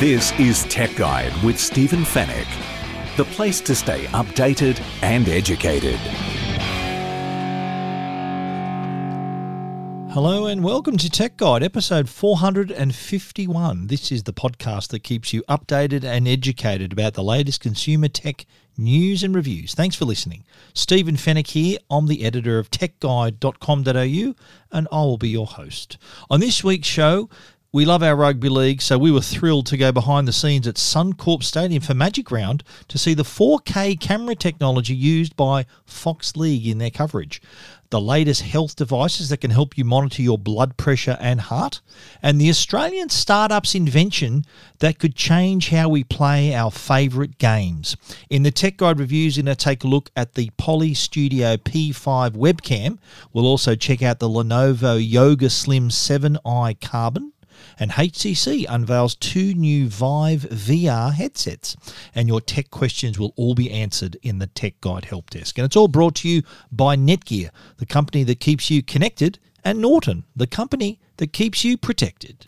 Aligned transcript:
This 0.00 0.30
is 0.38 0.62
Tech 0.66 0.94
Guide 0.94 1.32
with 1.42 1.58
Stephen 1.58 2.04
Fenech, 2.04 2.46
the 3.16 3.24
place 3.24 3.60
to 3.62 3.74
stay 3.74 4.04
updated 4.12 4.80
and 5.02 5.28
educated. 5.28 5.98
Hello 10.12 10.46
and 10.46 10.62
welcome 10.62 10.96
to 10.98 11.10
Tech 11.10 11.36
Guide, 11.36 11.64
episode 11.64 12.08
451. 12.08 13.88
This 13.88 14.12
is 14.12 14.22
the 14.22 14.32
podcast 14.32 14.90
that 14.90 15.00
keeps 15.00 15.32
you 15.32 15.42
updated 15.48 16.04
and 16.04 16.28
educated 16.28 16.92
about 16.92 17.14
the 17.14 17.24
latest 17.24 17.60
consumer 17.60 18.06
tech 18.06 18.46
news 18.76 19.24
and 19.24 19.34
reviews. 19.34 19.74
Thanks 19.74 19.96
for 19.96 20.04
listening. 20.04 20.44
Stephen 20.74 21.16
Fenech 21.16 21.48
here. 21.48 21.78
I'm 21.90 22.06
the 22.06 22.24
editor 22.24 22.60
of 22.60 22.70
techguide.com.au 22.70 24.34
and 24.70 24.88
I 24.92 24.96
will 24.96 25.18
be 25.18 25.28
your 25.28 25.46
host. 25.46 25.98
On 26.30 26.38
this 26.38 26.62
week's 26.62 26.86
show, 26.86 27.28
we 27.70 27.84
love 27.84 28.02
our 28.02 28.16
rugby 28.16 28.48
league, 28.48 28.80
so 28.80 28.96
we 28.96 29.10
were 29.10 29.20
thrilled 29.20 29.66
to 29.66 29.76
go 29.76 29.92
behind 29.92 30.26
the 30.26 30.32
scenes 30.32 30.66
at 30.66 30.76
Suncorp 30.76 31.42
Stadium 31.42 31.82
for 31.82 31.92
Magic 31.92 32.30
Round 32.30 32.64
to 32.88 32.96
see 32.96 33.12
the 33.12 33.24
4K 33.24 34.00
camera 34.00 34.34
technology 34.34 34.94
used 34.94 35.36
by 35.36 35.66
Fox 35.84 36.34
League 36.34 36.66
in 36.66 36.78
their 36.78 36.90
coverage, 36.90 37.42
the 37.90 38.00
latest 38.00 38.40
health 38.40 38.74
devices 38.74 39.28
that 39.28 39.42
can 39.42 39.50
help 39.50 39.76
you 39.76 39.84
monitor 39.84 40.22
your 40.22 40.38
blood 40.38 40.78
pressure 40.78 41.18
and 41.20 41.42
heart, 41.42 41.82
and 42.22 42.40
the 42.40 42.48
Australian 42.48 43.10
startup's 43.10 43.74
invention 43.74 44.46
that 44.78 44.98
could 44.98 45.14
change 45.14 45.68
how 45.68 45.90
we 45.90 46.02
play 46.02 46.54
our 46.54 46.70
favourite 46.70 47.36
games. 47.36 47.98
In 48.30 48.44
the 48.44 48.50
Tech 48.50 48.78
Guide 48.78 48.98
reviews, 48.98 49.36
we're 49.36 49.44
going 49.44 49.54
to 49.54 49.62
take 49.62 49.84
a 49.84 49.88
look 49.88 50.10
at 50.16 50.36
the 50.36 50.50
Poly 50.56 50.94
Studio 50.94 51.58
P5 51.58 52.30
webcam. 52.30 52.96
We'll 53.34 53.46
also 53.46 53.74
check 53.74 54.02
out 54.02 54.20
the 54.20 54.28
Lenovo 54.30 54.98
Yoga 54.98 55.50
Slim 55.50 55.90
7i 55.90 56.80
Carbon 56.80 57.34
and 57.78 57.90
HTC 57.92 58.66
unveils 58.68 59.14
two 59.14 59.54
new 59.54 59.88
Vive 59.88 60.42
VR 60.42 61.12
headsets. 61.12 61.76
And 62.14 62.28
your 62.28 62.40
tech 62.40 62.70
questions 62.70 63.18
will 63.18 63.32
all 63.36 63.54
be 63.54 63.70
answered 63.70 64.16
in 64.22 64.38
the 64.38 64.46
Tech 64.46 64.80
Guide 64.80 65.06
Help 65.06 65.30
Desk. 65.30 65.58
And 65.58 65.64
it's 65.64 65.76
all 65.76 65.88
brought 65.88 66.16
to 66.16 66.28
you 66.28 66.42
by 66.70 66.96
Netgear, 66.96 67.50
the 67.78 67.86
company 67.86 68.24
that 68.24 68.40
keeps 68.40 68.70
you 68.70 68.82
connected, 68.82 69.38
and 69.64 69.80
Norton, 69.80 70.24
the 70.34 70.46
company 70.46 71.00
that 71.16 71.32
keeps 71.32 71.64
you 71.64 71.76
protected. 71.76 72.44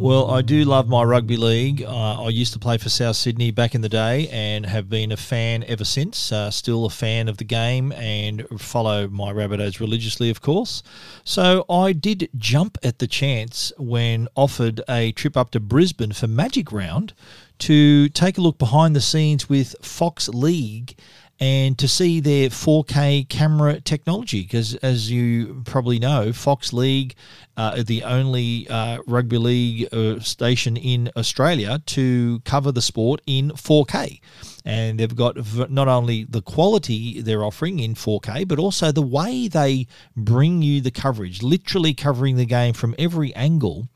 Well, 0.00 0.30
I 0.30 0.42
do 0.42 0.62
love 0.64 0.88
my 0.88 1.02
rugby 1.02 1.36
league. 1.36 1.82
Uh, 1.82 2.22
I 2.22 2.28
used 2.28 2.52
to 2.52 2.60
play 2.60 2.78
for 2.78 2.88
South 2.88 3.16
Sydney 3.16 3.50
back 3.50 3.74
in 3.74 3.80
the 3.80 3.88
day 3.88 4.28
and 4.28 4.64
have 4.64 4.88
been 4.88 5.10
a 5.10 5.16
fan 5.16 5.64
ever 5.64 5.82
since. 5.82 6.30
Uh, 6.30 6.52
still 6.52 6.84
a 6.84 6.90
fan 6.90 7.26
of 7.26 7.38
the 7.38 7.44
game 7.44 7.90
and 7.90 8.46
follow 8.60 9.08
my 9.08 9.32
Rabbitohs 9.32 9.80
religiously, 9.80 10.30
of 10.30 10.40
course. 10.40 10.84
So 11.24 11.64
I 11.68 11.92
did 11.92 12.30
jump 12.36 12.78
at 12.84 13.00
the 13.00 13.08
chance 13.08 13.72
when 13.76 14.28
offered 14.36 14.82
a 14.88 15.10
trip 15.10 15.36
up 15.36 15.50
to 15.50 15.58
Brisbane 15.58 16.12
for 16.12 16.28
Magic 16.28 16.70
Round 16.70 17.12
to 17.58 18.08
take 18.10 18.38
a 18.38 18.40
look 18.40 18.56
behind 18.56 18.94
the 18.94 19.00
scenes 19.00 19.48
with 19.48 19.74
Fox 19.82 20.28
League 20.28 20.94
and 21.40 21.78
to 21.78 21.86
see 21.86 22.20
their 22.20 22.48
4K 22.48 23.28
camera 23.28 23.80
technology. 23.80 24.42
Because 24.42 24.74
as 24.76 25.10
you 25.10 25.62
probably 25.64 25.98
know, 25.98 26.32
Fox 26.32 26.72
League 26.72 27.14
uh, 27.58 27.82
the 27.82 28.04
only 28.04 28.68
uh, 28.68 28.98
rugby 29.08 29.36
league 29.36 29.92
uh, 29.92 30.20
station 30.20 30.76
in 30.76 31.10
Australia 31.16 31.82
to 31.86 32.40
cover 32.44 32.70
the 32.70 32.80
sport 32.80 33.20
in 33.26 33.50
4K. 33.50 34.20
And 34.64 35.00
they've 35.00 35.14
got 35.14 35.36
not 35.68 35.88
only 35.88 36.22
the 36.22 36.40
quality 36.40 37.20
they're 37.20 37.42
offering 37.42 37.80
in 37.80 37.94
4K, 37.94 38.46
but 38.46 38.60
also 38.60 38.92
the 38.92 39.02
way 39.02 39.48
they 39.48 39.88
bring 40.16 40.62
you 40.62 40.80
the 40.80 40.92
coverage, 40.92 41.42
literally 41.42 41.94
covering 41.94 42.36
the 42.36 42.46
game 42.46 42.74
from 42.74 42.94
every 42.96 43.34
angle 43.34 43.88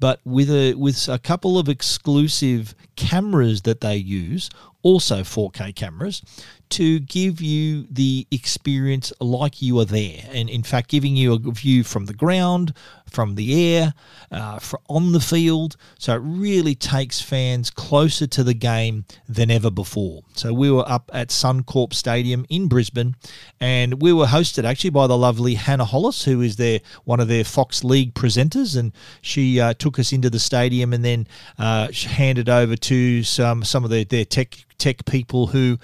but 0.00 0.20
with 0.24 0.48
a 0.48 0.74
with 0.74 1.08
a 1.08 1.18
couple 1.18 1.58
of 1.58 1.68
exclusive 1.68 2.72
cameras 2.94 3.62
that 3.62 3.80
they 3.80 3.96
use, 3.96 4.48
also 4.82 5.22
4K 5.22 5.74
cameras, 5.74 6.22
to 6.70 7.00
give 7.00 7.40
you 7.40 7.86
the 7.90 8.26
experience 8.30 9.12
like 9.20 9.62
you 9.62 9.78
are 9.78 9.84
there, 9.84 10.22
and 10.30 10.48
in 10.48 10.62
fact, 10.62 10.90
giving 10.90 11.16
you 11.16 11.34
a 11.34 11.38
view 11.38 11.84
from 11.84 12.06
the 12.06 12.14
ground, 12.14 12.74
from 13.08 13.34
the 13.34 13.76
air, 13.76 13.94
uh, 14.30 14.58
on 14.88 15.12
the 15.12 15.20
field. 15.20 15.76
So 15.98 16.14
it 16.14 16.22
really 16.22 16.74
takes 16.74 17.20
fans 17.20 17.70
closer 17.70 18.26
to 18.26 18.44
the 18.44 18.54
game 18.54 19.04
than 19.28 19.50
ever 19.50 19.70
before. 19.70 20.22
So 20.34 20.52
we 20.52 20.70
were 20.70 20.88
up 20.88 21.10
at 21.12 21.28
Suncorp 21.28 21.94
Stadium 21.94 22.44
in 22.48 22.68
Brisbane, 22.68 23.16
and 23.60 24.02
we 24.02 24.12
were 24.12 24.26
hosted 24.26 24.64
actually 24.64 24.90
by 24.90 25.06
the 25.06 25.16
lovely 25.16 25.54
Hannah 25.54 25.84
Hollis, 25.84 26.24
who 26.24 26.40
is 26.40 26.56
their 26.56 26.80
one 27.04 27.20
of 27.20 27.28
their 27.28 27.44
Fox 27.44 27.84
League 27.84 28.14
presenters, 28.14 28.78
and 28.78 28.92
she 29.22 29.60
uh, 29.60 29.74
took 29.74 29.98
us 29.98 30.12
into 30.12 30.30
the 30.30 30.38
stadium 30.38 30.92
and 30.92 31.04
then 31.04 31.26
uh, 31.58 31.88
handed 31.92 32.48
over 32.48 32.76
to 32.76 33.22
some 33.22 33.64
some 33.64 33.84
of 33.84 33.90
their, 33.90 34.04
their 34.04 34.24
tech 34.24 34.64
tech 34.78 35.04
people 35.04 35.48
who 35.48 35.76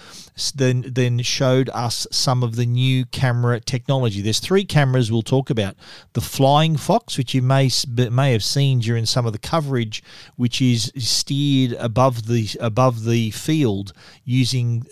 then 0.54 0.73
then 0.82 1.20
showed 1.20 1.70
us 1.70 2.06
some 2.10 2.42
of 2.42 2.56
the 2.56 2.66
new 2.66 3.04
camera 3.06 3.60
technology. 3.60 4.20
There's 4.20 4.40
three 4.40 4.64
cameras 4.64 5.10
we'll 5.10 5.22
talk 5.22 5.50
about: 5.50 5.76
the 6.14 6.20
Flying 6.20 6.76
Fox, 6.76 7.16
which 7.16 7.34
you 7.34 7.42
may 7.42 7.70
may 8.10 8.32
have 8.32 8.44
seen 8.44 8.80
during 8.80 9.06
some 9.06 9.26
of 9.26 9.32
the 9.32 9.38
coverage, 9.38 10.02
which 10.36 10.60
is 10.60 10.92
steered 10.96 11.72
above 11.78 12.26
the 12.26 12.48
above 12.60 13.04
the 13.04 13.30
field 13.30 13.92
using 14.24 14.86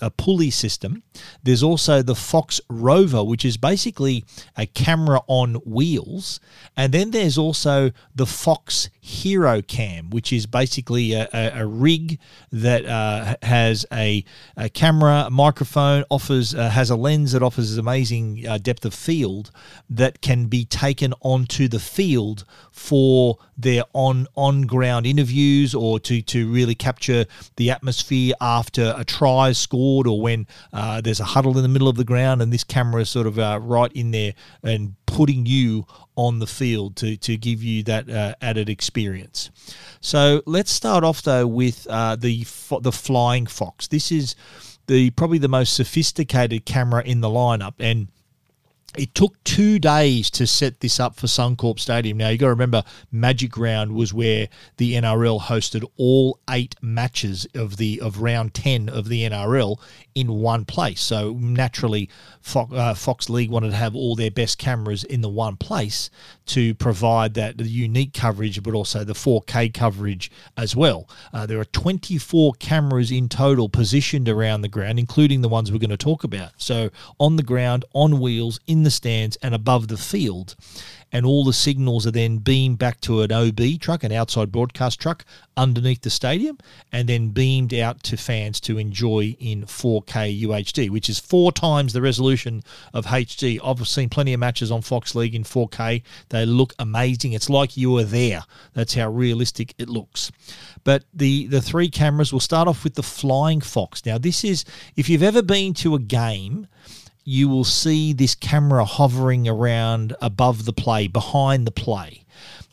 a 0.00 0.10
pulley 0.10 0.50
system. 0.50 1.02
There's 1.42 1.62
also 1.62 2.02
the 2.02 2.14
Fox 2.14 2.60
Rover, 2.68 3.24
which 3.24 3.44
is 3.44 3.56
basically 3.56 4.24
a 4.56 4.66
camera 4.66 5.20
on 5.26 5.54
wheels, 5.64 6.40
and 6.76 6.92
then 6.92 7.10
there's 7.10 7.38
also 7.38 7.92
the 8.14 8.26
Fox 8.26 8.90
Hero 9.08 9.62
Cam, 9.62 10.10
which 10.10 10.34
is 10.34 10.44
basically 10.44 11.14
a, 11.14 11.26
a, 11.32 11.62
a 11.62 11.66
rig 11.66 12.18
that 12.52 12.84
uh, 12.84 13.36
has 13.42 13.86
a, 13.90 14.22
a, 14.54 14.68
camera, 14.68 15.24
a 15.26 15.30
microphone, 15.30 16.04
offers 16.10 16.54
uh, 16.54 16.68
has 16.68 16.90
a 16.90 16.96
lens 16.96 17.32
that 17.32 17.42
offers 17.42 17.78
amazing 17.78 18.46
uh, 18.46 18.58
depth 18.58 18.84
of 18.84 18.92
field 18.92 19.50
that 19.88 20.20
can 20.20 20.44
be 20.44 20.66
taken 20.66 21.14
onto 21.22 21.68
the 21.68 21.80
field 21.80 22.44
for 22.78 23.36
their 23.56 23.82
on 23.92 24.26
on 24.36 24.62
ground 24.62 25.04
interviews 25.04 25.74
or 25.74 25.98
to 25.98 26.22
to 26.22 26.48
really 26.48 26.76
capture 26.76 27.26
the 27.56 27.72
atmosphere 27.72 28.32
after 28.40 28.94
a 28.96 29.04
try 29.04 29.48
is 29.48 29.58
scored 29.58 30.06
or 30.06 30.20
when 30.20 30.46
uh, 30.72 31.00
there's 31.00 31.18
a 31.18 31.24
huddle 31.24 31.56
in 31.56 31.62
the 31.62 31.68
middle 31.68 31.88
of 31.88 31.96
the 31.96 32.04
ground 32.04 32.40
and 32.40 32.52
this 32.52 32.62
camera 32.62 33.02
is 33.02 33.10
sort 33.10 33.26
of 33.26 33.36
uh, 33.36 33.58
right 33.60 33.92
in 33.92 34.12
there 34.12 34.32
and 34.62 34.94
putting 35.06 35.44
you 35.44 35.84
on 36.14 36.38
the 36.38 36.46
field 36.46 36.94
to, 36.96 37.16
to 37.16 37.36
give 37.36 37.62
you 37.62 37.82
that 37.82 38.08
uh, 38.08 38.34
added 38.40 38.68
experience. 38.68 39.50
So 40.00 40.42
let's 40.46 40.70
start 40.70 41.02
off 41.02 41.22
though 41.22 41.46
with 41.46 41.84
uh, 41.90 42.14
the 42.14 42.44
the 42.80 42.92
Flying 42.92 43.46
Fox. 43.46 43.88
This 43.88 44.12
is 44.12 44.36
the 44.86 45.10
probably 45.10 45.38
the 45.38 45.48
most 45.48 45.74
sophisticated 45.74 46.64
camera 46.64 47.02
in 47.02 47.20
the 47.20 47.28
lineup, 47.28 47.74
and 47.80 48.08
it 48.96 49.14
took 49.14 49.42
two 49.44 49.78
days 49.78 50.30
to 50.30 50.46
set 50.46 50.80
this 50.80 50.98
up 50.98 51.16
for 51.16 51.26
Suncorp 51.26 51.78
Stadium. 51.78 52.16
Now 52.16 52.30
you've 52.30 52.40
got 52.40 52.46
to 52.46 52.50
remember, 52.50 52.82
Magic 53.12 53.56
Round 53.56 53.92
was 53.92 54.14
where 54.14 54.48
the 54.78 54.94
NRL 54.94 55.42
hosted 55.42 55.84
all 55.98 56.38
eight 56.48 56.74
matches 56.80 57.46
of 57.54 57.76
the 57.76 58.00
of 58.00 58.22
round 58.22 58.54
ten 58.54 58.88
of 58.88 59.08
the 59.08 59.28
NRL 59.28 59.78
in 60.14 60.32
one 60.32 60.64
place. 60.64 61.00
So 61.00 61.34
naturally, 61.34 62.08
Fox, 62.40 62.72
uh, 62.72 62.94
Fox 62.94 63.28
League 63.28 63.50
wanted 63.50 63.70
to 63.70 63.76
have 63.76 63.94
all 63.94 64.16
their 64.16 64.30
best 64.30 64.58
cameras 64.58 65.04
in 65.04 65.20
the 65.20 65.28
one 65.28 65.56
place 65.56 66.10
to 66.46 66.74
provide 66.74 67.34
that 67.34 67.60
unique 67.60 68.14
coverage, 68.14 68.62
but 68.62 68.74
also 68.74 69.04
the 69.04 69.12
4K 69.12 69.72
coverage 69.72 70.30
as 70.56 70.74
well. 70.74 71.08
Uh, 71.32 71.46
there 71.46 71.60
are 71.60 71.64
24 71.66 72.54
cameras 72.54 73.12
in 73.12 73.28
total 73.28 73.68
positioned 73.68 74.28
around 74.28 74.62
the 74.62 74.68
ground, 74.68 74.98
including 74.98 75.42
the 75.42 75.48
ones 75.48 75.70
we're 75.70 75.78
going 75.78 75.90
to 75.90 75.96
talk 75.96 76.24
about. 76.24 76.50
So 76.56 76.90
on 77.20 77.36
the 77.36 77.42
ground, 77.42 77.84
on 77.92 78.18
wheels, 78.18 78.58
in 78.66 78.77
in 78.78 78.84
the 78.84 78.90
stands 78.92 79.36
and 79.42 79.54
above 79.54 79.88
the 79.88 79.96
field 79.96 80.54
and 81.12 81.24
all 81.24 81.44
the 81.44 81.52
signals 81.52 82.06
are 82.06 82.10
then 82.10 82.38
beamed 82.38 82.78
back 82.78 83.00
to 83.00 83.22
an 83.22 83.32
OB 83.32 83.80
truck, 83.80 84.04
an 84.04 84.12
outside 84.12 84.52
broadcast 84.52 85.00
truck, 85.00 85.24
underneath 85.56 86.02
the 86.02 86.10
stadium, 86.10 86.58
and 86.92 87.08
then 87.08 87.30
beamed 87.30 87.72
out 87.72 88.02
to 88.02 88.16
fans 88.16 88.60
to 88.60 88.78
enjoy 88.78 89.36
in 89.40 89.64
4K 89.64 90.42
UHD, 90.42 90.90
which 90.90 91.08
is 91.08 91.18
four 91.18 91.50
times 91.50 91.92
the 91.92 92.02
resolution 92.02 92.62
of 92.92 93.06
HD. 93.06 93.58
I've 93.64 93.86
seen 93.88 94.10
plenty 94.10 94.34
of 94.34 94.40
matches 94.40 94.70
on 94.70 94.82
Fox 94.82 95.14
League 95.14 95.34
in 95.34 95.44
4K. 95.44 96.02
They 96.28 96.46
look 96.46 96.74
amazing. 96.78 97.32
It's 97.32 97.50
like 97.50 97.76
you 97.76 97.90
were 97.90 98.04
there. 98.04 98.44
That's 98.74 98.94
how 98.94 99.08
realistic 99.10 99.74
it 99.78 99.88
looks. 99.88 100.30
But 100.84 101.04
the 101.12 101.46
the 101.46 101.60
three 101.60 101.88
cameras 101.88 102.32
will 102.32 102.40
start 102.40 102.68
off 102.68 102.84
with 102.84 102.94
the 102.94 103.02
Flying 103.02 103.60
Fox. 103.60 104.04
Now, 104.06 104.18
this 104.18 104.44
is 104.44 104.64
if 104.96 105.08
you've 105.08 105.22
ever 105.22 105.42
been 105.42 105.74
to 105.74 105.94
a 105.94 105.98
game 105.98 106.68
you 107.28 107.46
will 107.46 107.64
see 107.64 108.14
this 108.14 108.34
camera 108.34 108.86
hovering 108.86 109.46
around 109.46 110.16
above 110.22 110.64
the 110.64 110.72
play, 110.72 111.06
behind 111.06 111.66
the 111.66 111.70
play. 111.70 112.24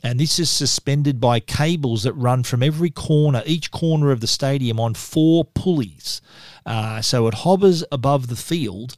And 0.01 0.17
this 0.17 0.39
is 0.39 0.49
suspended 0.49 1.19
by 1.19 1.41
cables 1.41 2.03
that 2.03 2.13
run 2.13 2.43
from 2.43 2.63
every 2.63 2.89
corner, 2.89 3.43
each 3.45 3.69
corner 3.71 4.11
of 4.11 4.21
the 4.21 4.27
stadium 4.27 4.79
on 4.79 4.93
four 4.93 5.43
pulleys. 5.43 6.21
Uh, 6.65 7.01
so 7.01 7.27
it 7.27 7.33
hovers 7.33 7.83
above 7.91 8.27
the 8.27 8.37
field 8.37 8.95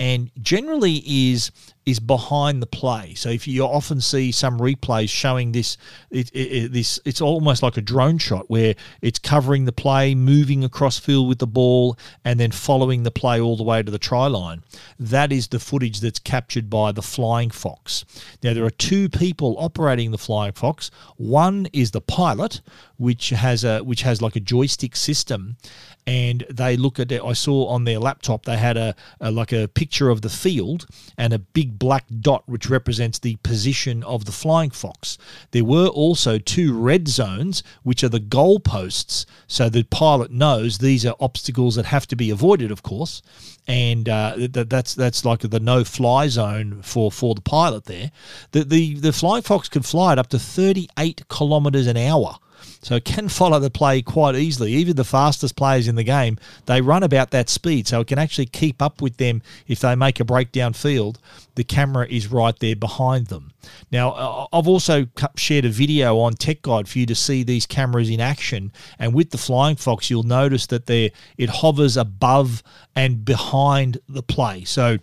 and 0.00 0.32
generally 0.42 1.04
is 1.06 1.52
is 1.86 2.00
behind 2.00 2.60
the 2.60 2.66
play. 2.66 3.14
So 3.14 3.30
if 3.30 3.46
you 3.46 3.62
often 3.62 4.00
see 4.00 4.32
some 4.32 4.58
replays 4.58 5.08
showing 5.08 5.52
this, 5.52 5.78
it, 6.10 6.30
it, 6.30 6.38
it, 6.38 6.72
this 6.72 6.98
it's 7.04 7.20
almost 7.20 7.62
like 7.62 7.76
a 7.76 7.80
drone 7.80 8.18
shot 8.18 8.50
where 8.50 8.74
it's 9.00 9.20
covering 9.20 9.64
the 9.64 9.72
play, 9.72 10.14
moving 10.14 10.64
across 10.64 10.98
field 10.98 11.28
with 11.28 11.38
the 11.38 11.46
ball, 11.46 11.96
and 12.24 12.40
then 12.40 12.50
following 12.50 13.04
the 13.04 13.12
play 13.12 13.40
all 13.40 13.56
the 13.56 13.62
way 13.62 13.84
to 13.84 13.90
the 13.90 13.98
try 13.98 14.26
line. 14.26 14.64
That 14.98 15.30
is 15.30 15.46
the 15.46 15.60
footage 15.60 16.00
that's 16.00 16.18
captured 16.18 16.68
by 16.68 16.90
the 16.90 17.02
Flying 17.02 17.50
Fox. 17.50 18.04
Now 18.42 18.52
there 18.52 18.64
are 18.64 18.70
two 18.70 19.08
people 19.08 19.54
operating 19.58 20.10
the 20.10 20.18
Flying 20.18 20.52
Fox. 20.52 20.90
One 21.16 21.68
is 21.72 21.92
the 21.92 22.00
pilot, 22.00 22.62
which 22.98 23.30
has 23.30 23.62
a 23.62 23.78
which 23.80 24.02
has 24.02 24.20
like 24.20 24.34
a 24.34 24.40
joystick 24.40 24.96
system, 24.96 25.56
and 26.06 26.44
they 26.50 26.76
look 26.76 26.98
at 26.98 27.12
it. 27.12 27.22
I 27.22 27.32
saw 27.32 27.66
on 27.66 27.84
their 27.84 27.98
laptop 27.98 28.44
they 28.44 28.56
had 28.56 28.76
a, 28.76 28.94
a, 29.20 29.30
like 29.30 29.52
a 29.52 29.68
picture 29.68 30.08
of 30.08 30.22
the 30.22 30.28
field 30.28 30.86
and 31.18 31.32
a 31.32 31.38
big 31.38 31.75
black 31.78 32.04
dot 32.20 32.42
which 32.46 32.68
represents 32.68 33.18
the 33.18 33.36
position 33.42 34.02
of 34.04 34.24
the 34.24 34.32
flying 34.32 34.70
fox. 34.70 35.18
There 35.50 35.64
were 35.64 35.88
also 35.88 36.38
two 36.38 36.76
red 36.76 37.08
zones 37.08 37.62
which 37.82 38.02
are 38.02 38.08
the 38.08 38.20
goalposts, 38.20 39.26
so 39.46 39.68
the 39.68 39.84
pilot 39.84 40.30
knows 40.30 40.78
these 40.78 41.06
are 41.06 41.16
obstacles 41.20 41.74
that 41.76 41.86
have 41.86 42.06
to 42.08 42.16
be 42.16 42.30
avoided, 42.30 42.70
of 42.70 42.82
course, 42.82 43.22
and 43.66 44.08
uh, 44.08 44.34
that, 44.36 44.70
that's 44.70 44.94
that's 44.94 45.24
like 45.24 45.40
the 45.40 45.60
no 45.60 45.84
fly 45.84 46.28
zone 46.28 46.82
for 46.82 47.10
for 47.10 47.34
the 47.34 47.40
pilot 47.40 47.84
there. 47.84 48.10
The 48.52 48.64
the 48.64 48.94
the 48.94 49.12
flying 49.12 49.42
fox 49.42 49.68
can 49.68 49.82
fly 49.82 50.12
at 50.12 50.18
up 50.18 50.28
to 50.28 50.38
thirty 50.38 50.88
eight 50.98 51.28
kilometers 51.28 51.86
an 51.86 51.96
hour. 51.96 52.38
So 52.86 52.94
it 52.94 53.04
can 53.04 53.28
follow 53.28 53.58
the 53.58 53.68
play 53.68 54.00
quite 54.00 54.36
easily. 54.36 54.70
Even 54.74 54.94
the 54.94 55.02
fastest 55.02 55.56
players 55.56 55.88
in 55.88 55.96
the 55.96 56.04
game, 56.04 56.38
they 56.66 56.80
run 56.80 57.02
about 57.02 57.32
that 57.32 57.48
speed. 57.48 57.88
So 57.88 57.98
it 57.98 58.06
can 58.06 58.16
actually 58.16 58.46
keep 58.46 58.80
up 58.80 59.02
with 59.02 59.16
them 59.16 59.42
if 59.66 59.80
they 59.80 59.96
make 59.96 60.20
a 60.20 60.24
breakdown 60.24 60.72
field. 60.72 61.18
The 61.56 61.64
camera 61.64 62.06
is 62.08 62.30
right 62.30 62.56
there 62.56 62.76
behind 62.76 63.26
them. 63.26 63.52
Now, 63.90 64.12
uh, 64.12 64.46
I've 64.52 64.68
also 64.68 65.08
shared 65.34 65.64
a 65.64 65.68
video 65.68 66.20
on 66.20 66.34
Tech 66.34 66.62
Guide 66.62 66.88
for 66.88 67.00
you 67.00 67.06
to 67.06 67.16
see 67.16 67.42
these 67.42 67.66
cameras 67.66 68.08
in 68.08 68.20
action. 68.20 68.70
And 69.00 69.12
with 69.12 69.30
the 69.30 69.38
Flying 69.38 69.74
Fox, 69.74 70.08
you'll 70.08 70.22
notice 70.22 70.68
that 70.68 70.88
it 70.88 71.48
hovers 71.48 71.96
above 71.96 72.62
and 72.94 73.24
behind 73.24 73.98
the 74.08 74.22
play. 74.22 74.62
So 74.62 74.98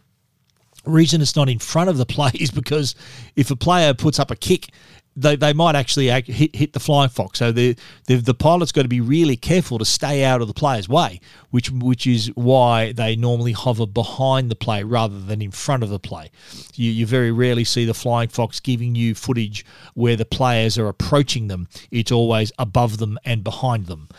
reason 0.85 1.21
it's 1.21 1.35
not 1.35 1.49
in 1.49 1.59
front 1.59 1.89
of 1.89 1.97
the 1.97 2.05
play 2.15 2.31
is 2.35 2.49
because 2.49 2.95
if 3.35 3.51
a 3.51 3.57
player 3.57 3.93
puts 3.93 4.19
up 4.19 4.31
a 4.31 4.37
kick 4.37 4.69
they, 5.15 5.35
they 5.35 5.53
might 5.53 5.75
actually 5.75 6.07
hit, 6.07 6.55
hit 6.55 6.73
the 6.73 6.79
flying 6.79 7.09
fox. 7.09 7.39
So 7.39 7.51
the, 7.51 7.75
the 8.07 8.15
the 8.15 8.33
pilot's 8.33 8.71
got 8.71 8.83
to 8.83 8.87
be 8.87 9.01
really 9.01 9.35
careful 9.35 9.77
to 9.77 9.85
stay 9.85 10.23
out 10.23 10.41
of 10.41 10.47
the 10.47 10.53
player's 10.53 10.89
way, 10.89 11.19
which 11.51 11.69
which 11.71 12.07
is 12.07 12.31
why 12.35 12.93
they 12.93 13.15
normally 13.15 13.51
hover 13.51 13.85
behind 13.85 14.49
the 14.49 14.55
play 14.55 14.83
rather 14.83 15.19
than 15.19 15.41
in 15.41 15.51
front 15.51 15.83
of 15.83 15.89
the 15.89 15.99
play. 15.99 16.31
You, 16.75 16.89
you 16.91 17.05
very 17.05 17.31
rarely 17.31 17.63
see 17.63 17.85
the 17.85 17.93
flying 17.93 18.29
fox 18.29 18.59
giving 18.59 18.95
you 18.95 19.13
footage 19.13 19.65
where 19.93 20.15
the 20.15 20.25
players 20.25 20.77
are 20.77 20.87
approaching 20.87 21.47
them. 21.47 21.67
It's 21.91 22.11
always 22.11 22.51
above 22.57 22.97
them 22.97 23.19
and 23.23 23.43
behind 23.43 23.85
them 23.85 24.09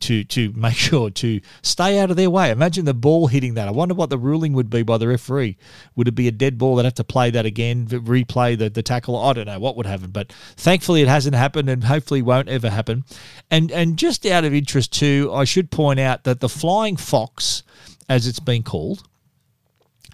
to 0.00 0.24
to 0.24 0.52
make 0.52 0.74
sure 0.76 1.10
to 1.10 1.40
stay 1.62 1.98
out 1.98 2.10
of 2.10 2.16
their 2.16 2.30
way. 2.30 2.50
Imagine 2.50 2.84
the 2.84 2.94
ball 2.94 3.26
hitting 3.26 3.54
that. 3.54 3.68
I 3.68 3.72
wonder 3.72 3.94
what 3.94 4.10
the 4.10 4.18
ruling 4.18 4.52
would 4.52 4.70
be 4.70 4.82
by 4.82 4.98
the 4.98 5.08
referee. 5.08 5.56
Would 5.96 6.08
it 6.08 6.14
be 6.14 6.28
a 6.28 6.32
dead 6.32 6.58
ball? 6.58 6.76
They'd 6.76 6.84
have 6.84 6.94
to 6.94 7.04
play 7.04 7.30
that 7.30 7.46
again, 7.46 7.86
replay 7.86 8.56
the, 8.56 8.70
the 8.70 8.82
tackle. 8.82 9.16
I 9.16 9.32
don't 9.32 9.46
know 9.46 9.58
what 9.58 9.76
would 9.76 9.86
happen, 9.86 10.10
but 10.10 10.32
Thankfully, 10.56 11.02
it 11.02 11.08
hasn't 11.08 11.34
happened 11.34 11.68
and 11.68 11.84
hopefully 11.84 12.22
won't 12.22 12.48
ever 12.48 12.70
happen. 12.70 13.04
And, 13.50 13.70
and 13.70 13.96
just 13.96 14.26
out 14.26 14.44
of 14.44 14.54
interest, 14.54 14.92
too, 14.92 15.30
I 15.32 15.44
should 15.44 15.70
point 15.70 16.00
out 16.00 16.24
that 16.24 16.40
the 16.40 16.48
Flying 16.48 16.96
Fox, 16.96 17.62
as 18.08 18.26
it's 18.26 18.40
been 18.40 18.62
called, 18.62 19.06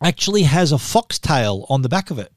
actually 0.03 0.45
has 0.45 0.73
a 0.73 0.79
foxtail 0.79 1.67
on 1.69 1.83
the 1.83 1.89
back 1.89 2.11
of 2.11 2.19
it 2.19 2.33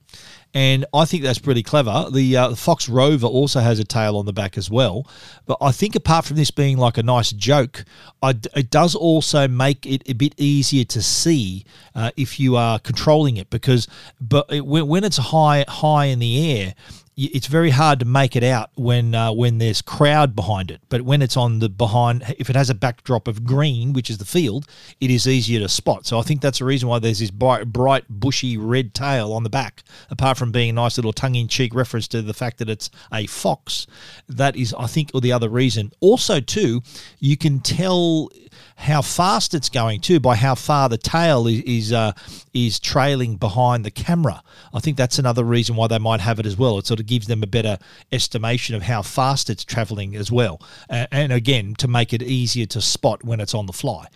and 0.54 0.86
I 0.94 1.06
think 1.06 1.24
that's 1.24 1.40
pretty 1.40 1.64
clever. 1.64 2.08
The, 2.12 2.38
uh, 2.38 2.56
Fox 2.56 2.88
Rover 2.88 3.26
also 3.26 3.60
has 3.60 3.80
a 3.80 3.84
tail 3.84 4.18
on 4.18 4.26
the 4.26 4.34
back 4.34 4.58
as 4.58 4.70
well, 4.70 5.08
but 5.46 5.58
I 5.60 5.72
think 5.72 5.96
apart 5.96 6.26
from 6.26 6.38
this 6.38 6.52
being 6.52 6.78
like 6.78 6.98
a 6.98 7.04
nice 7.04 7.32
joke, 7.32 7.86
it 8.22 8.70
does 8.70 8.94
also 8.94 9.48
make 9.48 9.86
it 9.86 10.04
a 10.08 10.14
bit 10.14 10.36
easier 10.38 10.86
to 10.86 11.02
see 11.02 11.66
uh, 11.96 12.12
if 12.16 12.40
you 12.40 12.56
are 12.56 12.78
controlling 12.80 13.38
it 13.38 13.50
because, 13.50 13.88
but 14.22 14.46
it, 14.52 14.66
when 14.66 15.04
it's 15.04 15.18
high 15.18 15.66
high 15.68 16.06
in 16.06 16.20
the 16.20 16.52
air, 16.52 16.76
it's 17.16 17.48
very 17.48 17.70
hard 17.70 18.00
to 18.00 18.06
make 18.06 18.36
it 18.36 18.44
out 18.44 18.72
when 18.76 19.14
uh, 19.14 19.32
when 19.32 19.58
there's 19.60 19.82
crowd 19.82 20.36
behind 20.36 20.72
it. 20.72 20.82
But 20.90 21.04
when 21.04 21.22
it's 21.22 21.38
on 21.38 21.60
the 21.60 21.70
behind, 21.70 22.24
if 22.40 22.50
it 22.50 22.56
has 22.56 22.70
a 22.70 22.76
backdrop 22.76 23.28
of 23.28 23.44
green, 23.44 23.94
which 23.94 24.10
is 24.10 24.18
the 24.18 24.26
field, 24.26 24.68
it 25.00 25.12
is 25.12 25.28
easier 25.28 25.60
to 25.60 25.70
spot. 25.70 26.06
So 26.06 26.20
I 26.20 26.24
think 26.24 26.42
that's 26.42 26.60
the 26.60 26.66
reason 26.66 26.90
why 26.90 27.00
there's 27.00 27.20
this 27.20 27.32
bright, 27.32 27.72
bright 27.72 28.06
bushy 28.10 28.58
red 28.58 28.94
tail 28.94 29.32
on 29.34 29.44
the 29.44 29.50
back. 29.50 29.84
Apart 30.10 30.38
from 30.38 30.52
being 30.52 30.72
a 30.72 30.74
nice 30.74 30.98
little 30.98 31.14
tongue-in-cheek 31.14 31.76
reference 31.76 32.08
to 32.10 32.22
the 32.22 32.34
fact 32.34 32.58
that 32.58 32.70
it's 32.70 32.90
a 33.12 33.28
fox, 33.28 33.88
that 34.28 34.56
is, 34.56 34.74
I 34.74 34.88
think, 34.88 35.12
or 35.14 35.22
the 35.22 35.32
other 35.32 35.50
reason. 35.50 35.92
Also, 36.00 36.40
too, 36.40 36.82
you 37.20 37.38
can 37.38 37.60
tell 37.60 38.30
how 38.76 39.02
fast 39.02 39.54
it's 39.54 39.70
going 39.70 40.00
too 40.00 40.20
by 40.20 40.36
how 40.36 40.56
far 40.56 40.90
the 40.90 40.98
tail 40.98 41.48
is 41.48 41.62
is, 41.62 41.94
uh, 41.94 42.12
is 42.54 42.80
trailing 42.80 43.36
behind 43.36 43.84
the 43.84 43.92
camera. 43.92 44.44
I 44.74 44.80
think 44.80 44.98
that's 44.98 45.20
another 45.20 45.44
reason 45.44 45.76
why 45.76 45.88
they 45.88 46.00
might 46.00 46.22
have 46.22 46.40
it 46.40 46.46
as 46.46 46.58
well. 46.58 46.78
It 46.78 46.86
sort 46.86 47.00
of 47.00 47.03
gives 47.04 47.28
them 47.28 47.44
a 47.44 47.48
better 47.48 47.78
estimation 48.12 48.76
of 48.76 48.84
how 48.84 49.02
fast 49.02 49.50
it's 49.50 49.64
traveling 49.64 50.16
as 50.16 50.32
well, 50.32 50.62
uh, 50.90 51.08
and 51.12 51.32
again 51.32 51.76
to 51.76 51.88
make 51.88 52.14
it 52.14 52.22
easier 52.22 52.66
to 52.68 52.82
spot 52.82 53.24
when 53.24 53.40
it's 53.40 53.54
on 53.54 53.66
the 53.66 53.74
fly. 53.74 54.08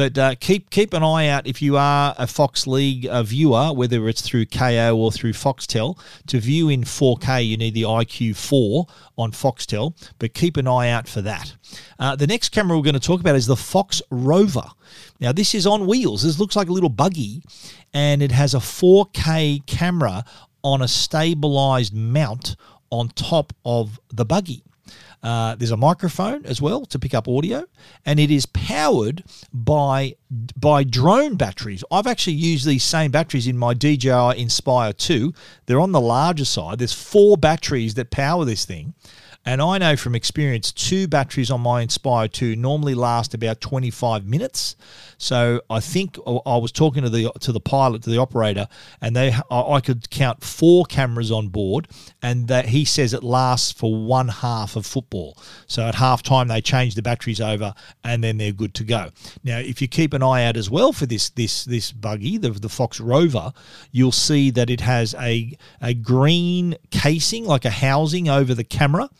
But 0.00 0.16
uh, 0.16 0.34
keep 0.40 0.70
keep 0.70 0.94
an 0.94 1.02
eye 1.02 1.28
out 1.28 1.46
if 1.46 1.60
you 1.60 1.76
are 1.76 2.14
a 2.16 2.26
Fox 2.26 2.66
League 2.66 3.06
uh, 3.06 3.22
viewer, 3.22 3.72
whether 3.74 4.08
it's 4.08 4.22
through 4.22 4.46
Kayo 4.46 4.96
or 4.96 5.12
through 5.12 5.34
Foxtel. 5.34 5.98
To 6.28 6.40
view 6.40 6.70
in 6.70 6.84
4K, 6.84 7.46
you 7.46 7.58
need 7.58 7.74
the 7.74 7.82
iQ4 7.82 8.88
on 9.18 9.32
Foxtel, 9.32 9.94
but 10.18 10.32
keep 10.32 10.56
an 10.56 10.66
eye 10.66 10.88
out 10.88 11.06
for 11.06 11.20
that. 11.20 11.54
Uh, 11.98 12.16
the 12.16 12.26
next 12.26 12.48
camera 12.48 12.78
we're 12.78 12.82
going 12.82 12.94
to 12.94 13.00
talk 13.00 13.20
about 13.20 13.36
is 13.36 13.46
the 13.46 13.56
Fox 13.56 14.00
Rover. 14.10 14.70
Now, 15.20 15.32
this 15.32 15.54
is 15.54 15.66
on 15.66 15.86
wheels. 15.86 16.22
This 16.22 16.38
looks 16.38 16.56
like 16.56 16.70
a 16.70 16.72
little 16.72 16.88
buggy, 16.88 17.42
and 17.92 18.22
it 18.22 18.32
has 18.32 18.54
a 18.54 18.58
4K 18.58 19.66
camera 19.66 20.24
on 20.62 20.82
a 20.82 20.88
stabilized 20.88 21.94
mount 21.94 22.56
on 22.90 23.08
top 23.08 23.52
of 23.64 24.00
the 24.12 24.24
buggy. 24.24 24.62
Uh, 25.22 25.54
there's 25.54 25.70
a 25.70 25.76
microphone 25.76 26.46
as 26.46 26.62
well 26.62 26.86
to 26.86 26.98
pick 26.98 27.12
up 27.12 27.28
audio, 27.28 27.64
and 28.06 28.18
it 28.18 28.30
is 28.30 28.46
powered 28.46 29.22
by 29.52 30.14
by 30.56 30.82
drone 30.82 31.36
batteries. 31.36 31.84
I've 31.90 32.06
actually 32.06 32.34
used 32.34 32.66
these 32.66 32.82
same 32.82 33.10
batteries 33.10 33.46
in 33.46 33.58
my 33.58 33.74
DJI 33.74 34.38
Inspire 34.38 34.94
2. 34.94 35.34
They're 35.66 35.80
on 35.80 35.92
the 35.92 36.00
larger 36.00 36.46
side. 36.46 36.78
There's 36.78 36.94
four 36.94 37.36
batteries 37.36 37.94
that 37.94 38.10
power 38.10 38.46
this 38.46 38.64
thing. 38.64 38.94
And 39.46 39.62
I 39.62 39.78
know 39.78 39.96
from 39.96 40.14
experience, 40.14 40.70
two 40.70 41.08
batteries 41.08 41.50
on 41.50 41.62
my 41.62 41.80
Inspire 41.80 42.28
2 42.28 42.56
normally 42.56 42.94
last 42.94 43.32
about 43.32 43.60
25 43.60 44.26
minutes. 44.26 44.76
So 45.16 45.60
I 45.68 45.80
think 45.80 46.18
I 46.26 46.56
was 46.56 46.72
talking 46.72 47.02
to 47.02 47.10
the 47.10 47.30
to 47.40 47.52
the 47.52 47.60
pilot, 47.60 48.02
to 48.04 48.10
the 48.10 48.16
operator, 48.16 48.68
and 49.02 49.14
they 49.14 49.34
I 49.50 49.80
could 49.80 50.08
count 50.08 50.42
four 50.42 50.86
cameras 50.86 51.30
on 51.30 51.48
board, 51.48 51.88
and 52.22 52.48
that 52.48 52.70
he 52.70 52.86
says 52.86 53.12
it 53.12 53.22
lasts 53.22 53.70
for 53.70 53.94
one 53.94 54.28
half 54.28 54.76
of 54.76 54.86
football. 54.86 55.36
So 55.66 55.86
at 55.86 55.96
half 55.96 56.22
time 56.22 56.48
they 56.48 56.62
change 56.62 56.94
the 56.94 57.02
batteries 57.02 57.38
over, 57.38 57.74
and 58.02 58.24
then 58.24 58.38
they're 58.38 58.52
good 58.52 58.72
to 58.74 58.84
go. 58.84 59.10
Now, 59.44 59.58
if 59.58 59.82
you 59.82 59.88
keep 59.88 60.14
an 60.14 60.22
eye 60.22 60.44
out 60.44 60.56
as 60.56 60.70
well 60.70 60.90
for 60.92 61.04
this 61.04 61.28
this 61.28 61.66
this 61.66 61.92
buggy, 61.92 62.38
the 62.38 62.50
the 62.50 62.70
Fox 62.70 62.98
Rover, 62.98 63.52
you'll 63.92 64.12
see 64.12 64.50
that 64.50 64.70
it 64.70 64.80
has 64.80 65.14
a 65.16 65.54
a 65.82 65.92
green 65.92 66.76
casing 66.90 67.44
like 67.44 67.66
a 67.66 67.70
housing 67.70 68.30
over 68.30 68.54
the 68.54 68.64
camera. 68.64 69.10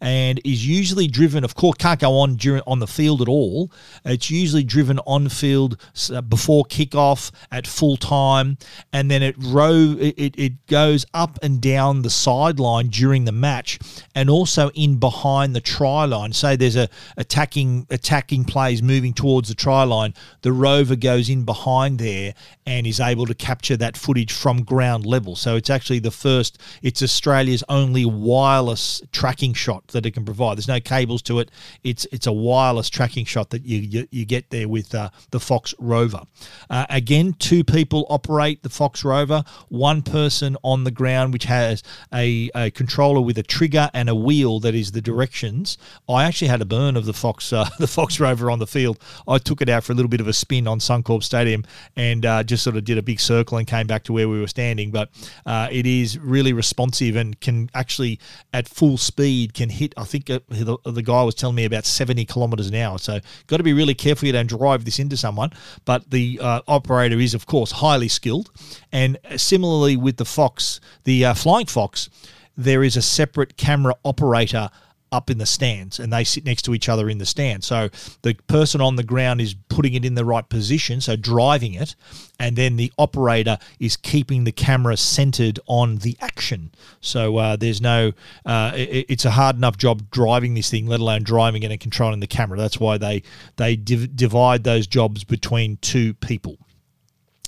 And 0.00 0.40
is 0.44 0.66
usually 0.66 1.06
driven. 1.06 1.44
Of 1.44 1.54
course, 1.54 1.76
can't 1.78 2.00
go 2.00 2.18
on 2.18 2.36
during 2.36 2.62
on 2.66 2.78
the 2.78 2.86
field 2.86 3.22
at 3.22 3.28
all. 3.28 3.70
It's 4.04 4.30
usually 4.30 4.64
driven 4.64 4.98
on 5.00 5.28
field 5.28 5.80
uh, 6.12 6.20
before 6.22 6.64
kickoff 6.64 7.30
at 7.50 7.66
full 7.66 7.96
time, 7.96 8.58
and 8.92 9.10
then 9.10 9.22
it 9.22 9.36
row 9.38 9.96
it, 9.98 10.34
it 10.38 10.66
goes 10.66 11.06
up 11.14 11.38
and 11.42 11.60
down 11.60 12.02
the 12.02 12.10
sideline 12.10 12.88
during 12.88 13.24
the 13.24 13.32
match, 13.32 13.78
and 14.14 14.30
also 14.30 14.70
in 14.70 14.98
behind 14.98 15.54
the 15.54 15.60
try 15.60 16.04
line. 16.04 16.32
Say 16.32 16.56
there's 16.56 16.76
a 16.76 16.88
attacking 17.16 17.86
attacking 17.90 18.44
plays 18.44 18.82
moving 18.82 19.14
towards 19.14 19.48
the 19.48 19.54
try 19.54 19.84
line, 19.84 20.14
the 20.42 20.52
rover 20.52 20.96
goes 20.96 21.28
in 21.28 21.44
behind 21.44 21.98
there 21.98 22.34
and 22.66 22.86
is 22.86 23.00
able 23.00 23.26
to 23.26 23.34
capture 23.34 23.76
that 23.76 23.96
footage 23.96 24.32
from 24.32 24.62
ground 24.62 25.06
level. 25.06 25.36
So 25.36 25.56
it's 25.56 25.70
actually 25.70 26.00
the 26.00 26.10
first. 26.10 26.58
It's 26.82 27.02
Australia's 27.02 27.62
only 27.68 28.04
wireless 28.04 29.02
tracking 29.12 29.54
shot 29.54 29.86
that 29.88 30.04
it 30.04 30.12
can 30.12 30.24
provide. 30.24 30.56
There's 30.56 30.68
no 30.68 30.80
cables 30.80 31.22
to 31.22 31.38
it. 31.38 31.50
It's 31.84 32.06
it's 32.12 32.26
a 32.26 32.32
wireless 32.32 32.90
tracking 32.90 33.24
shot 33.24 33.50
that 33.50 33.64
you 33.64 33.78
you, 33.78 34.08
you 34.10 34.24
get 34.24 34.50
there 34.50 34.68
with 34.68 34.94
uh, 34.94 35.10
the 35.30 35.40
Fox 35.40 35.74
Rover. 35.78 36.22
Uh, 36.68 36.86
again, 36.90 37.34
two 37.38 37.62
people 37.62 38.06
operate 38.10 38.62
the 38.62 38.68
Fox 38.68 39.04
Rover. 39.04 39.44
One 39.68 40.02
person 40.02 40.56
on 40.62 40.84
the 40.84 40.90
ground, 40.90 41.32
which 41.32 41.44
has 41.44 41.82
a, 42.12 42.50
a 42.54 42.70
controller 42.70 43.20
with 43.20 43.38
a 43.38 43.42
trigger 43.42 43.90
and 43.94 44.08
a 44.08 44.14
wheel 44.14 44.60
that 44.60 44.74
is 44.74 44.92
the 44.92 45.00
directions. 45.00 45.78
I 46.08 46.24
actually 46.24 46.48
had 46.48 46.60
a 46.62 46.64
burn 46.64 46.96
of 46.96 47.04
the 47.04 47.12
Fox 47.12 47.52
uh, 47.52 47.68
the 47.78 47.86
Fox 47.86 48.18
Rover 48.18 48.50
on 48.50 48.58
the 48.58 48.66
field. 48.66 48.98
I 49.28 49.38
took 49.38 49.62
it 49.62 49.68
out 49.68 49.84
for 49.84 49.92
a 49.92 49.94
little 49.94 50.08
bit 50.08 50.20
of 50.20 50.28
a 50.28 50.32
spin 50.32 50.66
on 50.66 50.80
Suncorp 50.80 51.22
Stadium 51.22 51.64
and 51.94 52.26
uh, 52.26 52.42
just 52.56 52.64
sort 52.64 52.76
of 52.76 52.84
did 52.84 52.98
a 52.98 53.02
big 53.02 53.20
circle 53.20 53.58
and 53.58 53.66
came 53.66 53.86
back 53.86 54.02
to 54.04 54.12
where 54.12 54.28
we 54.28 54.40
were 54.40 54.48
standing. 54.48 54.90
But 54.90 55.10
uh, 55.44 55.68
it 55.70 55.86
is 55.86 56.18
really 56.18 56.52
responsive 56.52 57.14
and 57.16 57.38
can 57.40 57.70
actually 57.74 58.18
at 58.52 58.66
full 58.68 58.96
speed 58.96 59.52
can 59.52 59.68
hit. 59.70 59.94
I 59.96 60.04
think 60.04 60.30
uh, 60.30 60.40
the, 60.48 60.78
the 60.84 61.02
guy 61.02 61.22
was 61.22 61.34
telling 61.34 61.56
me 61.56 61.64
about 61.64 61.84
seventy 61.84 62.24
kilometres 62.24 62.68
an 62.68 62.74
hour. 62.74 62.98
So 62.98 63.20
got 63.46 63.58
to 63.58 63.62
be 63.62 63.72
really 63.72 63.94
careful 63.94 64.26
you 64.26 64.32
don't 64.32 64.48
drive 64.48 64.84
this 64.84 64.98
into 64.98 65.16
someone. 65.16 65.50
But 65.84 66.10
the 66.10 66.40
uh, 66.42 66.62
operator 66.66 67.18
is 67.18 67.34
of 67.34 67.46
course 67.46 67.72
highly 67.72 68.08
skilled, 68.08 68.50
and 68.90 69.18
similarly 69.36 69.96
with 69.96 70.16
the 70.16 70.24
Fox, 70.24 70.80
the 71.04 71.26
uh, 71.26 71.34
Flying 71.34 71.66
Fox, 71.66 72.08
there 72.56 72.82
is 72.82 72.96
a 72.96 73.02
separate 73.02 73.56
camera 73.56 73.94
operator 74.04 74.70
up 75.12 75.30
in 75.30 75.38
the 75.38 75.46
stands 75.46 75.98
and 76.00 76.12
they 76.12 76.24
sit 76.24 76.44
next 76.44 76.62
to 76.62 76.74
each 76.74 76.88
other 76.88 77.08
in 77.08 77.18
the 77.18 77.26
stand. 77.26 77.64
So 77.64 77.88
the 78.22 78.34
person 78.46 78.80
on 78.80 78.96
the 78.96 79.02
ground 79.02 79.40
is 79.40 79.54
putting 79.68 79.94
it 79.94 80.04
in 80.04 80.14
the 80.14 80.24
right 80.24 80.48
position, 80.48 81.00
so 81.00 81.16
driving 81.16 81.74
it, 81.74 81.94
and 82.38 82.56
then 82.56 82.76
the 82.76 82.92
operator 82.98 83.58
is 83.78 83.96
keeping 83.96 84.44
the 84.44 84.52
camera 84.52 84.96
centered 84.96 85.60
on 85.66 85.98
the 85.98 86.16
action. 86.20 86.70
So 87.00 87.36
uh, 87.36 87.56
there's 87.56 87.80
no, 87.80 88.12
uh, 88.44 88.72
it, 88.74 89.06
it's 89.08 89.24
a 89.24 89.30
hard 89.30 89.56
enough 89.56 89.76
job 89.76 90.10
driving 90.10 90.54
this 90.54 90.70
thing, 90.70 90.86
let 90.86 91.00
alone 91.00 91.22
driving 91.22 91.62
it 91.62 91.70
and 91.70 91.80
controlling 91.80 92.20
the 92.20 92.26
camera. 92.26 92.58
That's 92.58 92.80
why 92.80 92.98
they 92.98 93.22
they 93.56 93.76
div- 93.76 94.16
divide 94.16 94.64
those 94.64 94.86
jobs 94.86 95.24
between 95.24 95.78
two 95.78 96.14
people. 96.14 96.58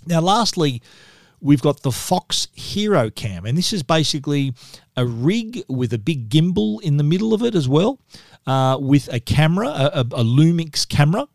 Now, 0.06 0.20
lastly, 0.20 0.80
we've 1.40 1.62
got 1.62 1.82
the 1.82 1.92
Fox 1.92 2.48
Hero 2.54 3.10
Cam, 3.10 3.44
and 3.44 3.56
this 3.56 3.72
is 3.72 3.82
basically 3.82 4.54
a 4.96 5.06
rig 5.06 5.62
with 5.68 5.92
a 5.92 5.98
big 5.98 6.28
gimbal 6.28 6.80
in 6.82 6.96
the 6.96 7.04
middle 7.04 7.34
of 7.34 7.42
it 7.42 7.54
as 7.54 7.68
well, 7.68 8.00
uh, 8.46 8.76
with 8.80 9.12
a 9.12 9.20
camera, 9.20 9.68
a, 9.68 10.00
a, 10.00 10.24
Lumix 10.24 10.88
camera 10.88 11.28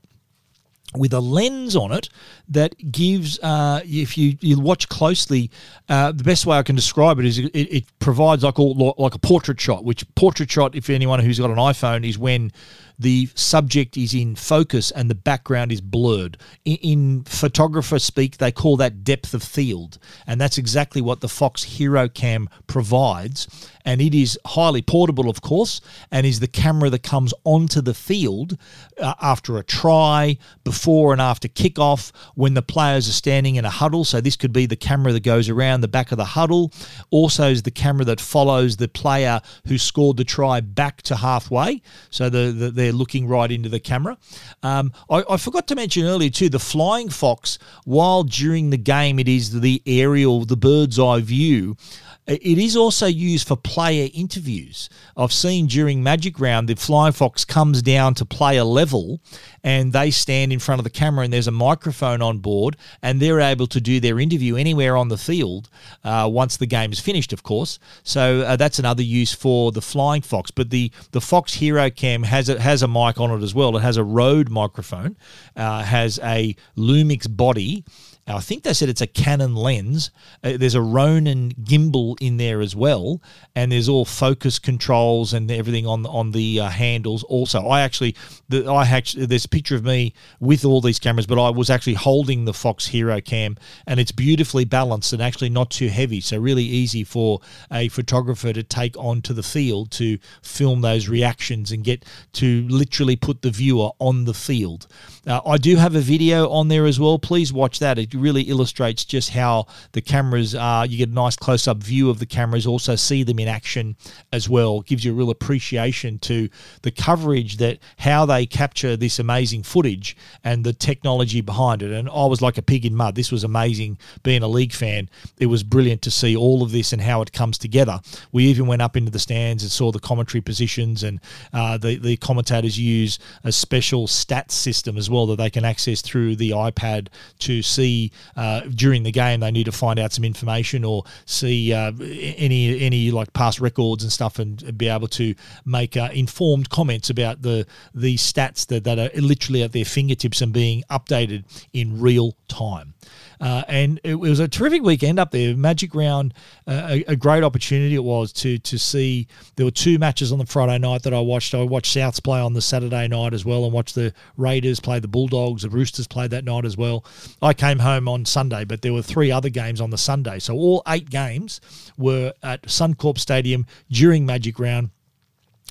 with 0.96 1.14
a 1.14 1.20
lens 1.20 1.76
on 1.76 1.92
it 1.92 2.10
that 2.48 2.76
gives, 2.92 3.40
uh, 3.40 3.82
if 3.84 4.18
you, 4.18 4.38
you 4.42 4.60
watch 4.60 4.90
closely, 4.90 5.50
uh, 5.90 6.12
the 6.12 6.24
best 6.24 6.46
way 6.46 6.58
I 6.58 6.64
can 6.64 6.76
describe 6.76 7.20
it 7.20 7.26
is 7.26 7.40
it, 7.40 7.52
it 7.54 7.86
provides 8.00 8.44
like, 8.44 8.60
all, 8.60 8.96
like 8.98 9.16
a 9.16 9.20
portrait 9.20 9.60
shot, 9.60 9.84
which 9.84 10.04
portrait 10.16 10.52
shot, 10.52 10.76
if 10.76 10.90
anyone 10.90 11.20
who's 11.20 11.40
got 11.40 11.50
an 11.50 11.58
iPhone, 11.58 12.08
is 12.08 12.18
when 12.18 12.52
the 12.98 13.30
subject 13.36 13.98
is 13.98 14.14
in 14.14 14.36
focus 14.36 14.92
and 14.92 15.10
the 15.10 15.16
background 15.16 15.72
is 15.72 15.82
blurred. 15.82 16.38
In, 16.66 16.78
in, 16.78 17.24
photographer 17.24 18.00
speak, 18.00 18.38
they 18.38 18.52
call 18.52 18.78
that 18.78 19.04
depth 19.04 19.34
of 19.34 19.44
field, 19.44 19.98
and 20.28 20.40
that's 20.40 20.58
exactly 20.58 21.02
what 21.02 21.22
the 21.22 21.30
Fox 21.30 21.64
Hero 21.64 22.08
Cam 22.08 22.50
provides. 22.68 23.70
And 23.86 24.00
it 24.00 24.16
is 24.16 24.40
highly 24.46 24.82
portable, 24.82 25.30
of 25.30 25.42
course, 25.42 25.82
and 26.10 26.26
is 26.26 26.40
the 26.40 26.48
camera 26.48 26.90
that 26.90 27.04
comes 27.04 27.34
onto 27.44 27.82
the 27.82 27.94
field 27.94 28.58
uh, 28.98 29.14
after 29.22 29.58
a 29.58 29.64
try, 29.64 30.38
before 30.64 31.12
and 31.12 31.22
after 31.22 31.50
kickoff, 31.50 32.12
when 32.36 32.54
the 32.54 32.62
players 32.62 33.10
are 33.10 33.14
standing 33.14 33.56
in 33.56 33.66
a 33.66 33.70
huddle. 33.70 34.06
So 34.06 34.22
this 34.22 34.38
could 34.38 34.54
be 34.54 34.66
the 34.66 34.78
camera 34.78 35.12
that 35.12 35.24
goes 35.24 35.50
around 35.50 35.82
the 35.82 35.90
back 35.90 36.12
of 36.14 36.18
the 36.18 36.26
huddle. 36.26 36.72
Also, 37.10 37.50
is 37.50 37.64
the 37.64 37.72
camera 37.72 38.06
that 38.06 38.22
follows 38.22 38.78
the 38.78 38.88
player 38.88 39.42
who 39.68 39.78
scored 39.78 40.16
the 40.16 40.24
try 40.24 40.62
back 40.62 41.02
to 41.04 41.18
halfway. 41.18 41.82
So 42.10 42.30
the, 42.30 42.52
the 42.52 42.72
they're 42.84 42.92
looking 42.92 43.28
right 43.28 43.50
into 43.50 43.70
the 43.70 43.80
camera. 43.80 44.18
Um, 44.62 44.92
I, 45.10 45.24
I, 45.30 45.38
forgot 45.38 45.68
to 45.68 45.76
mention 45.76 46.06
earlier 46.06 46.30
too 46.30 46.50
the 46.50 46.60
Flying 46.60 47.10
Fox. 47.10 47.58
While 47.86 48.24
during 48.24 48.70
the 48.72 48.78
game 48.78 49.20
it 49.20 49.30
is 49.30 49.62
the 49.62 49.82
aerial, 49.86 50.44
the 50.44 50.58
bird's 50.58 51.00
eye 51.00 51.22
view. 51.22 51.78
It 52.26 52.58
is 52.58 52.78
also 52.78 53.06
used 53.06 53.46
for 53.46 53.58
player 53.58 54.08
interviews. 54.14 54.90
I've 55.18 55.34
seen 55.34 55.68
during 55.68 56.02
Magic 56.02 56.40
Round, 56.40 56.70
the 56.70 56.76
Flying 56.76 57.12
Fox 57.12 57.44
comes 57.44 57.82
down 57.82 58.16
to 58.16 58.26
player 58.26 58.64
level 58.64 59.20
and 59.62 59.92
they 59.92 60.10
stand 60.10 60.54
in 60.54 60.60
front 60.60 60.80
of 60.80 60.86
the 60.86 60.90
camera 60.90 61.26
and 61.26 61.34
there's 61.34 61.50
a 61.50 61.52
microphone 61.52 62.22
on 62.22 62.38
board 62.38 62.78
and 63.02 63.20
they're 63.20 63.42
able 63.42 63.68
to 63.68 63.82
do 63.82 64.00
their 64.00 64.22
interview 64.22 64.56
anywhere 64.56 64.96
on 64.96 65.10
the 65.10 65.18
field 65.18 65.70
uh, 66.06 66.30
once 66.32 66.56
the 66.56 66.66
game 66.66 66.94
is 66.94 67.00
finished, 67.00 67.34
of 67.34 67.44
course. 67.44 67.78
So 68.04 68.42
uh, 68.42 68.56
that's 68.56 68.80
another 68.80 69.04
use 69.04 69.34
for 69.34 69.74
the 69.74 69.82
Flying 69.82 70.22
Fox. 70.22 70.50
But 70.50 70.70
the, 70.70 70.92
the 71.12 71.22
Fox 71.22 71.56
Hero 71.56 71.90
Cam 71.90 72.24
has 72.24 72.48
a, 72.48 72.58
has 72.58 72.84
a 72.84 72.88
mic 72.88 73.20
on 73.20 73.32
it 73.32 73.44
as 73.44 73.54
well. 73.54 73.76
It 73.76 73.82
has 73.82 73.98
a 73.98 74.04
Rode 74.04 74.50
microphone, 74.50 75.18
uh, 75.58 75.84
has 75.84 76.20
a 76.24 76.56
Lumix 76.78 77.28
body 77.36 77.84
I 78.26 78.40
think 78.40 78.64
they 78.64 78.74
said 78.74 78.88
it's 78.88 79.02
a 79.02 79.08
Canon 79.08 79.54
lens. 79.54 80.10
Uh, 80.44 80.56
there's 80.56 80.76
a 80.76 80.82
Ronin 80.82 81.52
gimbal 81.62 82.16
in 82.22 82.38
there 82.38 82.62
as 82.62 82.74
well, 82.74 83.22
and 83.54 83.72
there's 83.72 83.90
all 83.90 84.06
focus 84.06 84.60
controls 84.60 85.34
and 85.34 85.52
everything 85.52 85.86
on 85.86 86.06
on 86.06 86.32
the 86.32 86.62
uh, 86.62 86.70
handles. 86.70 87.24
Also, 87.24 87.68
I 87.68 87.82
actually, 87.82 88.16
the, 88.48 88.66
I 88.66 88.86
actually, 88.86 89.26
there's 89.26 89.44
a 89.44 89.50
picture 89.50 89.76
of 89.76 89.84
me 89.84 90.14
with 90.40 90.64
all 90.64 90.80
these 90.80 91.00
cameras, 91.00 91.28
but 91.28 91.38
I 91.38 91.50
was 91.50 91.70
actually 91.70 91.96
holding 91.96 92.46
the 92.46 92.54
Fox 92.54 92.88
Hero 92.88 93.20
Cam, 93.20 93.58
and 93.88 94.00
it's 94.00 94.14
beautifully 94.14 94.64
balanced 94.64 95.12
and 95.12 95.22
actually 95.22 95.50
not 95.50 95.70
too 95.70 95.90
heavy, 95.90 96.22
so 96.22 96.38
really 96.38 96.64
easy 96.64 97.04
for 97.04 97.42
a 97.72 97.90
photographer 97.90 98.54
to 98.54 98.64
take 98.64 98.98
onto 98.98 99.34
the 99.34 99.44
field 99.44 99.92
to 99.92 100.18
film 100.42 100.80
those 100.80 101.10
reactions 101.10 101.74
and 101.74 101.84
get 101.84 102.06
to 102.34 102.66
literally 102.70 103.18
put 103.18 103.42
the 103.42 103.52
viewer 103.52 103.92
on 104.00 104.24
the 104.24 104.34
field. 104.34 104.88
Uh, 105.28 105.42
I 105.46 105.58
do 105.58 105.76
have 105.76 105.94
a 105.96 106.02
video 106.02 106.50
on 106.50 106.70
there 106.70 106.86
as 106.86 107.00
well. 107.00 107.20
Please 107.20 107.52
watch 107.52 107.80
that. 107.80 108.00
It 108.00 108.13
really 108.14 108.44
illustrates 108.44 109.06
just 109.06 109.32
how 109.32 109.66
the 109.94 110.02
cameras 110.02 110.54
are. 110.54 110.86
You 110.86 110.98
get 110.98 111.10
a 111.10 111.14
nice 111.14 111.36
close 111.36 111.68
up 111.68 111.78
view 111.78 112.10
of 112.10 112.20
the 112.20 112.26
cameras, 112.26 112.68
also 112.68 112.96
see 112.96 113.24
them 113.24 113.40
in 113.40 113.48
action 113.48 113.96
as 114.32 114.48
well. 114.50 114.82
It 114.82 114.88
gives 114.88 115.04
you 115.04 115.12
a 115.12 115.16
real 115.16 115.30
appreciation 115.30 116.20
to 116.20 116.50
the 116.82 116.92
coverage 116.92 117.58
that 117.58 117.80
how 117.98 118.26
they 118.26 118.46
capture 118.46 118.96
this 118.96 119.18
amazing 119.18 119.64
footage 119.64 120.16
and 120.44 120.64
the 120.64 120.74
technology 120.74 121.42
behind 121.42 121.82
it. 121.82 121.92
And 121.92 122.10
I 122.10 122.26
was 122.26 122.42
like 122.42 122.58
a 122.58 122.62
pig 122.62 122.86
in 122.86 122.96
mud. 122.96 123.16
This 123.16 123.32
was 123.32 123.44
amazing 123.44 123.98
being 124.22 124.44
a 124.44 124.48
league 124.48 124.74
fan. 124.74 125.10
It 125.40 125.48
was 125.48 125.64
brilliant 125.64 126.02
to 126.04 126.12
see 126.12 126.36
all 126.36 126.64
of 126.64 126.72
this 126.72 126.94
and 126.94 127.02
how 127.02 127.22
it 127.22 127.34
comes 127.34 127.58
together. 127.58 128.00
We 128.32 128.46
even 128.46 128.68
went 128.68 128.82
up 128.82 128.96
into 128.96 129.12
the 129.12 129.20
stands 129.20 129.64
and 129.64 129.72
saw 129.72 129.92
the 129.92 130.00
commentary 130.00 130.42
positions, 130.42 131.04
and 131.04 131.20
uh, 131.54 131.78
the, 131.78 131.98
the 131.98 132.18
commentators 132.18 132.78
use 132.78 133.20
a 133.44 133.52
special 133.52 134.08
stats 134.08 134.52
system 134.52 134.98
as 134.98 135.10
well 135.10 135.14
well 135.14 135.36
that 135.36 135.42
they 135.42 135.50
can 135.50 135.64
access 135.66 136.02
through 136.02 136.36
the 136.36 136.52
iPad 136.52 137.08
to 137.40 137.62
see 137.62 138.03
uh, 138.36 138.62
during 138.62 139.04
the 139.04 139.12
game. 139.12 139.40
They 139.40 139.52
need 139.52 139.66
to 139.66 139.72
find 139.72 140.00
out 140.00 140.12
some 140.12 140.24
information 140.24 140.84
or 140.84 141.04
see 141.26 141.74
uh, 141.74 141.92
any 142.02 142.80
any 142.82 143.12
like 143.12 143.34
past 143.34 143.60
records 143.60 144.04
and 144.04 144.12
stuff, 144.12 144.40
and 144.40 144.78
be 144.78 144.88
able 144.88 145.08
to 145.10 145.36
make 145.66 145.96
uh, 145.96 146.10
informed 146.14 146.70
comments 146.70 147.10
about 147.10 147.42
the 147.42 147.66
the 147.94 148.16
stats 148.16 148.66
that, 148.68 148.84
that 148.84 149.00
are 149.00 149.10
literally 149.20 149.64
at 149.64 149.72
their 149.72 149.86
fingertips 149.86 150.42
and 150.42 150.54
being 150.54 150.84
updated 150.90 151.44
in 151.74 152.00
real 152.00 152.36
time. 152.48 152.94
Uh, 153.40 153.64
and 153.68 154.00
it 154.04 154.16
was 154.16 154.40
a 154.40 154.48
terrific 154.48 154.84
weekend 154.84 155.20
up 155.20 155.32
there. 155.32 155.56
Magic 155.56 155.94
round, 155.96 156.34
uh, 156.68 156.88
a, 156.90 157.04
a, 157.10 157.16
great 157.16 157.44
opportunity 157.44 157.96
it 157.96 158.04
was 158.04 158.32
to 158.32 158.58
to 158.60 158.78
see. 158.78 159.28
There 159.56 159.66
were 159.66 159.72
two 159.72 159.98
matches 159.98 160.32
on 160.32 160.40
the 160.40 160.46
Friday 160.46 160.78
night 160.78 161.04
that 161.04 161.14
I 161.14 161.20
watched. 161.20 161.54
I 161.54 161.64
watched 161.64 161.96
Souths 161.96 162.24
play 162.24 162.40
on 162.40 162.54
the 162.54 162.62
Saturday 162.62 163.08
night 163.08 163.34
as 163.34 163.46
well, 163.46 163.64
and 163.64 163.74
watched 163.74 163.96
the 163.96 164.14
Raiders 164.38 164.80
play 164.80 165.00
the 165.00 165.08
Bulldogs. 165.08 165.64
The 165.64 165.70
Roosters 165.70 166.08
played 166.08 166.32
that 166.32 166.46
night 166.46 166.66
as 166.66 166.78
well. 166.78 167.06
I 167.42 167.54
came 167.54 167.80
home 167.80 168.08
on 168.08 168.26
Sunday, 168.26 168.64
but 168.66 168.82
there 168.82 168.94
were 168.94 169.02
three 169.02 169.32
other 169.32 169.50
games 169.50 169.82
on 169.82 169.90
the 169.90 169.98
Sunday. 169.98 170.40
So 170.40 170.56
all 170.56 170.82
eight 170.88 171.10
games 171.10 171.62
were 171.98 172.34
at 172.42 172.64
Suncorp 172.64 173.18
Stadium 173.18 173.66
during 173.90 174.26
Magic 174.26 174.60
round 174.60 174.90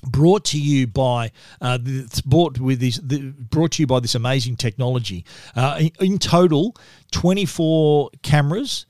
brought 0.03 0.45
to 0.45 0.59
you 0.59 0.87
by 0.87 1.31
uh, 1.61 1.79
brought 2.25 2.59
with 2.59 2.79
this 2.79 2.99
brought 2.99 3.71
to 3.73 3.83
you 3.83 3.87
by 3.87 3.99
this 3.99 4.15
amazing 4.15 4.55
technology. 4.55 5.25
Uh, 5.55 5.77
in, 5.79 5.91
in, 5.99 6.19
total, 6.19 6.75
twenty 7.11 7.45
four 7.45 8.09
cameras. 8.21 8.85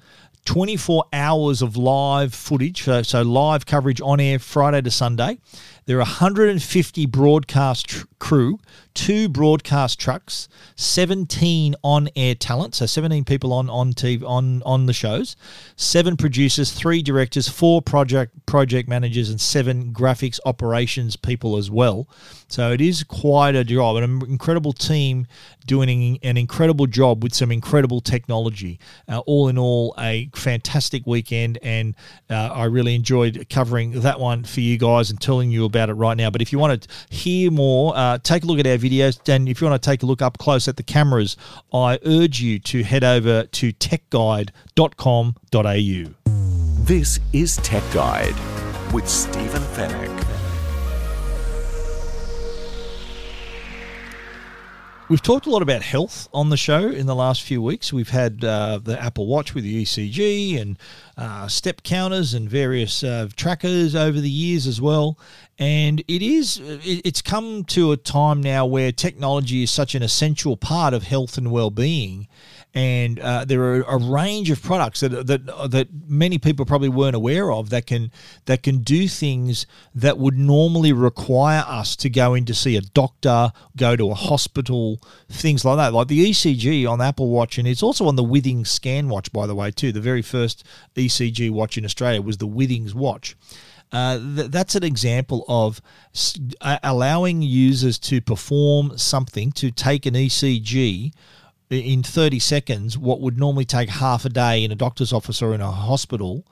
24 0.45 1.05
hours 1.13 1.61
of 1.61 1.77
live 1.77 2.33
footage, 2.33 2.83
so, 2.83 3.01
so 3.01 3.21
live 3.21 3.65
coverage 3.65 4.01
on 4.01 4.19
air 4.19 4.37
Friday 4.39 4.81
to 4.81 4.91
Sunday. 4.91 5.37
There 5.85 5.97
are 5.97 5.99
150 5.99 7.05
broadcast 7.07 7.87
tr- 7.87 8.05
crew, 8.19 8.57
two 8.93 9.27
broadcast 9.27 9.99
trucks, 9.99 10.47
17 10.75 11.75
on-air 11.83 12.35
talent, 12.35 12.75
so 12.75 12.85
17 12.85 13.25
people 13.25 13.51
on 13.51 13.69
on 13.69 13.91
TV 13.91 14.23
on 14.25 14.63
on 14.63 14.85
the 14.85 14.93
shows, 14.93 15.35
seven 15.75 16.15
producers, 16.15 16.71
three 16.71 17.01
directors, 17.01 17.49
four 17.49 17.81
project 17.81 18.45
project 18.45 18.87
managers, 18.87 19.29
and 19.29 19.41
seven 19.41 19.93
graphics 19.93 20.39
operations 20.45 21.15
people 21.17 21.57
as 21.57 21.69
well. 21.69 22.07
So 22.47 22.71
it 22.71 22.81
is 22.81 23.03
quite 23.03 23.55
a 23.55 23.63
job, 23.63 23.97
an 23.97 24.21
incredible 24.27 24.73
team 24.73 25.27
doing 25.65 26.19
an 26.23 26.37
incredible 26.37 26.87
job 26.87 27.23
with 27.23 27.33
some 27.33 27.51
incredible 27.51 27.99
technology. 27.99 28.79
Uh, 29.07 29.19
all 29.19 29.47
in 29.47 29.57
all, 29.57 29.95
a 29.97 30.29
fantastic 30.35 31.05
weekend, 31.07 31.57
and 31.61 31.95
uh, 32.29 32.35
I 32.35 32.65
really 32.65 32.95
enjoyed 32.95 33.47
covering 33.49 34.01
that 34.01 34.19
one 34.19 34.43
for 34.43 34.61
you 34.61 34.77
guys 34.77 35.09
and 35.09 35.19
telling 35.19 35.49
you 35.49 35.65
about 35.73 35.89
it 35.89 35.93
right 35.93 36.15
now. 36.15 36.29
But 36.29 36.41
if 36.41 36.51
you 36.51 36.59
want 36.59 36.83
to 36.83 36.89
hear 37.09 37.51
more, 37.51 37.95
uh, 37.95 38.17
take 38.19 38.43
a 38.43 38.45
look 38.45 38.59
at 38.59 38.67
our 38.67 38.77
videos, 38.77 39.17
and 39.27 39.49
if 39.49 39.61
you 39.61 39.67
want 39.67 39.81
to 39.81 39.89
take 39.89 40.03
a 40.03 40.05
look 40.05 40.21
up 40.21 40.37
close 40.37 40.67
at 40.67 40.77
the 40.77 40.83
cameras, 40.83 41.35
I 41.73 41.99
urge 42.05 42.41
you 42.41 42.59
to 42.59 42.83
head 42.83 43.03
over 43.03 43.45
to 43.45 43.73
techguide.com.au. 43.73 46.13
This 46.85 47.19
is 47.31 47.57
Tech 47.57 47.83
Guide 47.93 48.35
with 48.93 49.07
Stephen 49.07 49.61
Fenech. 49.61 50.12
We've 55.13 55.21
talked 55.21 55.45
a 55.45 55.51
lot 55.51 55.61
about 55.61 55.83
health 55.83 56.27
on 56.33 56.49
the 56.49 56.57
show 56.57 56.87
in 56.89 57.05
the 57.05 57.13
last 57.13 57.43
few 57.43 57.61
weeks. 57.61 57.93
We've 57.93 58.09
had 58.09 58.43
uh, 58.43 58.79
the 58.83 58.99
Apple 58.99 59.27
Watch 59.27 59.53
with 59.53 59.63
the 59.63 59.83
ECG 59.83 60.59
and 60.59 60.75
uh, 61.15 61.47
step 61.47 61.83
counters 61.83 62.33
and 62.33 62.49
various 62.49 63.03
uh, 63.03 63.29
trackers 63.35 63.93
over 63.95 64.19
the 64.19 64.27
years 64.27 64.65
as 64.65 64.81
well. 64.81 65.19
And 65.59 65.99
it 66.07 66.23
is 66.23 66.59
it's 66.63 67.21
come 67.21 67.63
to 67.65 67.91
a 67.91 67.97
time 67.97 68.41
now 68.41 68.65
where 68.65 68.91
technology 68.91 69.61
is 69.61 69.69
such 69.69 69.93
an 69.93 70.01
essential 70.01 70.57
part 70.57 70.95
of 70.95 71.03
health 71.03 71.37
and 71.37 71.51
well-being 71.51 72.27
and 72.75 73.19
uh, 73.19 73.45
there 73.45 73.61
are 73.61 73.81
a 73.83 73.97
range 73.97 74.49
of 74.49 74.61
products 74.61 75.01
that 75.01 75.27
that 75.27 75.45
that 75.69 75.87
many 76.07 76.39
people 76.39 76.65
probably 76.65 76.89
weren't 76.89 77.15
aware 77.15 77.51
of 77.51 77.69
that 77.69 77.85
can 77.85 78.11
that 78.45 78.63
can 78.63 78.79
do 78.79 79.07
things 79.07 79.67
that 79.93 80.17
would 80.17 80.37
normally 80.37 80.91
require 80.91 81.63
us 81.67 81.95
to 81.97 82.09
go 82.09 82.33
in 82.33 82.45
to 82.45 82.53
see 82.53 82.75
a 82.75 82.81
doctor, 82.81 83.51
go 83.77 83.95
to 83.95 84.09
a 84.09 84.15
hospital, 84.15 84.99
things 85.29 85.63
like 85.63 85.77
that. 85.77 85.93
Like 85.93 86.07
the 86.07 86.31
ECG 86.31 86.89
on 86.89 86.99
Apple 86.99 87.29
Watch, 87.29 87.57
and 87.57 87.67
it's 87.67 87.83
also 87.83 88.07
on 88.07 88.15
the 88.15 88.23
Withings 88.23 88.67
Scan 88.67 89.07
Watch, 89.07 89.31
by 89.31 89.45
the 89.45 89.55
way, 89.55 89.69
too. 89.69 89.91
The 89.91 90.01
very 90.01 90.23
first 90.23 90.63
ECG 90.95 91.51
watch 91.51 91.77
in 91.77 91.85
Australia 91.85 92.21
was 92.21 92.37
the 92.37 92.47
Withings 92.47 92.93
watch. 92.93 93.35
Uh, 93.91 94.17
th- 94.17 94.49
that's 94.49 94.73
an 94.73 94.83
example 94.83 95.45
of 95.47 95.79
s- 96.15 96.39
allowing 96.81 97.43
users 97.43 97.99
to 97.99 98.19
perform 98.21 98.97
something, 98.97 99.51
to 99.51 99.69
take 99.69 100.07
an 100.07 100.15
ECG 100.15 101.13
in 101.69 102.03
30 102.03 102.39
seconds 102.39 102.97
what 102.97 103.19
would 103.19 103.37
normally 103.37 103.65
take 103.65 103.89
half 103.89 104.25
a 104.25 104.29
day 104.29 104.63
in 104.63 104.71
a 104.71 104.75
doctor's 104.75 105.13
office 105.13 105.41
or 105.41 105.53
in 105.53 105.61
a 105.61 105.71
hospital 105.71 106.45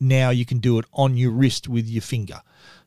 now 0.00 0.30
you 0.30 0.44
can 0.44 0.58
do 0.58 0.78
it 0.78 0.84
on 0.92 1.16
your 1.16 1.30
wrist 1.30 1.68
with 1.68 1.86
your 1.86 2.02
finger 2.02 2.40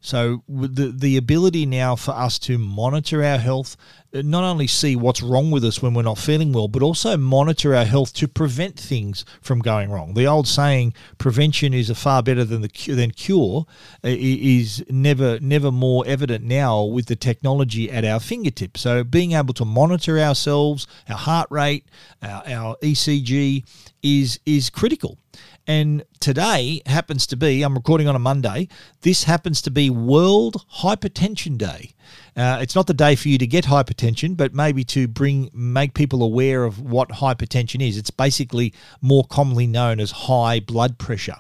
so 0.03 0.43
the 0.49 0.91
the 0.91 1.15
ability 1.15 1.65
now 1.65 1.95
for 1.95 2.11
us 2.11 2.37
to 2.39 2.57
monitor 2.57 3.23
our 3.23 3.37
health, 3.37 3.77
uh, 4.13 4.21
not 4.21 4.43
only 4.43 4.67
see 4.67 4.97
what's 4.97 5.21
wrong 5.21 5.49
with 5.49 5.63
us 5.63 5.81
when 5.81 5.93
we're 5.93 6.01
not 6.01 6.17
feeling 6.17 6.51
well, 6.51 6.67
but 6.67 6.83
also 6.83 7.15
monitor 7.15 7.73
our 7.73 7.85
health 7.85 8.13
to 8.15 8.27
prevent 8.27 8.77
things 8.77 9.23
from 9.39 9.59
going 9.59 9.89
wrong. 9.89 10.13
The 10.13 10.27
old 10.27 10.45
saying, 10.45 10.93
"Prevention 11.17 11.73
is 11.73 11.89
a 11.89 11.95
far 11.95 12.21
better 12.21 12.43
than 12.43 12.61
the 12.61 12.93
than 12.93 13.11
cure," 13.11 13.65
uh, 14.03 14.09
is 14.09 14.83
never 14.89 15.39
never 15.39 15.71
more 15.71 16.03
evident 16.05 16.43
now 16.43 16.83
with 16.83 17.05
the 17.05 17.15
technology 17.15 17.89
at 17.89 18.03
our 18.03 18.19
fingertips. 18.19 18.81
So 18.81 19.05
being 19.05 19.31
able 19.31 19.53
to 19.53 19.63
monitor 19.63 20.19
ourselves, 20.19 20.85
our 21.07 21.15
heart 21.15 21.47
rate, 21.49 21.85
our, 22.21 22.43
our 22.45 22.75
ECG 22.83 23.63
is 24.03 24.39
is 24.45 24.69
critical. 24.69 25.17
And 25.65 26.03
today 26.19 26.81
happens 26.85 27.25
to 27.27 27.37
be, 27.37 27.63
I'm 27.63 27.73
recording 27.73 28.07
on 28.07 28.15
a 28.15 28.19
Monday, 28.19 28.67
this 29.01 29.23
happens 29.23 29.61
to 29.61 29.71
be 29.71 29.89
World 29.89 30.65
Hypertension 30.79 31.57
Day. 31.57 31.93
Uh, 32.35 32.57
it's 32.61 32.75
not 32.75 32.87
the 32.87 32.93
day 32.93 33.15
for 33.15 33.29
you 33.29 33.37
to 33.37 33.47
get 33.47 33.65
hypertension, 33.65 34.35
but 34.35 34.53
maybe 34.53 34.83
to 34.83 35.07
bring 35.07 35.49
make 35.53 35.93
people 35.93 36.21
aware 36.21 36.65
of 36.65 36.81
what 36.81 37.09
hypertension 37.09 37.87
is. 37.87 37.97
It's 37.97 38.11
basically 38.11 38.73
more 39.01 39.23
commonly 39.23 39.67
known 39.67 39.99
as 39.99 40.11
high 40.11 40.59
blood 40.59 40.97
pressure. 40.97 41.35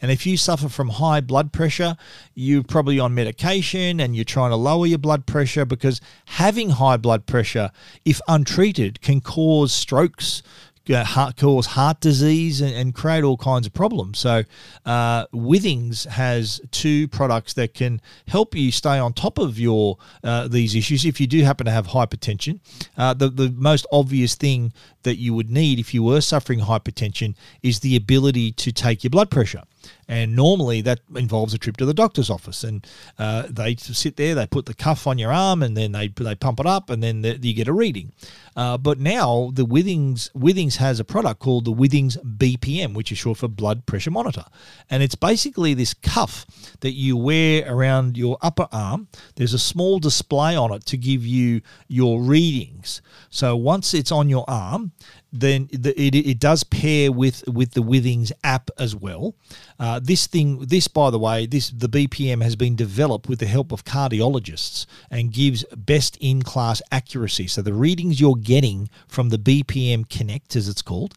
And 0.00 0.10
if 0.10 0.26
you 0.26 0.36
suffer 0.36 0.68
from 0.68 0.90
high 0.90 1.20
blood 1.20 1.52
pressure, 1.52 1.96
you're 2.34 2.62
probably 2.62 2.98
on 2.98 3.14
medication 3.14 4.00
and 4.00 4.14
you're 4.14 4.24
trying 4.24 4.50
to 4.50 4.56
lower 4.56 4.86
your 4.86 4.98
blood 4.98 5.26
pressure 5.26 5.64
because 5.64 6.00
having 6.26 6.70
high 6.70 6.96
blood 6.96 7.26
pressure, 7.26 7.70
if 8.04 8.20
untreated, 8.28 9.00
can 9.00 9.20
cause 9.20 9.72
strokes, 9.72 10.42
uh, 10.90 11.04
heart, 11.04 11.36
cause 11.36 11.66
heart 11.66 12.00
disease 12.00 12.60
and, 12.60 12.74
and, 12.74 12.94
create 12.94 13.24
all 13.24 13.36
kinds 13.36 13.66
of 13.66 13.74
problems. 13.74 14.18
So, 14.18 14.44
uh, 14.86 15.26
Withings 15.26 16.06
has 16.06 16.60
two 16.70 17.08
products 17.08 17.52
that 17.54 17.74
can 17.74 18.00
help 18.26 18.54
you 18.54 18.72
stay 18.72 18.98
on 18.98 19.12
top 19.12 19.38
of 19.38 19.58
your 19.58 19.98
uh, 20.24 20.48
these 20.48 20.74
issues 20.74 21.04
if 21.04 21.20
you 21.20 21.26
do 21.26 21.42
happen 21.42 21.66
to 21.66 21.72
have 21.72 21.88
hypertension. 21.88 22.60
Uh, 22.96 23.14
the 23.14 23.28
the 23.28 23.50
most 23.50 23.86
obvious 23.92 24.34
thing 24.34 24.72
that 25.02 25.16
you 25.16 25.34
would 25.34 25.50
need 25.50 25.78
if 25.78 25.94
you 25.94 26.02
were 26.02 26.20
suffering 26.20 26.60
hypertension 26.60 27.34
is 27.62 27.80
the 27.80 27.96
ability 27.96 28.52
to 28.52 28.72
take 28.72 29.04
your 29.04 29.10
blood 29.10 29.30
pressure. 29.30 29.62
And 30.08 30.34
normally 30.34 30.80
that 30.82 31.00
involves 31.14 31.54
a 31.54 31.58
trip 31.58 31.76
to 31.76 31.86
the 31.86 31.94
doctor's 31.94 32.30
office, 32.30 32.64
and 32.64 32.86
uh, 33.18 33.44
they 33.48 33.76
sit 33.76 34.16
there, 34.16 34.34
they 34.34 34.46
put 34.46 34.66
the 34.66 34.74
cuff 34.74 35.06
on 35.06 35.18
your 35.18 35.32
arm, 35.32 35.62
and 35.62 35.76
then 35.76 35.92
they 35.92 36.08
they 36.08 36.34
pump 36.34 36.60
it 36.60 36.66
up, 36.66 36.90
and 36.90 37.02
then 37.02 37.22
the, 37.22 37.38
you 37.40 37.54
get 37.54 37.68
a 37.68 37.72
reading. 37.72 38.12
Uh, 38.56 38.76
but 38.76 38.98
now 38.98 39.50
the 39.54 39.64
Withings 39.64 40.30
Withings 40.32 40.76
has 40.76 40.98
a 40.98 41.04
product 41.04 41.40
called 41.40 41.64
the 41.64 41.72
Withings 41.72 42.16
BPM, 42.38 42.94
which 42.94 43.12
is 43.12 43.18
short 43.18 43.38
for 43.38 43.48
blood 43.48 43.86
pressure 43.86 44.10
monitor, 44.10 44.44
and 44.90 45.02
it's 45.02 45.14
basically 45.14 45.74
this 45.74 45.94
cuff 45.94 46.46
that 46.80 46.92
you 46.92 47.16
wear 47.16 47.64
around 47.72 48.16
your 48.16 48.38
upper 48.40 48.66
arm. 48.72 49.08
There's 49.36 49.54
a 49.54 49.58
small 49.58 49.98
display 49.98 50.56
on 50.56 50.72
it 50.72 50.86
to 50.86 50.96
give 50.96 51.24
you 51.24 51.60
your 51.86 52.20
readings. 52.22 53.02
So 53.30 53.56
once 53.56 53.94
it's 53.94 54.10
on 54.10 54.28
your 54.28 54.44
arm, 54.48 54.92
then 55.32 55.68
the, 55.72 55.98
it, 56.00 56.14
it 56.14 56.38
does 56.38 56.64
pair 56.64 57.12
with 57.12 57.46
with 57.48 57.72
the 57.72 57.82
Withings 57.82 58.32
app 58.42 58.70
as 58.78 58.94
well. 58.94 59.34
Uh, 59.78 60.00
this 60.02 60.26
thing, 60.26 60.60
this 60.60 60.88
by 60.88 61.10
the 61.10 61.18
way, 61.18 61.46
this 61.46 61.70
the 61.70 61.88
BPM 61.88 62.42
has 62.42 62.56
been 62.56 62.76
developed 62.76 63.28
with 63.28 63.38
the 63.38 63.46
help 63.46 63.72
of 63.72 63.84
cardiologists 63.84 64.86
and 65.10 65.32
gives 65.32 65.64
best 65.76 66.16
in 66.20 66.42
class 66.42 66.80
accuracy. 66.90 67.46
So 67.46 67.62
the 67.62 67.74
readings 67.74 68.20
you're 68.20 68.36
getting 68.36 68.88
from 69.06 69.28
the 69.28 69.38
BPM 69.38 70.08
Connect, 70.08 70.56
as 70.56 70.68
it's 70.68 70.82
called, 70.82 71.14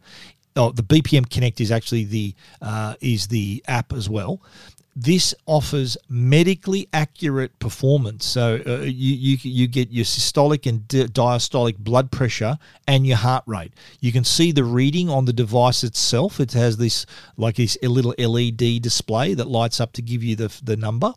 oh, 0.56 0.72
the 0.72 0.84
BPM 0.84 1.30
Connect 1.30 1.62
is 1.62 1.72
actually 1.72 2.04
the 2.04 2.36
uh, 2.62 2.96
is 3.02 3.28
the 3.28 3.64
app 3.68 3.94
as 3.94 4.10
well 4.10 4.42
this 4.96 5.34
offers 5.46 5.98
medically 6.10 6.88
accurate 6.92 7.58
performance. 7.60 8.26
So 8.26 8.62
uh, 8.66 8.82
you, 8.82 9.16
you, 9.16 9.38
you 9.42 9.68
get 9.68 9.92
your 9.92 10.06
systolic 10.06 10.68
and 10.68 10.88
di- 10.88 11.06
diastolic 11.06 11.78
blood 11.78 12.12
pressure 12.12 12.58
and 12.88 13.08
your 13.08 13.18
heart 13.18 13.44
rate. 13.48 13.74
You 14.02 14.12
can 14.12 14.24
see 14.24 14.52
the 14.52 14.64
reading 14.64 15.10
on 15.10 15.26
the 15.26 15.34
device 15.34 15.84
itself. 15.84 16.40
It 16.40 16.54
has 16.54 16.78
this 16.78 17.06
like 17.38 17.56
this 17.56 17.78
a 17.82 17.88
little 17.88 18.14
LED 18.18 18.82
display 18.82 19.34
that 19.34 19.48
lights 19.48 19.80
up 19.80 19.94
to 19.94 20.02
give 20.02 20.24
you 20.24 20.36
the 20.36 20.54
the 20.64 20.76
number 20.76 21.14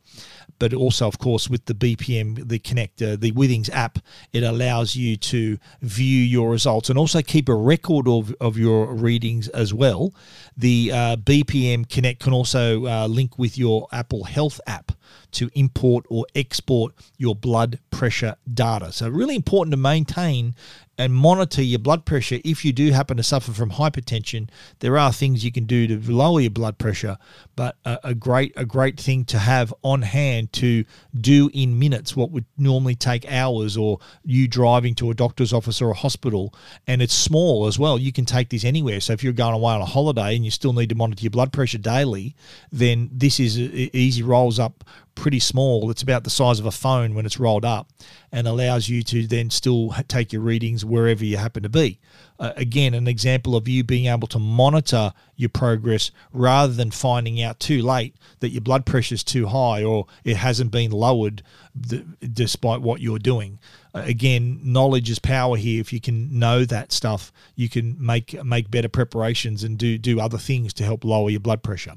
but 0.58 0.72
also, 0.72 1.06
of 1.06 1.18
course, 1.18 1.48
with 1.48 1.66
the 1.66 1.74
BPM, 1.74 2.48
the 2.48 2.58
connector, 2.58 3.18
the 3.18 3.32
Withings 3.32 3.68
app, 3.70 3.98
it 4.32 4.42
allows 4.42 4.94
you 4.94 5.16
to 5.16 5.58
view 5.82 6.20
your 6.20 6.50
results 6.50 6.88
and 6.88 6.98
also 6.98 7.22
keep 7.22 7.48
a 7.48 7.54
record 7.54 8.06
of, 8.08 8.34
of 8.40 8.56
your 8.56 8.94
readings 8.94 9.48
as 9.48 9.74
well. 9.74 10.14
The 10.56 10.92
uh, 10.92 11.16
BPM 11.16 11.88
Connect 11.88 12.20
can 12.20 12.32
also 12.32 12.86
uh, 12.86 13.06
link 13.06 13.38
with 13.38 13.58
your 13.58 13.88
Apple 13.92 14.24
Health 14.24 14.60
app 14.66 14.92
to 15.32 15.50
import 15.54 16.06
or 16.08 16.26
export 16.34 16.94
your 17.16 17.34
blood 17.34 17.80
pressure 17.90 18.36
data. 18.52 18.92
So, 18.92 19.08
really 19.08 19.34
important 19.34 19.72
to 19.72 19.76
maintain 19.76 20.54
and 20.98 21.12
monitor 21.12 21.62
your 21.62 21.78
blood 21.78 22.04
pressure 22.04 22.38
if 22.44 22.64
you 22.64 22.72
do 22.72 22.92
happen 22.92 23.16
to 23.16 23.22
suffer 23.22 23.52
from 23.52 23.70
hypertension. 23.70 24.48
There 24.80 24.98
are 24.98 25.12
things 25.12 25.44
you 25.44 25.52
can 25.52 25.64
do 25.64 25.86
to 25.86 26.12
lower 26.12 26.40
your 26.40 26.50
blood 26.50 26.78
pressure, 26.78 27.18
but 27.56 27.76
a, 27.84 27.98
a, 28.04 28.14
great 28.14 28.52
a 28.56 28.64
great 28.64 28.98
thing 28.98 29.24
to 29.26 29.38
have 29.38 29.72
on 29.82 30.02
hand 30.02 30.52
to 30.54 30.84
do 31.18 31.50
in 31.52 31.78
minutes 31.78 32.16
what 32.16 32.30
would 32.30 32.44
normally 32.56 32.94
take 32.94 33.30
hours 33.30 33.76
or 33.76 33.98
you 34.24 34.46
driving 34.48 34.94
to 34.96 35.10
a 35.10 35.14
doctor's 35.14 35.52
office 35.52 35.82
or 35.82 35.90
a 35.90 35.94
hospital 35.94 36.54
and 36.86 37.02
it's 37.02 37.14
small 37.14 37.66
as 37.66 37.78
well. 37.78 37.98
You 37.98 38.12
can 38.12 38.24
take 38.24 38.50
this 38.50 38.64
anywhere. 38.64 39.00
So 39.00 39.12
if 39.12 39.24
you're 39.24 39.32
going 39.32 39.54
away 39.54 39.74
on 39.74 39.80
a 39.80 39.86
holiday 39.86 40.36
and 40.36 40.44
you 40.44 40.50
still 40.50 40.72
need 40.72 40.88
to 40.90 40.94
monitor 40.94 41.22
your 41.22 41.30
blood 41.30 41.52
pressure 41.52 41.78
daily, 41.78 42.36
then 42.70 43.10
this 43.12 43.40
is 43.40 43.58
easy 43.58 44.22
rolls 44.22 44.58
up 44.58 44.84
pretty 45.14 45.40
small. 45.40 45.90
It's 45.90 46.02
about 46.02 46.24
the 46.24 46.30
size 46.30 46.58
of 46.58 46.66
a 46.66 46.70
phone 46.70 47.14
when 47.14 47.26
it's 47.26 47.38
rolled 47.38 47.64
up 47.64 47.88
and 48.32 48.46
allows 48.46 48.88
you 48.88 49.02
to 49.04 49.26
then 49.26 49.50
still 49.50 49.94
take 50.08 50.32
your 50.32 50.42
readings 50.42 50.84
wherever 50.84 51.24
you 51.24 51.36
happen 51.36 51.62
to 51.62 51.68
be. 51.68 52.00
Uh, 52.38 52.52
again, 52.56 52.94
an 52.94 53.06
example 53.06 53.54
of 53.54 53.68
you 53.68 53.84
being 53.84 54.06
able 54.06 54.26
to 54.28 54.38
monitor 54.38 55.12
your 55.36 55.48
progress 55.48 56.10
rather 56.32 56.72
than 56.72 56.90
finding 56.90 57.40
out 57.40 57.60
too 57.60 57.80
late 57.80 58.16
that 58.40 58.50
your 58.50 58.60
blood 58.60 58.84
pressure 58.84 59.14
is 59.14 59.22
too 59.22 59.46
high 59.46 59.84
or 59.84 60.06
it 60.24 60.36
hasn't 60.36 60.70
been 60.70 60.90
lowered 60.90 61.42
th- 61.88 62.04
despite 62.32 62.80
what 62.80 63.00
you're 63.00 63.18
doing. 63.18 63.58
Uh, 63.94 64.02
again, 64.06 64.58
knowledge 64.64 65.08
is 65.08 65.20
power 65.20 65.56
here. 65.56 65.80
If 65.80 65.92
you 65.92 66.00
can 66.00 66.36
know 66.36 66.64
that 66.64 66.90
stuff, 66.90 67.32
you 67.54 67.68
can 67.68 67.96
make 68.04 68.42
make 68.44 68.68
better 68.68 68.88
preparations 68.88 69.62
and 69.62 69.78
do 69.78 69.96
do 69.96 70.18
other 70.18 70.38
things 70.38 70.72
to 70.74 70.84
help 70.84 71.04
lower 71.04 71.30
your 71.30 71.40
blood 71.40 71.62
pressure. 71.62 71.94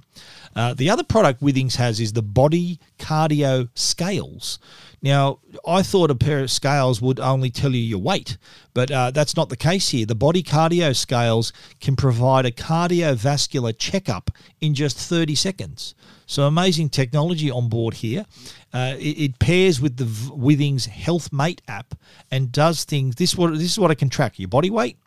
Uh, 0.56 0.76
the 0.76 0.90
other 0.90 1.04
product 1.04 1.42
Withings 1.42 1.76
has 1.76 2.00
is 2.00 2.14
the 2.14 2.22
Body 2.22 2.80
Cardio 3.00 3.70
Scales. 3.74 4.60
Now, 5.02 5.40
I 5.66 5.84
thought 5.84 6.10
a 6.10 6.16
pair 6.16 6.40
of 6.40 6.50
scales 6.50 7.02
would 7.02 7.20
only 7.20 7.52
tell 7.52 7.74
you 7.74 7.82
your 7.82 8.00
weight, 8.00 8.38
but 8.74 8.90
uh, 8.90 9.12
that's 9.12 9.36
not 9.36 9.50
the 9.50 9.56
case 9.56 9.90
here. 9.90 10.08
The 10.08 10.16
body 10.16 10.42
cardio 10.42 10.96
scales 10.96 11.54
can 11.80 11.96
provide 11.96 12.46
a 12.46 12.52
cardiovascular 12.52 13.78
checkup 13.78 14.32
in 14.60 14.74
just 14.74 14.98
30 14.98 15.36
seconds. 15.36 15.94
So 16.26 16.44
amazing 16.44 16.90
technology 16.90 17.52
on 17.52 17.70
board 17.70 17.96
here. 17.96 18.26
Uh, 18.74 18.96
it, 18.98 19.20
it, 19.20 19.40
pairs 19.40 19.80
with 19.80 19.98
the 19.98 20.06
Withings 20.06 20.88
Health 20.88 21.32
Mate 21.32 21.62
app 21.68 21.96
and 22.32 22.52
does 22.52 22.84
things. 22.84 23.16
This 23.16 23.36
what 23.38 23.54
this 23.54 23.72
is 23.72 23.80
what 23.80 23.92
I 23.92 23.96
can 23.96 24.10
track: 24.10 24.38
your 24.38 24.50
body 24.50 24.70
weight, 24.70 24.98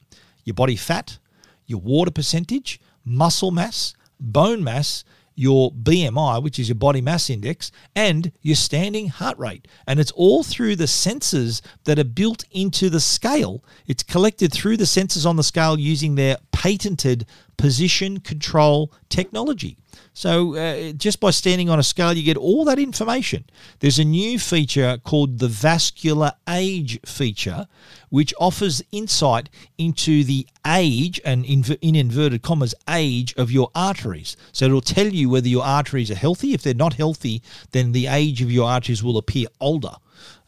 your 0.45 0.55
body 0.55 0.77
fat, 0.77 1.19
your 1.67 1.81
water 1.81 2.11
percentage, 2.11 2.81
muscle 3.05 3.51
mass, 3.51 3.95
bone 4.19 4.65
mass, 4.65 5.05
your 5.35 5.73
BMI, 5.73 6.43
which 6.43 6.59
is 6.59 6.69
your 6.69 6.77
body 6.77 7.01
mass 7.01 7.31
index, 7.31 7.73
and 7.95 8.33
your 8.43 8.57
standing 8.57 9.09
heart 9.09 9.39
rate. 9.39 9.67
And 9.87 9.99
it's 9.99 10.11
all 10.13 10.43
through 10.43 10.77
the 10.77 10.85
sensors 10.85 11.61
that 11.85 11.99
are 11.99 12.05
built 12.05 12.45
into 12.51 12.91
the 12.91 13.01
scale. 13.01 13.65
It's 13.87 14.03
collected 14.03 14.53
through 14.53 14.77
the 14.77 14.85
sensors 14.85 15.27
on 15.27 15.37
the 15.37 15.43
scale 15.43 15.79
using 15.79 16.15
their 16.15 16.37
patented 16.53 17.27
position 17.61 18.21
control 18.21 18.91
technology. 19.11 19.77
So 20.15 20.57
uh, 20.57 20.93
just 20.93 21.21
by 21.21 21.31
standing 21.31 21.69
on 21.69 21.79
a 21.79 21.83
scale, 21.83 22.15
you 22.15 22.23
get 22.23 22.39
all 22.39 22.65
that 22.65 22.79
information. 22.79 23.45
There's 23.81 23.99
a 23.99 24.05
new 24.05 24.39
feature 24.39 24.99
called 25.05 25.39
the 25.39 25.49
vascular 25.49 26.33
age 26.49 26.99
feature, 27.05 27.67
which 28.09 28.33
offers 28.41 28.83
insight 28.93 29.51
into 29.77 30.25
the 30.25 30.47
age 30.67 31.21
and 31.23 31.45
in, 31.45 31.65
in 31.83 31.97
inverted 31.97 32.41
commas 32.41 32.75
age 32.89 33.35
of 33.37 33.51
your 33.51 33.71
arteries. 33.75 34.39
So 34.53 34.65
it'll 34.65 34.81
tell 34.81 35.09
you 35.09 35.29
whether 35.29 35.49
your 35.49 35.65
arteries 35.65 36.11
are 36.11 36.15
healthy. 36.15 36.55
If 36.55 36.63
they're 36.63 36.75
not 36.75 36.95
healthy, 36.95 37.43
then 37.73 37.93
the 37.93 38.07
age 38.07 38.41
of 38.41 38.51
your 38.51 38.69
arteries 38.69 39.05
will 39.05 39.19
appear 39.19 39.49
older. 39.61 39.97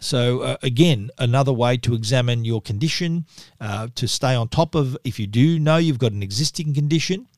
So, 0.02 0.40
uh, 0.40 0.56
again, 0.62 1.10
another 1.18 1.52
way 1.52 1.76
to 1.78 1.94
examine 1.94 2.44
your 2.44 2.60
condition, 2.60 3.24
uh, 3.60 3.86
to 3.94 4.08
stay 4.08 4.34
on 4.34 4.48
top 4.48 4.74
of 4.74 4.96
if 5.04 5.20
you 5.20 5.28
do 5.28 5.60
know 5.60 5.76
you've 5.76 6.00
got 6.00 6.12
an 6.12 6.22
existing 6.22 6.74
condition. 6.74 7.28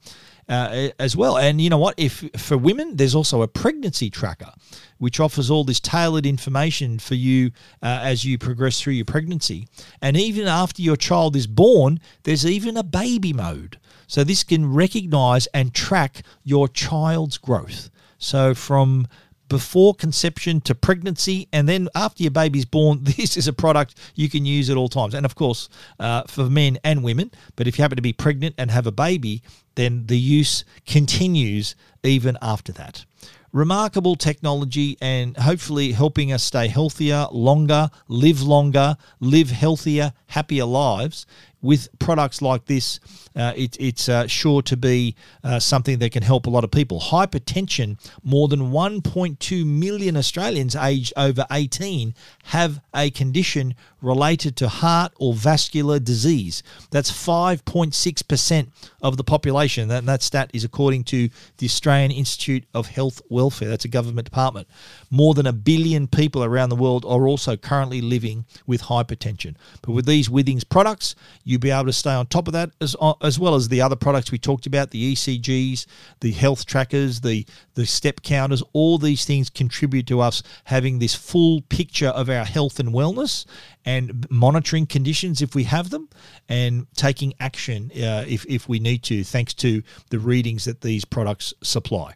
Uh, 0.47 0.91
as 0.99 1.17
well. 1.17 1.39
And 1.39 1.59
you 1.59 1.71
know 1.71 1.79
what? 1.79 1.95
If 1.97 2.23
for 2.37 2.59
women, 2.59 2.97
there's 2.97 3.15
also 3.15 3.41
a 3.41 3.49
pregnancy 3.49 4.11
tracker, 4.11 4.53
which 4.99 5.19
offers 5.19 5.51
all 5.51 5.65
this 5.65 5.81
tailored 5.81 6.27
information 6.27 6.99
for 6.99 7.15
you 7.15 7.51
uh, 7.83 8.01
as 8.03 8.27
you 8.27 8.37
progress 8.37 8.79
through 8.79 8.93
your 8.93 9.07
pregnancy. 9.07 9.67
And 10.03 10.19
even 10.19 10.47
after 10.47 10.83
your 10.83 10.97
child 10.97 11.35
is 11.35 11.47
born, 11.47 11.99
there's 12.25 12.45
even 12.45 12.77
a 12.77 12.83
baby 12.83 13.33
mode. 13.33 13.79
So 14.07 14.23
this 14.23 14.45
can 14.45 14.71
recognize 14.71 15.47
and 15.55 15.73
track 15.73 16.23
your 16.43 16.69
child's 16.69 17.39
growth. 17.39 17.89
So 18.19 18.55
from 18.55 19.07
before 19.49 19.95
conception 19.95 20.61
to 20.63 20.75
pregnancy, 20.75 21.49
and 21.53 21.69
then 21.69 21.89
after 21.95 22.23
your 22.23 22.33
baby's 22.33 22.65
born, 22.65 23.01
this 23.03 23.37
is 23.37 23.49
a 23.49 23.53
product 23.53 23.97
you 24.15 24.29
can 24.29 24.45
use 24.45 24.71
at 24.71 24.77
all 24.77 24.89
times. 24.89 25.15
And 25.15 25.25
of 25.25 25.35
course, 25.35 25.69
uh, 25.99 26.23
for 26.25 26.45
men 26.45 26.79
and 26.85 27.03
women. 27.03 27.31
But 27.57 27.67
if 27.67 27.79
you 27.79 27.83
happen 27.83 27.97
to 27.97 28.03
be 28.03 28.13
pregnant 28.13 28.55
and 28.59 28.71
have 28.71 28.87
a 28.87 28.93
baby, 28.93 29.43
then 29.75 30.07
the 30.07 30.19
use 30.19 30.65
continues 30.87 31.75
even 32.03 32.39
after 32.41 32.73
that. 32.73 33.05
Remarkable 33.53 34.17
technology 34.17 34.99
and 35.01 35.37
hopefully 35.37 35.93
helping 35.93 36.33
us 36.33 36.43
stay 36.43 36.67
healthier, 36.67 37.29
longer, 37.31 37.89
live 38.09 38.43
longer, 38.43 38.97
live 39.21 39.51
healthier, 39.51 40.13
happier 40.27 40.65
lives 40.65 41.25
with 41.63 41.89
products 41.99 42.43
like 42.43 42.67
this, 42.67 42.99
uh, 43.37 43.53
it, 43.57 43.77
it's 43.81 44.09
uh, 44.09 44.27
sure 44.27 44.63
to 44.63 44.77
be 44.77 45.17
uh, 45.43 45.59
something 45.59 45.99
that 45.99 46.13
can 46.13 46.23
help 46.23 46.47
a 46.47 46.51
lot 46.51 46.65
of 46.65 46.71
people. 46.71 47.01
Hypertension, 47.01 47.99
more 48.23 48.49
than 48.49 48.71
1.2 48.71 49.67
million 49.67 50.17
Australians 50.17 50.77
aged 50.77 51.13
over 51.17 51.45
18 51.51 52.15
have 52.45 52.81
a 52.95 53.11
condition 53.11 53.75
related 54.01 54.57
to 54.57 54.69
heart 54.69 55.13
or 55.19 55.35
vascular 55.35 55.99
disease. 55.99 56.63
That's 56.91 57.11
5.6% 57.11 58.69
of 59.03 59.17
the 59.17 59.25
population. 59.25 59.89
That, 59.89 60.05
that 60.07 60.23
stat 60.23 60.51
is 60.53 60.63
according 60.63 61.05
to 61.05 61.29
the 61.59 61.67
Australian 61.67 62.11
Institute 62.11 62.65
of 62.75 62.87
Health 62.87 63.23
Welfare. 63.29 63.69
That's 63.69 63.85
a 63.85 63.89
government 63.89 64.27
department. 64.27 64.69
More 65.11 65.35
than 65.35 65.47
a 65.47 65.53
billion 65.53 66.07
people 66.07 66.45
around 66.45 66.69
the 66.69 66.77
world 66.77 67.05
are 67.05 67.27
also 67.27 67.57
currently 67.57 68.01
living 68.01 68.45
with 68.67 68.83
hypertension. 68.83 69.57
But 69.83 69.93
with 69.93 70.07
these 70.07 70.29
Withings 70.29 70.69
products, 70.69 71.17
you'll 71.45 71.61
be 71.61 71.71
able 71.71 71.87
to 71.87 71.93
stay 71.93 72.13
on 72.13 72.27
top 72.27 72.47
of 72.47 72.53
that 72.53 72.71
as, 72.81 72.95
uh, 73.01 73.15
as 73.25 73.39
well 73.39 73.55
as 73.55 73.69
the 73.69 73.81
other 73.81 73.97
products 73.97 74.31
we 74.31 74.39
talked 74.39 74.67
about 74.67 74.91
the 74.91 75.15
ECGs, 75.15 75.87
the 76.21 76.33
health 76.33 76.67
trackers, 76.67 77.23
the, 77.23 77.47
the 77.75 77.87
step 77.87 78.21
counters. 78.23 78.63
All 78.73 78.99
these 78.99 79.25
things 79.25 79.49
contribute 79.49 80.07
to 80.09 80.21
us 80.21 80.43
having 80.65 80.99
this 80.99 81.15
full 81.15 81.63
picture 81.63 82.09
of 82.09 82.29
our 82.29 82.45
health 82.45 82.79
and 82.79 82.91
wellness 82.91 83.47
and 83.85 84.29
monitoring 84.31 84.87
conditions 84.87 85.43
if 85.43 85.55
we 85.55 85.65
have 85.65 85.91
them 85.91 86.09
and 86.49 86.87
taking 86.95 87.35
action 87.41 87.91
uh, 87.97 88.25
if, 88.29 88.45
if 88.47 88.69
we 88.69 88.79
need 88.79 89.03
to, 89.05 89.25
thanks 89.25 89.55
to 89.55 89.83
the 90.11 90.19
readings 90.19 90.65
that 90.67 90.83
these 90.83 91.05
products 91.05 91.55
supply. 91.63 92.15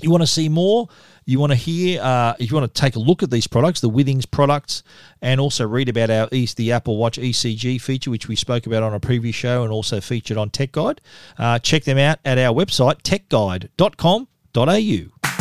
You 0.00 0.10
want 0.10 0.22
to 0.22 0.26
see 0.26 0.48
more? 0.48 0.88
You 1.24 1.38
want 1.38 1.52
to 1.52 1.56
hear? 1.56 2.02
Uh, 2.02 2.34
if 2.38 2.50
you 2.50 2.56
want 2.56 2.74
to 2.74 2.80
take 2.80 2.96
a 2.96 2.98
look 2.98 3.22
at 3.22 3.30
these 3.30 3.46
products, 3.46 3.80
the 3.80 3.90
Withings 3.90 4.30
products, 4.30 4.82
and 5.20 5.40
also 5.40 5.66
read 5.66 5.88
about 5.88 6.10
our 6.10 6.28
East 6.32 6.56
the 6.56 6.72
Apple 6.72 6.96
Watch 6.96 7.18
ECG 7.18 7.80
feature, 7.80 8.10
which 8.10 8.28
we 8.28 8.36
spoke 8.36 8.66
about 8.66 8.82
on 8.82 8.92
a 8.92 9.00
previous 9.00 9.36
show 9.36 9.62
and 9.62 9.72
also 9.72 10.00
featured 10.00 10.36
on 10.36 10.50
Tech 10.50 10.72
Guide. 10.72 11.00
Uh, 11.38 11.58
check 11.58 11.84
them 11.84 11.98
out 11.98 12.18
at 12.24 12.38
our 12.38 12.54
website 12.54 13.02
techguide.com.au. 13.02 15.31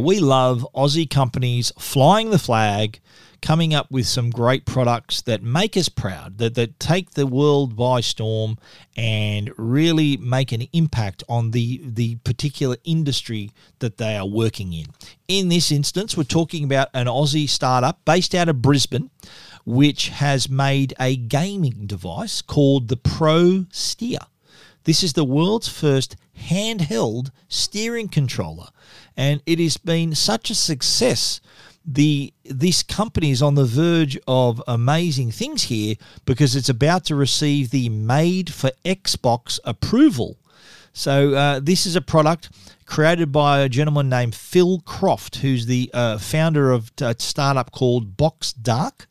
We 0.00 0.20
love 0.20 0.66
Aussie 0.74 1.08
companies 1.08 1.72
flying 1.78 2.30
the 2.30 2.38
flag, 2.38 3.00
coming 3.40 3.72
up 3.72 3.90
with 3.90 4.06
some 4.06 4.30
great 4.30 4.66
products 4.66 5.22
that 5.22 5.42
make 5.42 5.76
us 5.76 5.88
proud, 5.88 6.38
that, 6.38 6.54
that 6.56 6.80
take 6.80 7.12
the 7.12 7.26
world 7.26 7.76
by 7.76 8.00
storm 8.00 8.58
and 8.96 9.50
really 9.56 10.16
make 10.16 10.50
an 10.52 10.62
impact 10.72 11.22
on 11.28 11.52
the, 11.52 11.80
the 11.84 12.16
particular 12.16 12.76
industry 12.84 13.52
that 13.78 13.98
they 13.98 14.16
are 14.16 14.26
working 14.26 14.72
in. 14.72 14.86
In 15.28 15.48
this 15.48 15.70
instance, 15.70 16.16
we're 16.16 16.24
talking 16.24 16.64
about 16.64 16.88
an 16.94 17.06
Aussie 17.06 17.48
startup 17.48 18.04
based 18.04 18.34
out 18.34 18.48
of 18.48 18.62
Brisbane 18.62 19.10
which 19.68 20.08
has 20.08 20.48
made 20.48 20.94
a 20.98 21.14
gaming 21.14 21.86
device 21.86 22.40
called 22.40 22.88
the 22.88 22.96
Pro 22.96 23.66
Steer. 23.70 24.20
This 24.84 25.02
is 25.02 25.12
the 25.12 25.24
world's 25.24 25.68
first 25.68 26.16
handheld 26.38 27.30
steering 27.48 28.08
controller, 28.08 28.68
and 29.16 29.42
it 29.46 29.58
has 29.58 29.76
been 29.76 30.14
such 30.14 30.50
a 30.50 30.54
success. 30.54 31.40
The 31.84 32.32
this 32.44 32.82
company 32.82 33.30
is 33.30 33.42
on 33.42 33.54
the 33.54 33.64
verge 33.64 34.18
of 34.26 34.62
amazing 34.68 35.30
things 35.30 35.64
here 35.64 35.94
because 36.26 36.54
it's 36.54 36.68
about 36.68 37.04
to 37.06 37.14
receive 37.14 37.70
the 37.70 37.88
Made 37.88 38.52
for 38.52 38.70
Xbox 38.84 39.58
approval. 39.64 40.36
So 40.92 41.34
uh, 41.34 41.60
this 41.60 41.86
is 41.86 41.96
a 41.96 42.00
product 42.00 42.50
created 42.84 43.30
by 43.30 43.60
a 43.60 43.68
gentleman 43.68 44.08
named 44.08 44.34
Phil 44.34 44.80
Croft, 44.80 45.36
who's 45.36 45.66
the 45.66 45.90
uh, 45.94 46.18
founder 46.18 46.72
of 46.72 46.90
a 47.00 47.14
startup 47.18 47.70
called 47.70 48.16
Boxdark. 48.16 49.06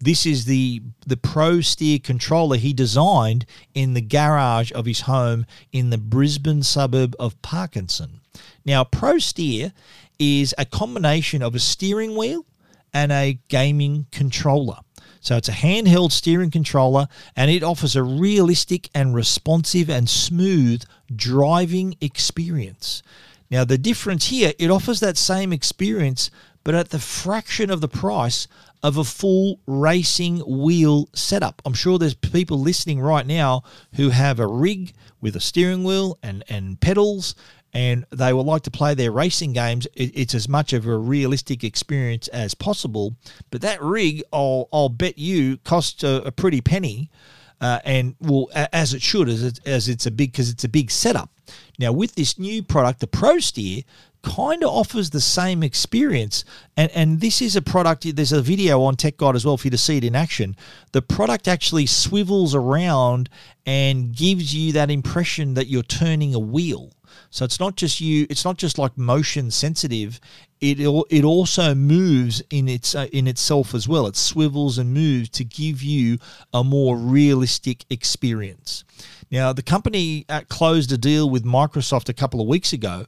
This 0.00 0.26
is 0.26 0.44
the 0.44 0.82
the 1.06 1.16
Pro 1.16 1.60
Steer 1.60 1.98
controller 1.98 2.56
he 2.56 2.72
designed 2.72 3.46
in 3.74 3.94
the 3.94 4.00
garage 4.00 4.72
of 4.72 4.86
his 4.86 5.02
home 5.02 5.46
in 5.72 5.90
the 5.90 5.98
Brisbane 5.98 6.62
suburb 6.62 7.14
of 7.18 7.40
Parkinson. 7.42 8.20
Now, 8.64 8.84
Pro 8.84 9.18
Steer 9.18 9.72
is 10.18 10.54
a 10.58 10.64
combination 10.64 11.42
of 11.42 11.54
a 11.54 11.58
steering 11.58 12.16
wheel 12.16 12.46
and 12.92 13.12
a 13.12 13.38
gaming 13.48 14.06
controller. 14.10 14.78
So 15.20 15.36
it's 15.36 15.48
a 15.48 15.52
handheld 15.52 16.10
steering 16.10 16.50
controller 16.50 17.06
and 17.36 17.50
it 17.50 17.62
offers 17.62 17.94
a 17.94 18.02
realistic 18.02 18.90
and 18.92 19.14
responsive 19.14 19.88
and 19.88 20.10
smooth 20.10 20.82
driving 21.14 21.96
experience. 22.00 23.02
Now, 23.50 23.64
the 23.64 23.78
difference 23.78 24.28
here, 24.28 24.52
it 24.58 24.70
offers 24.70 25.00
that 25.00 25.16
same 25.16 25.52
experience, 25.52 26.30
but 26.64 26.74
at 26.74 26.90
the 26.90 26.98
fraction 26.98 27.70
of 27.70 27.80
the 27.80 27.88
price 27.88 28.48
of 28.82 28.96
a 28.96 29.04
full 29.04 29.60
racing 29.66 30.38
wheel 30.40 31.08
setup. 31.14 31.62
I'm 31.64 31.74
sure 31.74 31.98
there's 31.98 32.14
people 32.14 32.58
listening 32.58 33.00
right 33.00 33.26
now 33.26 33.62
who 33.94 34.10
have 34.10 34.40
a 34.40 34.46
rig 34.46 34.92
with 35.20 35.36
a 35.36 35.40
steering 35.40 35.84
wheel 35.84 36.18
and, 36.22 36.42
and 36.48 36.80
pedals 36.80 37.34
and 37.72 38.04
they 38.10 38.32
would 38.32 38.46
like 38.46 38.62
to 38.62 38.70
play 38.70 38.94
their 38.94 39.10
racing 39.10 39.52
games, 39.54 39.86
it's 39.94 40.34
as 40.34 40.48
much 40.48 40.72
of 40.72 40.86
a 40.86 40.96
realistic 40.96 41.64
experience 41.64 42.28
as 42.28 42.54
possible. 42.54 43.16
But 43.50 43.62
that 43.62 43.82
rig, 43.82 44.22
I'll, 44.32 44.68
I'll 44.72 44.90
bet 44.90 45.16
you, 45.16 45.56
costs 45.58 46.04
a, 46.04 46.22
a 46.26 46.32
pretty 46.32 46.60
penny. 46.60 47.10
Uh, 47.60 47.78
and 47.84 48.16
well, 48.20 48.48
as 48.54 48.92
it 48.92 49.00
should, 49.00 49.28
as, 49.28 49.42
it, 49.42 49.60
as 49.64 49.88
it's 49.88 50.04
a 50.04 50.10
big 50.10 50.32
because 50.32 50.50
it's 50.50 50.64
a 50.64 50.68
big 50.68 50.90
setup. 50.90 51.30
Now, 51.78 51.92
with 51.92 52.14
this 52.14 52.38
new 52.38 52.62
product, 52.62 53.00
the 53.00 53.06
Pro 53.06 53.38
Steer, 53.38 53.82
kind 54.22 54.62
of 54.62 54.70
offers 54.70 55.10
the 55.10 55.20
same 55.20 55.62
experience. 55.62 56.44
And, 56.76 56.90
and 56.92 57.20
this 57.20 57.42
is 57.42 57.56
a 57.56 57.62
product, 57.62 58.06
there's 58.14 58.32
a 58.32 58.42
video 58.42 58.82
on 58.82 58.96
Tech 58.96 59.16
Guide 59.16 59.34
as 59.34 59.44
well 59.44 59.56
for 59.56 59.66
you 59.66 59.70
to 59.72 59.78
see 59.78 59.96
it 59.96 60.04
in 60.04 60.14
action. 60.14 60.56
The 60.92 61.02
product 61.02 61.48
actually 61.48 61.86
swivels 61.86 62.54
around 62.54 63.28
and 63.66 64.14
gives 64.14 64.54
you 64.54 64.72
that 64.72 64.90
impression 64.90 65.54
that 65.54 65.66
you're 65.66 65.82
turning 65.82 66.34
a 66.34 66.38
wheel. 66.38 66.92
So 67.30 67.44
it's 67.44 67.60
not 67.60 67.76
just 67.76 68.00
you. 68.00 68.26
It's 68.30 68.44
not 68.44 68.56
just 68.56 68.78
like 68.78 68.96
motion 68.96 69.50
sensitive. 69.50 70.20
It 70.60 70.78
it 71.10 71.24
also 71.24 71.74
moves 71.74 72.42
in 72.50 72.68
its 72.68 72.94
uh, 72.94 73.08
in 73.12 73.26
itself 73.26 73.74
as 73.74 73.88
well. 73.88 74.06
It 74.06 74.16
swivels 74.16 74.78
and 74.78 74.94
moves 74.94 75.28
to 75.30 75.44
give 75.44 75.82
you 75.82 76.18
a 76.52 76.62
more 76.62 76.96
realistic 76.96 77.84
experience. 77.90 78.84
Now 79.30 79.52
the 79.52 79.62
company 79.62 80.24
uh, 80.28 80.42
closed 80.48 80.92
a 80.92 80.98
deal 80.98 81.28
with 81.28 81.44
Microsoft 81.44 82.08
a 82.08 82.12
couple 82.12 82.40
of 82.40 82.46
weeks 82.46 82.72
ago, 82.72 83.06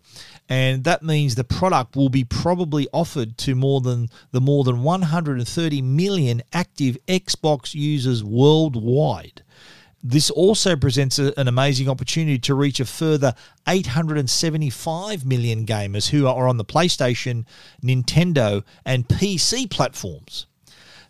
and 0.48 0.82
that 0.84 1.02
means 1.02 1.34
the 1.34 1.44
product 1.44 1.96
will 1.96 2.08
be 2.08 2.24
probably 2.24 2.88
offered 2.92 3.38
to 3.38 3.54
more 3.54 3.80
than 3.80 4.08
the 4.32 4.40
more 4.40 4.64
than 4.64 4.82
130 4.82 5.82
million 5.82 6.42
active 6.52 6.98
Xbox 7.06 7.74
users 7.74 8.24
worldwide. 8.24 9.42
This 10.06 10.28
also 10.28 10.76
presents 10.76 11.18
a, 11.18 11.32
an 11.40 11.48
amazing 11.48 11.88
opportunity 11.88 12.38
to 12.40 12.54
reach 12.54 12.78
a 12.78 12.84
further 12.84 13.34
875 13.66 15.24
million 15.24 15.64
gamers 15.64 16.10
who 16.10 16.26
are 16.26 16.46
on 16.46 16.58
the 16.58 16.64
PlayStation, 16.64 17.46
Nintendo, 17.82 18.62
and 18.84 19.08
PC 19.08 19.70
platforms. 19.70 20.44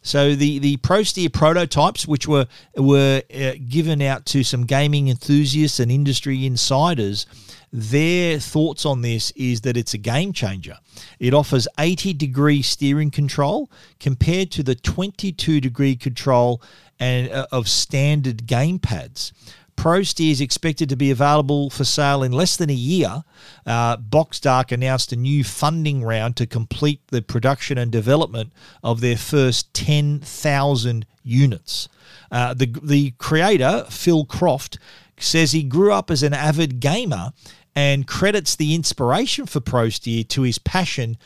So 0.00 0.36
the 0.36 0.58
the 0.58 0.76
Pro 0.76 1.02
Steer 1.02 1.30
prototypes, 1.30 2.06
which 2.06 2.28
were 2.28 2.46
were 2.76 3.22
uh, 3.34 3.52
given 3.68 4.00
out 4.02 4.26
to 4.26 4.44
some 4.44 4.64
gaming 4.64 5.08
enthusiasts 5.08 5.80
and 5.80 5.90
industry 5.90 6.44
insiders, 6.44 7.26
their 7.72 8.38
thoughts 8.38 8.86
on 8.86 9.00
this 9.00 9.32
is 9.32 9.62
that 9.62 9.76
it's 9.76 9.94
a 9.94 9.98
game 9.98 10.32
changer. 10.32 10.76
It 11.18 11.34
offers 11.34 11.66
80 11.78 12.12
degree 12.12 12.62
steering 12.62 13.10
control 13.10 13.68
compared 13.98 14.52
to 14.52 14.62
the 14.62 14.76
22 14.76 15.60
degree 15.60 15.96
control 15.96 16.62
and 16.98 17.30
uh, 17.30 17.46
of 17.52 17.68
standard 17.68 18.46
game 18.46 18.78
pads. 18.78 19.32
Pro 19.76 20.02
Steer 20.02 20.30
is 20.30 20.40
expected 20.40 20.88
to 20.88 20.96
be 20.96 21.10
available 21.10 21.68
for 21.68 21.84
sale 21.84 22.22
in 22.22 22.32
less 22.32 22.56
than 22.56 22.70
a 22.70 22.74
year. 22.74 23.24
Uh, 23.66 23.96
Boxdark 23.96 24.72
announced 24.72 25.12
a 25.12 25.16
new 25.16 25.42
funding 25.42 26.04
round 26.04 26.36
to 26.36 26.46
complete 26.46 27.00
the 27.08 27.22
production 27.22 27.76
and 27.76 27.90
development 27.90 28.52
of 28.82 29.00
their 29.00 29.16
first 29.16 29.74
10,000 29.74 31.06
units. 31.22 31.88
Uh, 32.30 32.54
the, 32.54 32.66
the 32.82 33.10
creator, 33.18 33.84
Phil 33.90 34.24
Croft, 34.24 34.78
says 35.18 35.52
he 35.52 35.62
grew 35.62 35.92
up 35.92 36.10
as 36.10 36.22
an 36.22 36.34
avid 36.34 36.80
gamer 36.80 37.32
and 37.76 38.06
credits 38.06 38.54
the 38.54 38.74
inspiration 38.74 39.46
for 39.46 39.60
Pro 39.60 39.88
Steer 39.88 40.22
to 40.24 40.42
his 40.42 40.58
passion 40.58 41.16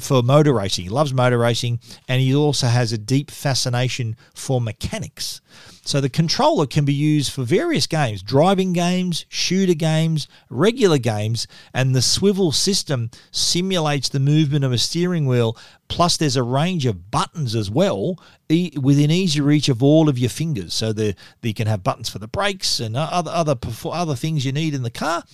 for 0.00 0.22
motor 0.22 0.54
racing. 0.54 0.84
He 0.84 0.90
loves 0.90 1.12
motor 1.12 1.38
racing 1.38 1.80
and 2.08 2.20
he 2.20 2.34
also 2.34 2.68
has 2.68 2.92
a 2.92 2.98
deep 2.98 3.30
fascination 3.30 4.16
for 4.34 4.60
mechanics. 4.60 5.40
So 5.84 6.00
the 6.00 6.10
controller 6.10 6.66
can 6.66 6.84
be 6.84 6.92
used 6.92 7.32
for 7.32 7.44
various 7.44 7.86
games 7.86 8.22
driving 8.22 8.72
games, 8.72 9.24
shooter 9.28 9.74
games, 9.74 10.28
regular 10.50 10.98
games, 10.98 11.46
and 11.72 11.94
the 11.94 12.02
swivel 12.02 12.52
system 12.52 13.10
simulates 13.30 14.08
the 14.08 14.20
movement 14.20 14.64
of 14.64 14.72
a 14.72 14.78
steering 14.78 15.26
wheel. 15.26 15.56
Plus, 15.88 16.18
there's 16.18 16.36
a 16.36 16.42
range 16.42 16.84
of 16.84 17.10
buttons 17.10 17.54
as 17.54 17.70
well 17.70 18.18
within 18.50 19.10
easy 19.10 19.40
reach 19.40 19.70
of 19.70 19.82
all 19.82 20.10
of 20.10 20.18
your 20.18 20.28
fingers. 20.28 20.74
So 20.74 20.92
the, 20.92 21.14
you 21.42 21.54
can 21.54 21.66
have 21.66 21.82
buttons 21.82 22.10
for 22.10 22.18
the 22.18 22.28
brakes 22.28 22.80
and 22.80 22.94
other 22.94 23.30
other 23.30 23.56
other 23.86 24.14
things 24.14 24.44
you 24.44 24.52
need 24.52 24.74
in 24.74 24.82
the 24.82 24.90
car. 24.90 25.24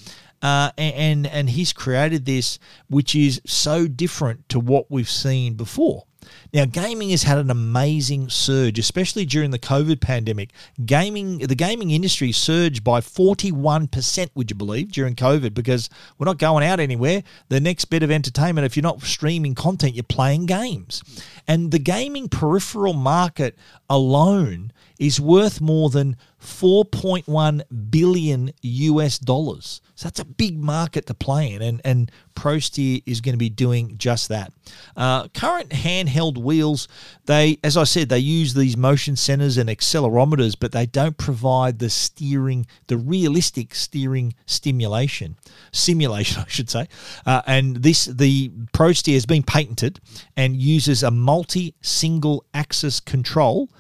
Uh, 0.44 0.70
and 0.76 1.26
and 1.26 1.48
he's 1.48 1.72
created 1.72 2.26
this, 2.26 2.59
which 2.88 3.14
is 3.14 3.40
so 3.46 3.88
different 3.88 4.46
to 4.50 4.61
what 4.61 4.90
we've 4.90 5.09
seen 5.09 5.54
before. 5.54 6.04
Now, 6.52 6.66
gaming 6.66 7.11
has 7.11 7.22
had 7.22 7.38
an 7.38 7.50
amazing 7.50 8.28
surge, 8.28 8.78
especially 8.78 9.24
during 9.24 9.52
the 9.52 9.59
COVID 9.59 10.02
pandemic. 10.02 10.52
Gaming, 10.85 11.38
the 11.38 11.54
gaming 11.54 11.90
industry 11.90 12.30
surged 12.30 12.85
by 12.85 13.00
41%, 13.00 14.28
would 14.35 14.50
you 14.50 14.57
believe, 14.57 14.92
during 14.92 15.14
COVID 15.14 15.54
because 15.54 15.88
we're 16.18 16.26
not 16.26 16.38
going 16.38 16.64
out 16.64 16.78
anywhere. 16.78 17.22
The 17.48 17.61
next 17.61 17.87
bit 17.87 18.02
of 18.02 18.11
entertainment, 18.11 18.66
if 18.66 18.76
you're 18.76 18.83
not 18.83 19.02
streaming 19.02 19.54
content, 19.54 19.94
you're 19.94 20.02
playing 20.04 20.44
games. 20.44 21.02
And 21.48 21.70
the 21.70 21.78
gaming 21.78 22.28
peripheral 22.28 22.94
market 22.94 23.57
alone 23.88 24.72
is 24.98 25.18
worth 25.18 25.61
more 25.61 25.90
than 25.90 26.16
4.1 26.38 27.62
billion 27.90 28.52
US 28.62 29.18
dollars. 29.18 29.80
So 29.94 30.07
that's 30.07 30.20
a 30.20 30.24
big 30.24 30.59
market 30.59 31.07
to 31.07 31.14
play 31.14 31.52
in, 31.52 31.62
and, 31.62 31.80
and 31.85 32.11
ProSteer 32.35 33.02
is 33.07 33.20
going 33.20 33.35
to 33.35 33.38
be 33.38 33.48
doing 33.48 33.96
just 33.96 34.28
that. 34.28 34.52
Uh, 34.96 35.28
current 35.28 35.70
handheld 35.70 36.37
wheels, 36.37 36.88
they, 37.26 37.59
as 37.62 37.76
I 37.76 37.85
said, 37.85 38.09
they 38.09 38.18
use 38.18 38.54
these 38.54 38.76
motion 38.76 39.14
sensors 39.14 39.57
and 39.57 39.70
accelerometers, 39.70 40.57
but 40.59 40.72
they 40.72 40.87
don't 40.87 41.16
provide 41.16 41.78
the 41.78 41.90
steering, 41.90 42.66
the 42.88 42.96
realistic 42.96 43.74
steering 43.74 44.35
stimulation, 44.46 45.37
simulation, 45.70 46.42
I 46.46 46.48
should 46.48 46.70
say. 46.70 46.88
Uh, 47.24 47.42
and 47.46 47.76
this, 47.76 48.07
the 48.07 48.48
ProSteer 48.72 49.14
has 49.14 49.26
been 49.26 49.44
patented 49.44 50.00
and 50.37 50.57
uses 50.57 51.04
a 51.04 51.11
multi 51.11 51.74
single 51.83 52.44
axis 52.52 52.98
control 52.98 53.70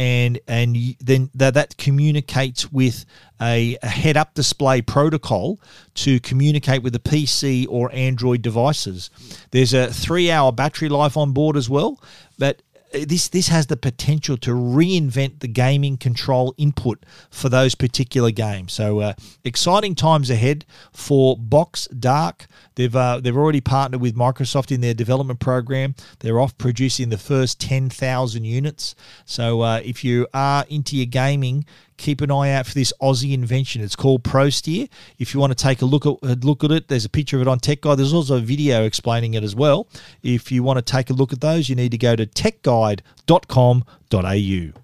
and 0.00 0.40
and 0.48 0.96
then 0.98 1.28
that, 1.34 1.52
that 1.52 1.76
communicates 1.76 2.72
with 2.72 3.04
a, 3.38 3.76
a 3.82 3.86
head 3.86 4.16
up 4.16 4.32
display 4.32 4.80
protocol 4.80 5.60
to 5.94 6.18
communicate 6.20 6.82
with 6.82 6.94
the 6.94 6.98
PC 6.98 7.66
or 7.68 7.92
Android 7.92 8.40
devices. 8.40 9.10
There's 9.50 9.74
a 9.74 9.92
three 9.92 10.30
hour 10.30 10.52
battery 10.52 10.88
life 10.88 11.18
on 11.18 11.32
board 11.32 11.54
as 11.54 11.68
well, 11.68 12.02
but 12.38 12.62
this 12.92 13.28
this 13.28 13.48
has 13.48 13.66
the 13.66 13.76
potential 13.76 14.36
to 14.38 14.50
reinvent 14.50 15.40
the 15.40 15.48
gaming 15.48 15.96
control 15.96 16.54
input 16.56 17.04
for 17.30 17.48
those 17.48 17.74
particular 17.74 18.30
games. 18.30 18.72
So 18.72 19.00
uh, 19.00 19.12
exciting 19.44 19.94
times 19.94 20.30
ahead 20.30 20.64
for 20.92 21.36
Boxdark. 21.36 22.46
They've 22.74 22.94
uh, 22.94 23.20
they've 23.20 23.36
already 23.36 23.60
partnered 23.60 24.00
with 24.00 24.16
Microsoft 24.16 24.72
in 24.72 24.80
their 24.80 24.94
development 24.94 25.40
program. 25.40 25.94
They're 26.18 26.40
off 26.40 26.56
producing 26.58 27.10
the 27.10 27.18
first 27.18 27.60
ten 27.60 27.90
thousand 27.90 28.44
units. 28.44 28.94
So 29.24 29.60
uh, 29.60 29.80
if 29.84 30.02
you 30.04 30.26
are 30.34 30.64
into 30.68 30.96
your 30.96 31.06
gaming, 31.06 31.64
keep 32.00 32.20
an 32.20 32.30
eye 32.30 32.50
out 32.50 32.66
for 32.66 32.74
this 32.74 32.92
Aussie 33.00 33.32
invention. 33.32 33.82
It's 33.82 33.94
called 33.94 34.24
ProSteer. 34.24 34.88
If 35.18 35.32
you 35.32 35.40
want 35.40 35.56
to 35.56 35.62
take 35.62 35.82
a 35.82 35.84
look 35.84 36.06
at 36.06 36.14
uh, 36.22 36.34
look 36.42 36.64
at 36.64 36.72
it, 36.72 36.88
there's 36.88 37.04
a 37.04 37.10
picture 37.10 37.36
of 37.36 37.42
it 37.42 37.48
on 37.48 37.60
Tech 37.60 37.82
Guide. 37.82 37.98
There's 37.98 38.14
also 38.14 38.38
a 38.38 38.40
video 38.40 38.84
explaining 38.84 39.34
it 39.34 39.44
as 39.44 39.54
well. 39.54 39.86
If 40.22 40.50
you 40.50 40.62
want 40.62 40.78
to 40.78 40.82
take 40.82 41.10
a 41.10 41.12
look 41.12 41.32
at 41.32 41.40
those, 41.40 41.68
you 41.68 41.76
need 41.76 41.92
to 41.92 41.98
go 41.98 42.16
to 42.16 42.26
techguide.com.au. 42.26 44.80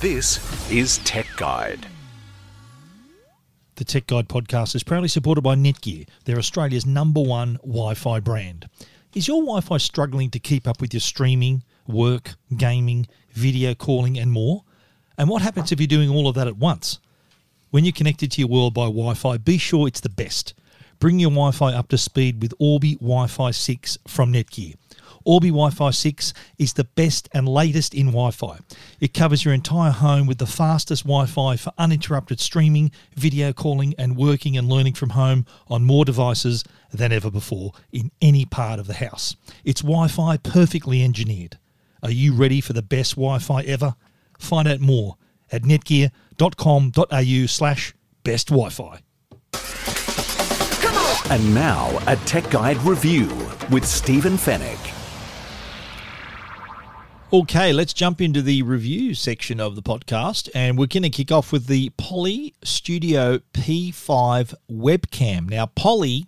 This 0.00 0.70
is 0.70 0.98
Tech 0.98 1.26
Guide. 1.36 1.86
The 3.74 3.84
Tech 3.84 4.06
Guide 4.06 4.28
podcast 4.28 4.74
is 4.74 4.82
proudly 4.82 5.08
supported 5.08 5.42
by 5.42 5.54
Netgear. 5.54 6.08
They're 6.24 6.38
Australia's 6.38 6.86
number 6.86 7.20
one 7.20 7.58
Wi 7.62 7.92
Fi 7.94 8.20
brand. 8.20 8.68
Is 9.14 9.28
your 9.28 9.42
Wi 9.42 9.60
Fi 9.60 9.76
struggling 9.78 10.30
to 10.30 10.38
keep 10.38 10.68
up 10.68 10.80
with 10.80 10.94
your 10.94 11.00
streaming, 11.00 11.64
work, 11.86 12.34
gaming, 12.56 13.06
video 13.32 13.74
calling, 13.74 14.18
and 14.18 14.30
more? 14.30 14.62
And 15.18 15.28
what 15.28 15.42
happens 15.42 15.72
if 15.72 15.80
you're 15.80 15.86
doing 15.86 16.10
all 16.10 16.28
of 16.28 16.34
that 16.34 16.46
at 16.46 16.56
once? 16.56 16.98
When 17.70 17.84
you're 17.84 17.92
connected 17.92 18.30
to 18.32 18.40
your 18.40 18.48
world 18.48 18.74
by 18.74 18.84
Wi 18.84 19.14
Fi, 19.14 19.38
be 19.38 19.58
sure 19.58 19.88
it's 19.88 20.00
the 20.00 20.08
best. 20.08 20.54
Bring 20.98 21.18
your 21.18 21.30
Wi 21.30 21.50
Fi 21.50 21.72
up 21.74 21.88
to 21.88 21.98
speed 21.98 22.40
with 22.40 22.54
Orbi 22.58 22.94
Wi 22.96 23.26
Fi 23.26 23.50
6 23.50 23.98
from 24.06 24.32
Netgear. 24.32 24.74
Orbi 25.24 25.48
Wi 25.48 25.70
Fi 25.70 25.90
6 25.90 26.32
is 26.58 26.74
the 26.74 26.84
best 26.84 27.28
and 27.34 27.48
latest 27.48 27.94
in 27.94 28.06
Wi 28.06 28.30
Fi. 28.30 28.58
It 29.00 29.12
covers 29.12 29.44
your 29.44 29.52
entire 29.52 29.90
home 29.90 30.26
with 30.26 30.38
the 30.38 30.46
fastest 30.46 31.02
Wi 31.02 31.26
Fi 31.26 31.56
for 31.56 31.72
uninterrupted 31.76 32.40
streaming, 32.40 32.92
video 33.14 33.52
calling, 33.52 33.94
and 33.98 34.16
working 34.16 34.56
and 34.56 34.68
learning 34.68 34.94
from 34.94 35.10
home 35.10 35.44
on 35.68 35.84
more 35.84 36.04
devices 36.04 36.64
than 36.92 37.12
ever 37.12 37.30
before 37.30 37.72
in 37.90 38.10
any 38.22 38.44
part 38.44 38.78
of 38.78 38.86
the 38.86 38.94
house. 38.94 39.34
It's 39.64 39.82
Wi 39.82 40.08
Fi 40.08 40.36
perfectly 40.36 41.02
engineered. 41.02 41.58
Are 42.02 42.10
you 42.10 42.32
ready 42.32 42.60
for 42.60 42.72
the 42.72 42.82
best 42.82 43.16
Wi 43.16 43.38
Fi 43.38 43.62
ever? 43.62 43.96
Find 44.38 44.68
out 44.68 44.80
more 44.80 45.16
at 45.50 45.62
netgear.com.au 45.62 47.46
slash 47.46 47.94
best 48.24 48.48
Wi-Fi. 48.48 49.00
And 51.28 51.54
now 51.54 51.98
a 52.06 52.16
Tech 52.24 52.48
Guide 52.50 52.76
review 52.78 53.26
with 53.70 53.84
Stephen 53.84 54.34
Fenech. 54.34 54.92
Okay, 57.32 57.72
let's 57.72 57.92
jump 57.92 58.20
into 58.20 58.40
the 58.40 58.62
review 58.62 59.12
section 59.12 59.58
of 59.58 59.74
the 59.74 59.82
podcast, 59.82 60.48
and 60.54 60.78
we're 60.78 60.86
going 60.86 61.02
to 61.02 61.10
kick 61.10 61.32
off 61.32 61.50
with 61.50 61.66
the 61.66 61.90
Poly 61.96 62.54
Studio 62.62 63.40
P5 63.52 64.54
webcam. 64.70 65.50
Now, 65.50 65.66
Poly 65.66 66.26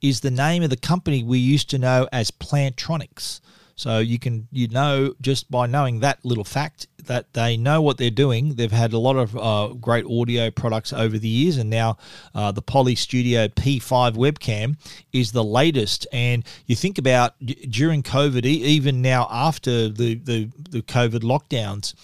is 0.00 0.20
the 0.20 0.30
name 0.30 0.62
of 0.62 0.70
the 0.70 0.76
company 0.76 1.24
we 1.24 1.40
used 1.40 1.68
to 1.70 1.78
know 1.78 2.08
as 2.12 2.30
Plantronics. 2.30 3.40
So 3.76 3.98
you 3.98 4.18
can 4.18 4.48
you 4.50 4.68
know 4.68 5.14
just 5.20 5.50
by 5.50 5.66
knowing 5.66 6.00
that 6.00 6.24
little 6.24 6.44
fact 6.44 6.88
that 7.06 7.32
they 7.34 7.56
know 7.56 7.80
what 7.82 7.98
they're 7.98 8.10
doing. 8.10 8.54
They've 8.54 8.72
had 8.72 8.92
a 8.92 8.98
lot 8.98 9.16
of 9.16 9.36
uh, 9.36 9.74
great 9.74 10.04
audio 10.06 10.50
products 10.50 10.92
over 10.92 11.18
the 11.18 11.28
years, 11.28 11.56
and 11.56 11.70
now 11.70 11.98
uh, 12.34 12.52
the 12.52 12.62
Poly 12.62 12.94
Studio 12.94 13.48
P5 13.48 14.14
webcam 14.14 14.76
is 15.12 15.32
the 15.32 15.44
latest. 15.44 16.06
And 16.12 16.44
you 16.66 16.74
think 16.74 16.98
about 16.98 17.34
during 17.40 18.02
COVID, 18.02 18.44
even 18.44 19.02
now 19.02 19.28
after 19.30 19.88
the 19.88 20.14
the, 20.14 20.50
the 20.70 20.82
COVID 20.82 21.20
lockdowns 21.20 21.94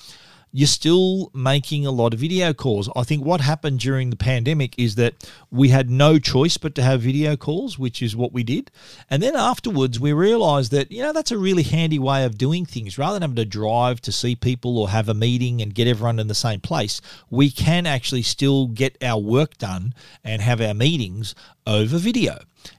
you're 0.53 0.67
still 0.67 1.31
making 1.33 1.87
a 1.87 1.91
lot 1.91 2.13
of 2.13 2.21
video 2.21 2.53
calls. 2.53 2.89
I 2.95 3.05
think 3.05 3.25
what 3.25 3.41
happened 3.41 3.81
during 3.81 4.11
the 4.11 4.17
pandemic 4.17 4.79
is 4.79 4.97
that 4.97 5.15
we 5.51 5.71
had 5.71 5.89
no 5.89 6.19
choice 6.19 6.59
but 6.59 6.75
to 6.75 6.83
have 6.83 7.01
video 7.01 7.37
calls, 7.37 7.79
which 7.79 8.03
is 8.03 8.15
what 8.15 8.35
we 8.35 8.43
did. 8.43 8.71
And 9.09 9.23
then 9.23 9.35
afterwards, 9.35 9.99
we 9.99 10.13
realized 10.13 10.71
that, 10.73 10.93
you 10.93 11.03
know, 11.03 11.15
that's 11.15 11.31
a 11.31 11.39
really 11.39 11.63
handy 11.63 11.99
way 11.99 12.25
of 12.25 12.37
doing 12.37 12.67
things. 12.67 12.99
Rather 12.99 13.15
than 13.15 13.23
having 13.23 13.37
to 13.37 13.47
drive 13.47 14.03
to 14.03 14.13
see 14.13 14.37
people 14.37 14.79
or 14.79 14.91
have 14.91 15.09
a 15.09 15.15
meeting 15.15 15.63
and 15.63 15.75
get 15.75 15.89
everyone 15.89 16.19
in 16.19 16.29
the 16.29 16.35
same 16.35 16.61
place, 16.61 17.01
we 17.31 17.51
can 17.51 17.87
actually 17.87 18.23
still 18.23 18.67
get 18.69 19.03
our 19.03 19.19
work 19.19 19.57
done 19.57 19.95
and 20.23 20.43
have 20.43 20.61
our 20.61 20.75
meetings 20.75 21.35
over 21.67 21.97
video. 21.97 22.39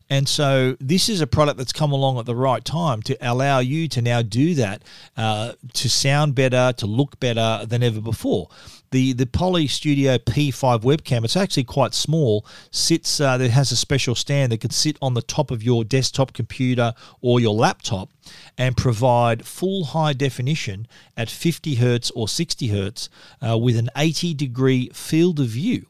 And 0.09 0.29
so 0.29 0.77
this 0.79 1.09
is 1.09 1.21
a 1.21 1.27
product 1.27 1.57
that's 1.57 1.73
come 1.73 1.91
along 1.91 2.19
at 2.19 2.27
the 2.27 2.35
right 2.35 2.63
time 2.63 3.01
to 3.03 3.17
allow 3.19 3.59
you 3.59 3.87
to 3.87 4.01
now 4.01 4.21
do 4.21 4.53
that, 4.53 4.83
uh, 5.17 5.53
to 5.73 5.89
sound 5.89 6.35
better, 6.35 6.71
to 6.77 6.85
look 6.85 7.19
better 7.19 7.65
than 7.65 7.81
ever 7.81 7.99
before. 7.99 8.47
The 8.91 9.13
the 9.13 9.25
Poly 9.25 9.65
Studio 9.65 10.19
P5 10.19 10.81
webcam, 10.81 11.23
it's 11.25 11.35
actually 11.35 11.63
quite 11.63 11.95
small. 11.95 12.45
Sits 12.69 13.19
uh, 13.19 13.37
that 13.39 13.49
has 13.49 13.71
a 13.71 13.75
special 13.75 14.13
stand 14.13 14.51
that 14.51 14.61
can 14.61 14.69
sit 14.69 14.97
on 15.01 15.15
the 15.15 15.23
top 15.23 15.49
of 15.49 15.63
your 15.63 15.83
desktop 15.83 16.33
computer 16.33 16.93
or 17.21 17.39
your 17.39 17.55
laptop 17.55 18.09
and 18.55 18.77
provide 18.77 19.47
full 19.47 19.85
high 19.85 20.13
definition 20.13 20.87
at 21.17 21.29
50 21.29 21.75
hertz 21.75 22.11
or 22.11 22.27
60 22.27 22.67
hertz 22.67 23.09
uh, 23.41 23.57
with 23.57 23.77
an 23.77 23.89
80 23.97 24.35
degree 24.35 24.89
field 24.93 25.39
of 25.39 25.47
view. 25.47 25.87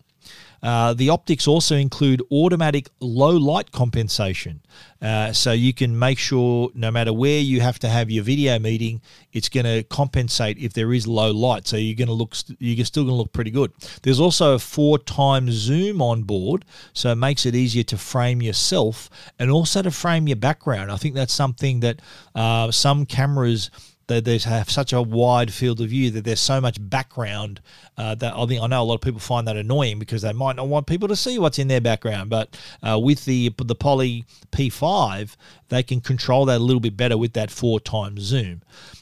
Uh, 0.64 0.94
the 0.94 1.10
optics 1.10 1.46
also 1.46 1.76
include 1.76 2.22
automatic 2.32 2.90
low 3.02 3.32
light 3.32 3.72
compensation. 3.72 4.62
Uh, 5.02 5.34
so 5.34 5.52
you 5.52 5.74
can 5.74 6.00
make 6.00 6.18
sure 6.18 6.70
no 6.74 6.90
matter 6.90 7.12
where 7.12 7.42
you 7.42 7.60
have 7.60 7.78
to 7.78 7.90
have 7.90 8.10
your 8.10 8.24
video 8.24 8.58
meeting, 8.58 9.02
it's 9.34 9.50
going 9.50 9.66
to 9.66 9.84
compensate 9.84 10.58
if 10.58 10.72
there 10.72 10.94
is 10.94 11.06
low 11.06 11.32
light. 11.32 11.68
So 11.68 11.76
you're 11.76 11.98
going 11.98 12.08
to 12.08 12.14
look, 12.14 12.34
you're 12.60 12.86
still 12.86 13.04
going 13.04 13.14
to 13.14 13.18
look 13.18 13.34
pretty 13.34 13.52
good. 13.52 13.74
There's 14.04 14.22
also 14.22 14.54
a 14.54 14.60
four 14.60 14.98
times 14.98 15.52
zoom 15.52 16.02
on 16.02 16.24
board, 16.24 16.64
so 16.94 17.12
it 17.12 17.16
makes 17.16 17.46
it 17.46 17.56
easier 17.56 17.84
to 17.84 17.98
frame 17.98 18.42
yourself 18.42 19.10
and 19.38 19.52
also 19.52 19.82
to 19.82 19.92
frame 19.92 20.28
your 20.28 20.38
background. 20.38 20.92
I 20.92 20.96
think 20.96 21.16
that's 21.16 21.34
something 21.34 21.82
that 21.82 22.02
uh, 22.34 22.72
some 22.72 23.06
cameras 23.06 23.70
they, 24.08 24.20
they 24.20 24.38
have 24.40 24.70
such 24.70 24.94
a 24.94 25.02
wide 25.02 25.54
field 25.54 25.82
of 25.82 25.90
view 25.90 26.12
that 26.12 26.26
there's 26.26 26.40
so 26.40 26.60
much 26.60 26.78
background 26.80 27.62
uh, 27.98 28.16
that 28.16 28.36
I 28.36 28.46
think 28.46 28.62
I 28.62 28.68
know 28.68 28.82
a 28.82 28.84
lot 28.84 28.96
of 28.96 29.02
people 29.02 29.20
find 29.20 29.48
that 29.48 29.56
annoying 29.56 30.00
because 30.00 30.24
they 30.24 30.34
might 30.34 30.56
not 30.56 30.68
want 30.68 30.88
people 30.88 31.08
to 31.08 31.16
see 31.16 31.40
what's 31.40 31.60
in 31.60 31.68
their 31.68 31.82
background. 31.82 32.30
But 32.30 32.58
uh, 32.82 33.00
with 33.00 33.26
the 33.26 33.54
the 33.58 33.76
Poly 33.76 34.26
P5, 34.52 35.36
they 35.70 35.84
can 35.84 36.02
control 36.02 36.46
that 36.46 36.58
a 36.58 36.64
little 36.64 36.80
bit 36.80 36.98
better 36.98 37.18
with 37.18 37.34
that 37.34 37.52
four 37.52 37.80
times 37.80 38.22
zoom. 38.22 38.62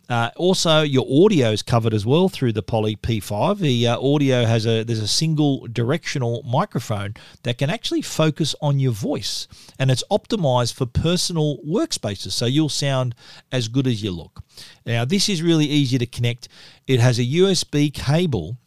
Uh, 0.09 0.29
also, 0.35 0.81
your 0.81 1.05
audio 1.23 1.51
is 1.51 1.61
covered 1.61 1.93
as 1.93 2.05
well 2.05 2.27
through 2.27 2.51
the 2.51 2.61
Poly 2.61 2.97
P5. 2.97 3.59
The 3.59 3.87
uh, 3.87 3.99
audio 3.99 4.43
has 4.45 4.65
a 4.65 4.83
there's 4.83 4.99
a 4.99 5.07
single 5.07 5.67
directional 5.67 6.43
microphone 6.43 7.13
that 7.43 7.57
can 7.57 7.69
actually 7.69 8.01
focus 8.01 8.53
on 8.61 8.79
your 8.79 8.91
voice, 8.91 9.47
and 9.79 9.89
it's 9.89 10.03
optimized 10.11 10.73
for 10.73 10.85
personal 10.85 11.59
workspaces, 11.59 12.31
so 12.31 12.45
you'll 12.45 12.67
sound 12.67 13.15
as 13.53 13.69
good 13.69 13.87
as 13.87 14.03
you 14.03 14.11
look. 14.11 14.43
Now, 14.85 15.05
this 15.05 15.29
is 15.29 15.41
really 15.41 15.65
easy 15.65 15.97
to 15.97 16.05
connect. 16.05 16.47
It 16.87 16.99
has 16.99 17.19
a 17.19 17.25
USB 17.25 17.93
cable 17.93 18.57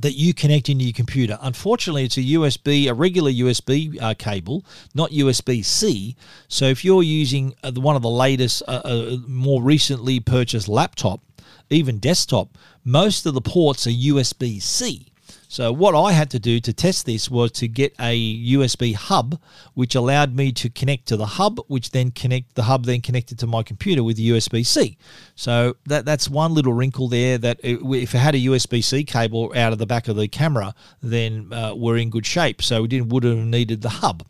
that 0.00 0.12
you 0.12 0.32
connect 0.32 0.68
into 0.68 0.84
your 0.84 0.92
computer. 0.92 1.38
Unfortunately, 1.42 2.04
it's 2.04 2.16
a 2.16 2.22
USB, 2.22 2.88
a 2.88 2.94
regular 2.94 3.30
USB 3.30 4.00
uh, 4.00 4.14
cable, 4.14 4.64
not 4.94 5.10
USB 5.10 5.64
C. 5.64 6.16
So 6.48 6.66
if 6.66 6.84
you're 6.84 7.02
using 7.02 7.54
uh, 7.62 7.72
one 7.72 7.96
of 7.96 8.02
the 8.02 8.10
latest, 8.10 8.62
uh, 8.66 8.80
uh 8.84 9.16
more 9.26 9.62
recently 9.62 10.20
purchased 10.20 10.68
laptop, 10.68 11.20
even 11.68 11.98
desktop, 11.98 12.56
most 12.84 13.26
of 13.26 13.34
the 13.34 13.40
ports 13.40 13.86
are 13.86 13.90
USB 13.90 14.60
C. 14.60 15.09
So 15.50 15.72
what 15.72 15.96
I 15.96 16.12
had 16.12 16.30
to 16.30 16.38
do 16.38 16.60
to 16.60 16.72
test 16.72 17.06
this 17.06 17.28
was 17.28 17.50
to 17.52 17.66
get 17.66 17.92
a 17.98 18.14
USB 18.52 18.94
hub, 18.94 19.40
which 19.74 19.96
allowed 19.96 20.36
me 20.36 20.52
to 20.52 20.70
connect 20.70 21.06
to 21.06 21.16
the 21.16 21.26
hub, 21.26 21.58
which 21.66 21.90
then 21.90 22.12
connect 22.12 22.54
the 22.54 22.62
hub 22.62 22.84
then 22.84 23.00
connected 23.00 23.36
to 23.40 23.48
my 23.48 23.64
computer 23.64 24.04
with 24.04 24.16
USB 24.16 24.64
C. 24.64 24.96
So 25.34 25.74
that 25.86 26.04
that's 26.04 26.28
one 26.28 26.54
little 26.54 26.72
wrinkle 26.72 27.08
there. 27.08 27.36
That 27.36 27.58
it, 27.64 27.80
if 27.82 28.14
it 28.14 28.18
had 28.18 28.36
a 28.36 28.38
USB 28.38 28.84
C 28.84 29.02
cable 29.02 29.52
out 29.56 29.72
of 29.72 29.80
the 29.80 29.86
back 29.86 30.06
of 30.06 30.14
the 30.14 30.28
camera, 30.28 30.72
then 31.02 31.52
uh, 31.52 31.74
we're 31.74 31.96
in 31.96 32.10
good 32.10 32.26
shape. 32.26 32.62
So 32.62 32.82
we 32.82 32.88
didn't 32.88 33.08
would 33.08 33.24
have 33.24 33.36
needed 33.36 33.82
the 33.82 33.88
hub. 33.88 34.22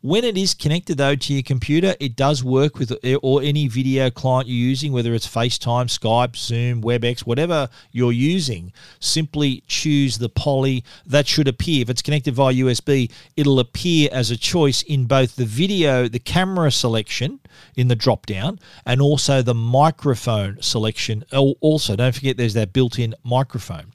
When 0.00 0.22
it 0.22 0.38
is 0.38 0.54
connected 0.54 0.96
though 0.96 1.16
to 1.16 1.34
your 1.34 1.42
computer, 1.42 1.96
it 1.98 2.14
does 2.14 2.44
work 2.44 2.78
with 2.78 2.92
or 3.20 3.42
any 3.42 3.66
video 3.66 4.10
client 4.10 4.46
you're 4.46 4.68
using, 4.68 4.92
whether 4.92 5.12
it's 5.12 5.26
FaceTime, 5.26 5.86
Skype, 5.86 6.36
Zoom, 6.36 6.82
WebEx, 6.82 7.26
whatever 7.26 7.68
you're 7.90 8.12
using. 8.12 8.72
Simply 9.00 9.64
choose 9.66 10.18
the 10.18 10.28
Poly. 10.28 10.84
That 11.04 11.26
should 11.26 11.48
appear. 11.48 11.82
If 11.82 11.90
it's 11.90 12.00
connected 12.00 12.34
via 12.34 12.54
USB, 12.54 13.10
it'll 13.36 13.58
appear 13.58 14.08
as 14.12 14.30
a 14.30 14.36
choice 14.36 14.82
in 14.82 15.06
both 15.06 15.34
the 15.34 15.44
video, 15.44 16.06
the 16.06 16.20
camera 16.20 16.70
selection 16.70 17.40
in 17.74 17.88
the 17.88 17.96
drop 17.96 18.24
down, 18.26 18.60
and 18.86 19.02
also 19.02 19.42
the 19.42 19.52
microphone 19.52 20.62
selection. 20.62 21.24
Oh, 21.32 21.56
also, 21.60 21.96
don't 21.96 22.14
forget 22.14 22.36
there's 22.36 22.54
that 22.54 22.72
built-in 22.72 23.16
microphone. 23.24 23.92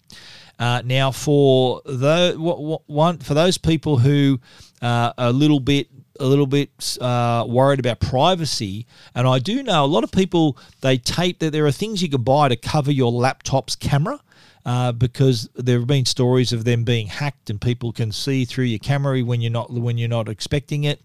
Uh, 0.64 0.82
now, 0.86 1.12
for 1.12 1.82
the 1.84 2.36
one 2.88 3.18
for 3.18 3.34
those 3.34 3.58
people 3.58 3.98
who 3.98 4.40
uh, 4.82 5.12
a 5.18 5.30
little 5.30 5.60
bit 5.60 5.90
a 6.22 6.26
little 6.26 6.48
bit 6.48 6.70
uh, 7.02 7.46
worried 7.46 7.82
about 7.82 8.00
privacy. 8.00 8.88
And 9.14 9.28
I 9.28 9.40
do 9.40 9.62
know 9.62 9.84
a 9.84 9.88
lot 9.88 10.06
of 10.06 10.12
people 10.14 10.58
they 10.80 10.98
tape 10.98 11.40
that 11.40 11.52
there 11.52 11.66
are 11.66 11.72
things 11.72 12.02
you 12.02 12.08
can 12.08 12.24
buy 12.24 12.48
to 12.48 12.56
cover 12.56 12.94
your 12.94 13.12
laptop's 13.12 13.76
camera. 13.76 14.22
Uh, 14.66 14.94
because 14.94 15.50
there 15.56 15.78
have 15.78 15.88
been 15.88 16.06
stories 16.06 16.54
of 16.54 16.64
them 16.64 16.86
being 16.86 17.08
hacked 17.08 17.50
and 17.50 17.60
people 17.60 17.92
can 17.92 18.14
see 18.14 18.46
through 18.46 18.64
your 18.64 18.80
camera 18.80 19.20
when 19.20 19.42
you're 19.42 19.52
not 19.52 19.70
when 19.70 19.98
you're 19.98 20.08
not 20.08 20.30
expecting 20.30 20.86
it. 20.86 21.02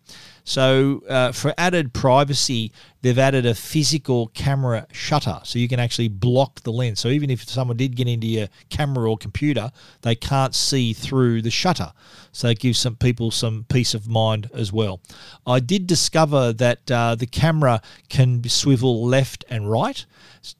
So, 0.48 1.02
uh, 1.10 1.32
for 1.32 1.52
added 1.58 1.92
privacy, 1.92 2.72
they've 3.02 3.18
added 3.18 3.44
a 3.44 3.54
physical 3.54 4.28
camera 4.28 4.86
shutter 4.92 5.40
so 5.44 5.58
you 5.58 5.68
can 5.68 5.78
actually 5.78 6.08
block 6.08 6.62
the 6.62 6.72
lens. 6.72 7.00
So, 7.00 7.08
even 7.08 7.28
if 7.28 7.46
someone 7.46 7.76
did 7.76 7.94
get 7.94 8.08
into 8.08 8.26
your 8.26 8.48
camera 8.70 9.10
or 9.10 9.18
computer, 9.18 9.70
they 10.00 10.14
can't 10.14 10.54
see 10.54 10.94
through 10.94 11.42
the 11.42 11.50
shutter. 11.50 11.92
So, 12.32 12.48
it 12.48 12.60
gives 12.60 12.78
some 12.78 12.96
people 12.96 13.30
some 13.30 13.66
peace 13.68 13.92
of 13.92 14.08
mind 14.08 14.48
as 14.54 14.72
well. 14.72 15.02
I 15.46 15.60
did 15.60 15.86
discover 15.86 16.54
that 16.54 16.90
uh, 16.90 17.14
the 17.14 17.26
camera 17.26 17.82
can 18.08 18.42
swivel 18.48 19.06
left 19.06 19.44
and 19.50 19.70
right 19.70 20.06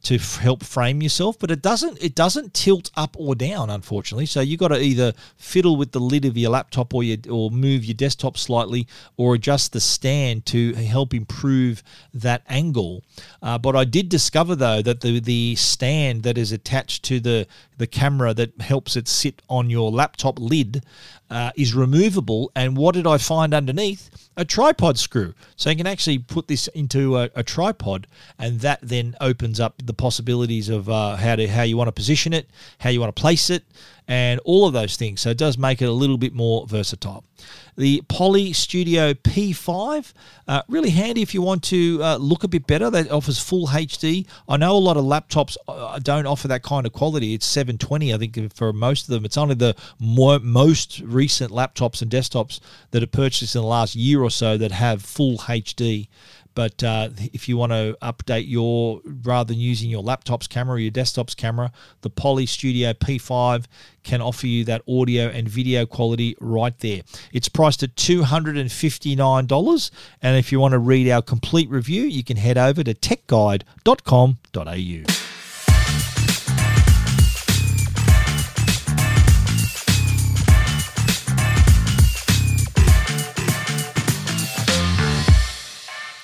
to 0.02 0.16
f- 0.16 0.36
help 0.36 0.64
frame 0.64 1.02
yourself, 1.02 1.38
but 1.38 1.50
it 1.50 1.62
doesn't 1.62 2.02
it 2.02 2.14
doesn't 2.14 2.54
tilt 2.54 2.90
up 2.96 3.16
or 3.18 3.34
down, 3.34 3.70
unfortunately. 3.70 4.26
So 4.26 4.40
you've 4.40 4.60
got 4.60 4.68
to 4.68 4.80
either 4.80 5.12
fiddle 5.36 5.76
with 5.76 5.92
the 5.92 6.00
lid 6.00 6.24
of 6.24 6.36
your 6.36 6.50
laptop 6.50 6.94
or 6.94 7.02
your, 7.02 7.18
or 7.30 7.50
move 7.50 7.84
your 7.84 7.94
desktop 7.94 8.36
slightly 8.36 8.86
or 9.16 9.34
adjust 9.34 9.72
the 9.72 9.77
stand 9.80 10.46
to 10.46 10.74
help 10.74 11.14
improve 11.14 11.82
that 12.14 12.42
angle. 12.48 13.02
Uh, 13.42 13.58
but 13.58 13.76
I 13.76 13.84
did 13.84 14.08
discover 14.08 14.54
though 14.54 14.82
that 14.82 15.00
the 15.00 15.20
the 15.20 15.54
stand 15.56 16.22
that 16.22 16.38
is 16.38 16.52
attached 16.52 17.04
to 17.04 17.20
the 17.20 17.46
the 17.76 17.86
camera 17.86 18.34
that 18.34 18.60
helps 18.60 18.96
it 18.96 19.08
sit 19.08 19.40
on 19.48 19.70
your 19.70 19.90
laptop 19.90 20.38
lid 20.38 20.82
uh, 21.30 21.50
is 21.56 21.74
removable. 21.74 22.50
And 22.54 22.76
what 22.76 22.94
did 22.94 23.06
I 23.06 23.18
find 23.18 23.54
underneath? 23.54 24.10
A 24.36 24.44
tripod 24.44 24.98
screw. 24.98 25.34
So 25.56 25.70
you 25.70 25.76
can 25.76 25.86
actually 25.86 26.18
put 26.18 26.48
this 26.48 26.68
into 26.68 27.16
a, 27.16 27.30
a 27.34 27.42
tripod, 27.42 28.06
and 28.38 28.60
that 28.60 28.80
then 28.82 29.16
opens 29.20 29.60
up 29.60 29.82
the 29.84 29.94
possibilities 29.94 30.68
of 30.68 30.88
uh, 30.88 31.16
how 31.16 31.36
to 31.36 31.46
how 31.48 31.62
you 31.62 31.76
want 31.76 31.88
to 31.88 31.92
position 31.92 32.32
it, 32.32 32.48
how 32.78 32.90
you 32.90 33.00
want 33.00 33.14
to 33.14 33.20
place 33.20 33.50
it, 33.50 33.64
and 34.06 34.40
all 34.44 34.66
of 34.66 34.72
those 34.72 34.96
things. 34.96 35.20
So 35.20 35.30
it 35.30 35.38
does 35.38 35.58
make 35.58 35.82
it 35.82 35.88
a 35.88 35.92
little 35.92 36.18
bit 36.18 36.34
more 36.34 36.66
versatile. 36.66 37.24
The 37.78 38.02
Poly 38.08 38.52
Studio 38.52 39.14
P5, 39.14 40.12
uh, 40.48 40.62
really 40.68 40.90
handy 40.90 41.22
if 41.22 41.32
you 41.32 41.40
want 41.40 41.62
to 41.64 42.00
uh, 42.02 42.16
look 42.16 42.42
a 42.42 42.48
bit 42.48 42.66
better. 42.66 42.90
That 42.90 43.08
offers 43.12 43.38
full 43.38 43.68
HD. 43.68 44.26
I 44.48 44.56
know 44.56 44.76
a 44.76 44.78
lot 44.78 44.96
of 44.96 45.04
laptops 45.04 45.56
uh, 45.68 46.00
don't 46.00 46.26
offer 46.26 46.48
that 46.48 46.64
kind 46.64 46.86
of 46.86 46.92
quality. 46.92 47.34
It's 47.34 47.46
720, 47.46 48.12
I 48.12 48.18
think, 48.18 48.52
for 48.52 48.72
most 48.72 49.02
of 49.04 49.10
them. 49.10 49.24
It's 49.24 49.36
only 49.36 49.54
the 49.54 49.76
more, 50.00 50.40
most 50.40 50.98
recent 51.04 51.52
laptops 51.52 52.02
and 52.02 52.10
desktops 52.10 52.58
that 52.90 53.04
are 53.04 53.06
purchased 53.06 53.54
in 53.54 53.62
the 53.62 53.68
last 53.68 53.94
year 53.94 54.24
or 54.24 54.30
so 54.30 54.58
that 54.58 54.72
have 54.72 55.02
full 55.02 55.38
HD 55.38 56.08
But 56.58 56.82
uh, 56.82 57.10
if 57.32 57.48
you 57.48 57.56
want 57.56 57.70
to 57.70 57.96
update 58.02 58.48
your, 58.48 59.00
rather 59.22 59.54
than 59.54 59.60
using 59.60 59.88
your 59.88 60.02
laptop's 60.02 60.48
camera 60.48 60.74
or 60.74 60.80
your 60.80 60.90
desktop's 60.90 61.36
camera, 61.36 61.70
the 62.00 62.10
Poly 62.10 62.46
Studio 62.46 62.92
P5 62.94 63.66
can 64.02 64.20
offer 64.20 64.48
you 64.48 64.64
that 64.64 64.82
audio 64.88 65.28
and 65.28 65.48
video 65.48 65.86
quality 65.86 66.36
right 66.40 66.76
there. 66.80 67.02
It's 67.32 67.48
priced 67.48 67.84
at 67.84 67.94
$259. 67.94 69.90
And 70.20 70.36
if 70.36 70.50
you 70.50 70.58
want 70.58 70.72
to 70.72 70.80
read 70.80 71.08
our 71.08 71.22
complete 71.22 71.70
review, 71.70 72.02
you 72.02 72.24
can 72.24 72.36
head 72.36 72.58
over 72.58 72.82
to 72.82 72.92
techguide.com.au. 72.92 75.17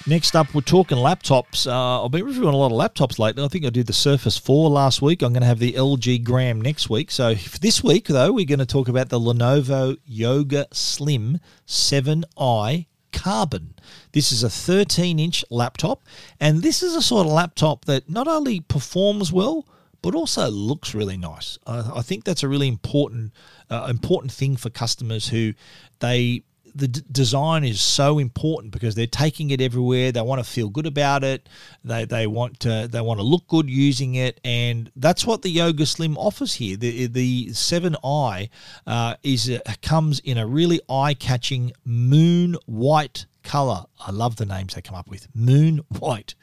Next 0.06 0.36
up, 0.36 0.52
we're 0.52 0.60
talking 0.60 0.98
laptops. 0.98 1.66
Uh, 1.66 2.04
I've 2.04 2.10
been 2.10 2.26
reviewing 2.26 2.52
a 2.52 2.56
lot 2.58 2.70
of 2.70 2.72
laptops 2.72 3.18
lately. 3.18 3.42
I 3.42 3.48
think 3.48 3.64
I 3.64 3.70
did 3.70 3.86
the 3.86 3.94
Surface 3.94 4.36
4 4.36 4.68
last 4.68 5.00
week. 5.00 5.22
I'm 5.22 5.32
going 5.32 5.40
to 5.40 5.46
have 5.46 5.60
the 5.60 5.72
LG 5.72 6.22
Gram 6.24 6.60
next 6.60 6.90
week. 6.90 7.10
So 7.10 7.32
this 7.62 7.82
week, 7.82 8.08
though, 8.08 8.30
we're 8.30 8.44
going 8.44 8.58
to 8.58 8.66
talk 8.66 8.88
about 8.88 9.08
the 9.08 9.18
Lenovo 9.18 9.96
Yoga 10.04 10.66
Slim 10.72 11.40
7i 11.66 12.86
Carbon. 13.12 13.74
This 14.12 14.30
is 14.30 14.42
a 14.42 14.50
13 14.50 15.18
inch 15.18 15.42
laptop, 15.48 16.02
and 16.38 16.60
this 16.60 16.82
is 16.82 16.94
a 16.94 17.00
sort 17.00 17.26
of 17.26 17.32
laptop 17.32 17.86
that 17.86 18.06
not 18.06 18.28
only 18.28 18.60
performs 18.60 19.32
well, 19.32 19.66
but 20.02 20.14
also 20.14 20.50
looks 20.50 20.94
really 20.94 21.16
nice. 21.16 21.58
Uh, 21.66 21.92
I 21.96 22.02
think 22.02 22.24
that's 22.24 22.42
a 22.42 22.48
really 22.48 22.68
important 22.68 23.32
uh, 23.70 23.86
important 23.88 24.32
thing 24.32 24.56
for 24.56 24.68
customers 24.68 25.28
who 25.28 25.54
they 26.00 26.42
the 26.74 26.88
d- 26.88 27.02
design 27.10 27.64
is 27.64 27.80
so 27.80 28.18
important 28.18 28.72
because 28.72 28.94
they're 28.94 29.06
taking 29.06 29.50
it 29.50 29.60
everywhere. 29.60 30.12
They 30.12 30.20
want 30.20 30.44
to 30.44 30.50
feel 30.50 30.68
good 30.68 30.86
about 30.86 31.22
it. 31.22 31.48
They, 31.84 32.04
they 32.04 32.26
want 32.26 32.60
to 32.60 32.88
they 32.90 33.00
want 33.00 33.20
to 33.20 33.24
look 33.24 33.46
good 33.46 33.70
using 33.70 34.16
it, 34.16 34.40
and 34.44 34.90
that's 34.96 35.26
what 35.26 35.42
the 35.42 35.50
Yoga 35.50 35.86
Slim 35.86 36.18
offers 36.18 36.54
here. 36.54 36.76
The 36.76 37.06
the 37.06 37.46
7i 37.48 38.48
uh, 38.86 39.14
is 39.22 39.50
uh, 39.50 39.60
comes 39.82 40.20
in 40.20 40.38
a 40.38 40.46
really 40.46 40.80
eye 40.88 41.14
catching 41.14 41.72
moon 41.84 42.56
white 42.66 43.26
color. 43.42 43.84
I 44.00 44.10
love 44.10 44.36
the 44.36 44.46
names 44.46 44.74
they 44.74 44.82
come 44.82 44.96
up 44.96 45.08
with. 45.08 45.28
Moon 45.34 45.80
white. 46.00 46.34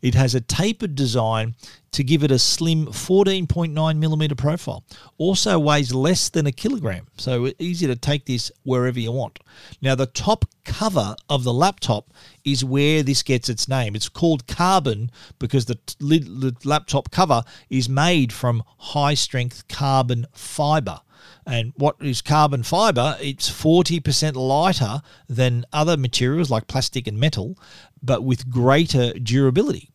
It 0.00 0.14
has 0.14 0.34
a 0.34 0.40
tapered 0.40 0.94
design 0.94 1.54
to 1.90 2.04
give 2.04 2.22
it 2.22 2.30
a 2.30 2.38
slim 2.38 2.86
14.9 2.86 3.98
millimeter 3.98 4.34
profile. 4.34 4.84
Also 5.16 5.58
weighs 5.58 5.92
less 5.92 6.28
than 6.28 6.46
a 6.46 6.52
kilogram, 6.52 7.06
so 7.16 7.50
easy 7.58 7.86
to 7.86 7.96
take 7.96 8.26
this 8.26 8.52
wherever 8.62 9.00
you 9.00 9.12
want. 9.12 9.40
Now, 9.80 9.94
the 9.94 10.06
top 10.06 10.44
cover 10.64 11.16
of 11.28 11.44
the 11.44 11.52
laptop 11.52 12.12
is 12.44 12.64
where 12.64 13.02
this 13.02 13.22
gets 13.22 13.48
its 13.48 13.68
name. 13.68 13.96
It's 13.96 14.08
called 14.08 14.46
carbon 14.46 15.10
because 15.38 15.64
the, 15.64 15.78
the 15.98 16.54
laptop 16.64 17.10
cover 17.10 17.42
is 17.70 17.88
made 17.88 18.32
from 18.32 18.62
high 18.78 19.14
strength 19.14 19.66
carbon 19.68 20.26
fiber. 20.32 21.00
And 21.46 21.72
what 21.76 21.96
is 22.00 22.20
carbon 22.20 22.62
fiber? 22.62 23.16
It's 23.20 23.50
40% 23.50 24.34
lighter 24.34 25.00
than 25.28 25.64
other 25.72 25.96
materials 25.96 26.50
like 26.50 26.66
plastic 26.66 27.06
and 27.06 27.18
metal, 27.18 27.58
but 28.02 28.24
with 28.24 28.50
greater 28.50 29.12
durability. 29.12 29.90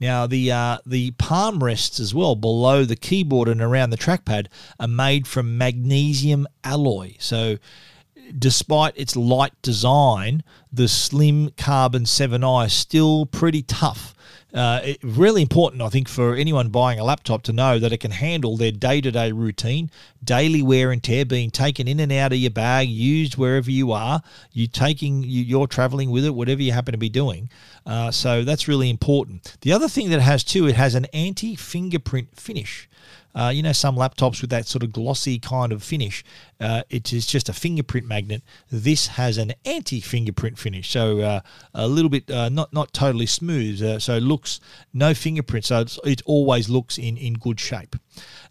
Now 0.00 0.26
the 0.26 0.50
uh, 0.50 0.78
the 0.86 1.10
palm 1.12 1.62
rests 1.62 2.00
as 2.00 2.14
well 2.14 2.34
below 2.34 2.84
the 2.84 2.96
keyboard 2.96 3.48
and 3.48 3.60
around 3.60 3.90
the 3.90 3.98
trackpad 3.98 4.46
are 4.78 4.88
made 4.88 5.26
from 5.26 5.58
magnesium 5.58 6.46
alloy. 6.64 7.16
So 7.18 7.58
despite 8.38 8.96
its 8.96 9.16
light 9.16 9.52
design, 9.60 10.42
the 10.72 10.88
slim 10.88 11.50
carbon 11.56 12.04
7i 12.04 12.66
is 12.66 12.72
still 12.72 13.26
pretty 13.26 13.62
tough 13.62 14.14
uh, 14.52 14.80
really 15.02 15.42
important, 15.42 15.82
I 15.82 15.88
think, 15.88 16.08
for 16.08 16.34
anyone 16.34 16.68
buying 16.70 16.98
a 16.98 17.04
laptop 17.04 17.42
to 17.44 17.52
know 17.52 17.78
that 17.78 17.92
it 17.92 17.98
can 17.98 18.10
handle 18.10 18.56
their 18.56 18.72
day 18.72 19.00
to 19.00 19.10
day 19.10 19.32
routine, 19.32 19.90
daily 20.22 20.62
wear 20.62 20.90
and 20.90 21.02
tear, 21.02 21.24
being 21.24 21.50
taken 21.50 21.86
in 21.86 22.00
and 22.00 22.10
out 22.12 22.32
of 22.32 22.38
your 22.38 22.50
bag, 22.50 22.88
used 22.88 23.36
wherever 23.36 23.70
you 23.70 23.92
are. 23.92 24.22
You 24.52 24.66
taking, 24.66 25.22
you, 25.22 25.62
are 25.62 25.66
traveling 25.66 26.10
with 26.10 26.24
it, 26.24 26.34
whatever 26.34 26.62
you 26.62 26.72
happen 26.72 26.92
to 26.92 26.98
be 26.98 27.08
doing. 27.08 27.48
Uh, 27.86 28.10
so 28.10 28.42
that's 28.42 28.68
really 28.68 28.90
important. 28.90 29.56
The 29.60 29.72
other 29.72 29.88
thing 29.88 30.10
that 30.10 30.18
it 30.18 30.22
has 30.22 30.42
too, 30.42 30.66
it 30.66 30.76
has 30.76 30.94
an 30.94 31.06
anti 31.06 31.54
fingerprint 31.54 32.36
finish. 32.36 32.88
Uh, 33.32 33.52
you 33.54 33.62
know, 33.62 33.72
some 33.72 33.94
laptops 33.94 34.40
with 34.40 34.50
that 34.50 34.66
sort 34.66 34.82
of 34.82 34.92
glossy 34.92 35.38
kind 35.38 35.70
of 35.72 35.84
finish, 35.84 36.24
uh, 36.60 36.82
it 36.90 37.12
is 37.12 37.26
just 37.26 37.48
a 37.48 37.52
fingerprint 37.52 38.06
magnet. 38.06 38.42
This 38.70 39.08
has 39.08 39.38
an 39.38 39.54
anti-fingerprint 39.64 40.58
finish, 40.58 40.90
so 40.90 41.20
uh, 41.20 41.40
a 41.74 41.88
little 41.88 42.10
bit 42.10 42.30
uh, 42.30 42.48
not 42.48 42.72
not 42.72 42.92
totally 42.92 43.26
smooth. 43.26 43.82
Uh, 43.82 43.98
so 43.98 44.18
looks 44.18 44.60
no 44.92 45.14
fingerprint, 45.14 45.64
so 45.64 45.84
it 46.04 46.22
always 46.26 46.68
looks 46.68 46.98
in 46.98 47.16
in 47.16 47.34
good 47.34 47.58
shape. 47.58 47.96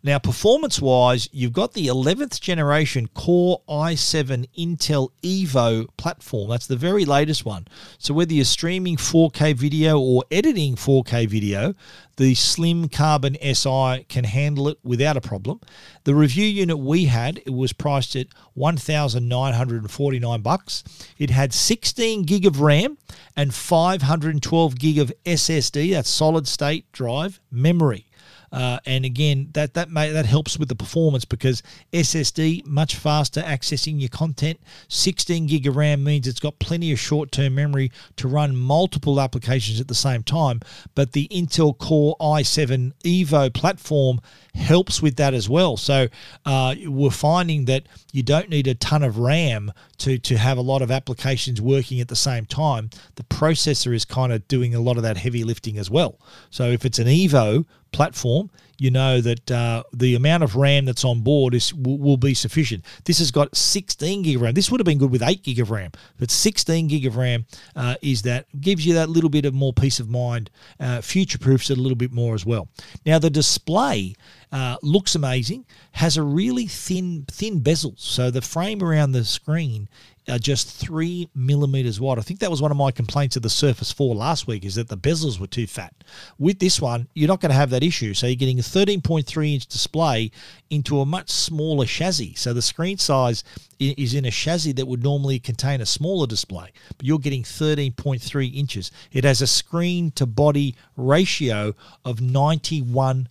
Now, 0.02 0.18
performance 0.18 0.82
wise, 0.82 1.28
you've 1.34 1.52
got 1.52 1.74
the 1.74 1.88
11th 1.88 2.40
generation 2.40 3.08
Core 3.14 3.62
i7 3.68 4.48
Intel 4.58 5.10
Evo 5.22 5.88
platform. 5.98 6.50
That's 6.50 6.68
the 6.68 6.78
very 6.78 7.04
latest 7.04 7.44
one. 7.44 7.68
So, 7.98 8.14
whether 8.14 8.34
you're 8.34 8.46
streaming 8.46 8.96
4K 8.96 9.56
video 9.56 10.00
or 10.00 10.24
editing 10.32 10.76
4K 10.76 11.28
video, 11.28 11.76
the 12.16 12.36
Slim 12.36 12.88
Carbon 12.88 13.36
7i 13.42 14.08
can 14.08 14.24
handle 14.24 14.70
it 14.70 14.78
without 14.84 15.18
a 15.18 15.22
problem. 15.22 15.60
The 16.06 16.16
review 16.16 16.46
unit 16.46 16.80
we 16.80 17.06
had, 17.06 17.38
it 17.46 17.54
was 17.54 17.74
priced 17.74 17.99
at 18.16 18.28
1949 18.54 20.42
bucks. 20.42 20.84
It 21.18 21.30
had 21.30 21.54
16 21.54 22.24
gig 22.24 22.46
of 22.46 22.62
RAM 22.62 22.98
and 23.36 23.54
512 23.54 24.78
gig 24.78 24.98
of 24.98 25.14
SSD, 25.26 25.92
that's 25.92 26.10
solid 26.10 26.48
state 26.48 26.92
drive 26.92 27.40
memory. 27.52 28.09
Uh, 28.52 28.80
and 28.86 29.06
again, 29.06 29.50
that 29.54 29.74
that 29.74 29.90
may, 29.90 30.12
that 30.12 30.26
helps 30.26 30.58
with 30.58 30.70
the 30.70 30.76
performance 30.76 31.26
because 31.26 31.64
SSD 31.94 32.66
much 32.66 32.96
faster 32.96 33.42
accessing 33.42 34.00
your 34.00 34.10
content. 34.10 34.60
16 34.88 35.48
gig 35.48 35.68
of 35.68 35.76
RAM 35.76 36.04
means 36.04 36.28
it's 36.28 36.40
got 36.40 36.60
plenty 36.60 36.92
of 36.92 37.00
short-term 37.00 37.56
memory 37.56 37.92
to 38.16 38.28
run 38.28 38.56
multiple 38.56 39.20
applications 39.20 39.80
at 39.80 39.88
the 39.88 39.96
same 39.96 40.24
time. 40.24 40.60
But 40.96 41.14
the 41.14 41.28
Intel 41.30 41.78
Core 41.78 42.16
i7 42.20 42.94
Evo 43.04 43.54
platform 43.54 44.20
helps 44.56 45.02
with 45.02 45.16
that 45.18 45.34
as 45.34 45.50
well. 45.50 45.78
So 45.78 46.08
uh, 46.46 46.76
we're 46.86 47.10
finding 47.12 47.66
that 47.66 47.84
you 48.12 48.24
don't 48.24 48.50
need 48.50 48.68
a 48.68 48.76
ton 48.76 49.04
of 49.04 49.18
RAM 49.18 49.72
to 50.00 50.18
to 50.18 50.38
have 50.38 50.58
a 50.58 50.62
lot 50.62 50.82
of 50.82 50.92
applications 50.92 51.62
working 51.62 52.00
at 52.00 52.08
the 52.08 52.16
same 52.16 52.46
time. 52.46 52.90
The 53.16 53.24
processor 53.24 53.94
is 53.94 54.06
kind 54.06 54.32
of 54.32 54.48
doing 54.48 54.74
a 54.74 54.80
lot 54.80 54.98
of 54.98 55.04
that 55.04 55.18
heavy 55.18 55.44
lifting 55.44 55.78
as 55.78 55.90
well. 55.90 56.20
So 56.50 56.66
if 56.66 56.86
it's 56.86 57.00
an 57.00 57.08
Evo 57.08 57.66
platform, 57.92 58.50
you 58.80 58.92
know 58.92 59.20
that 59.22 59.52
uh, 59.52 59.84
the 59.94 60.16
amount 60.16 60.44
of 60.44 60.56
RAM 60.56 60.86
that's 60.86 61.04
on 61.04 61.22
board 61.22 61.54
is 61.54 61.74
will, 61.74 61.98
will, 61.98 62.18
be 62.18 62.34
sufficient. 62.34 62.86
This 63.04 63.20
has 63.20 63.30
got 63.30 63.56
16 63.56 64.24
gig 64.24 64.38
of 64.38 64.42
RAM. 64.42 64.54
This 64.54 64.72
would 64.72 64.80
have 64.80 64.86
been 64.86 64.98
good 64.98 65.12
with 65.12 65.22
8 65.22 65.44
gig 65.44 65.60
of 65.60 65.70
RAM, 65.70 65.92
but 66.18 66.32
16 66.32 66.88
gig 66.88 67.06
of 67.06 67.18
RAM 67.18 67.46
uh, 67.76 67.96
is 68.02 68.22
that 68.24 68.46
gives 68.60 68.86
you 68.86 68.94
that 68.94 69.10
little 69.10 69.30
bit 69.30 69.46
of 69.46 69.54
more 69.54 69.74
peace 69.74 70.00
of 70.00 70.10
mind, 70.10 70.50
uh, 70.80 71.02
future 71.02 71.38
proofs 71.38 71.70
it 71.70 71.78
a 71.78 71.82
little 71.82 71.98
bit 71.98 72.14
more 72.14 72.34
as 72.34 72.46
well. 72.46 72.70
Now 73.06 73.20
the 73.20 73.30
display 73.30 74.16
uh, 74.52 74.78
looks 74.82 75.16
amazing, 75.16 75.66
has 75.92 76.18
a 76.18 76.24
really 76.24 76.66
thin 76.66 77.26
thin 77.30 77.60
bezel, 77.60 77.96
so 77.98 78.32
the 78.32 78.42
frame 78.42 78.82
around 78.82 79.12
the 79.12 79.26
screen 79.26 79.90
are 80.30 80.40
just 80.40 80.70
three 80.70 81.30
millimeters 81.36 82.00
wide. 82.00 82.20
I 82.20 82.22
think 82.22 82.40
that 82.40 82.52
was 82.52 82.62
one 82.62 82.72
of 82.72 82.78
my 82.78 82.92
complaints 82.92 83.36
of 83.36 83.42
the 83.42 83.50
Surface 83.50 83.92
4 83.92 84.16
last 84.16 84.48
week 84.48 84.66
is 84.66 84.76
that 84.76 84.88
the 84.88 84.98
bezels 84.98 85.40
were 85.40 85.48
too 85.48 85.68
fat. 85.68 85.94
With 86.38 86.60
this 86.60 86.82
one, 86.82 87.08
you're 87.14 87.28
not 87.28 87.42
going 87.42 87.52
to 87.52 87.56
have 87.56 87.70
that 87.72 87.84
issue. 87.84 88.14
So 88.14 88.28
you're 88.28 88.36
getting 88.36 88.60
a 88.60 88.64
13.3 88.64 89.54
inch 89.54 89.68
display 89.68 90.32
into 90.70 91.00
a 91.00 91.06
much 91.06 91.30
smaller 91.30 91.86
chassis. 91.86 92.36
So 92.36 92.54
the 92.54 92.62
screen 92.62 92.98
size 92.98 93.44
is 93.80 94.14
in 94.14 94.26
a 94.26 94.32
chassis 94.32 94.74
that 94.74 94.88
would 94.88 95.04
normally 95.04 95.40
contain 95.40 95.82
a 95.82 95.86
smaller 95.86 96.28
display, 96.28 96.72
but 96.98 97.06
you're 97.06 97.20
getting 97.20 97.44
13.3 97.44 98.56
inches. 98.56 98.92
It 99.12 99.24
has 99.24 99.42
a 99.42 99.48
screen 99.48 100.12
to 100.12 100.26
body 100.26 100.76
ratio 100.98 101.76
of 102.04 102.18
91%. 102.18 103.28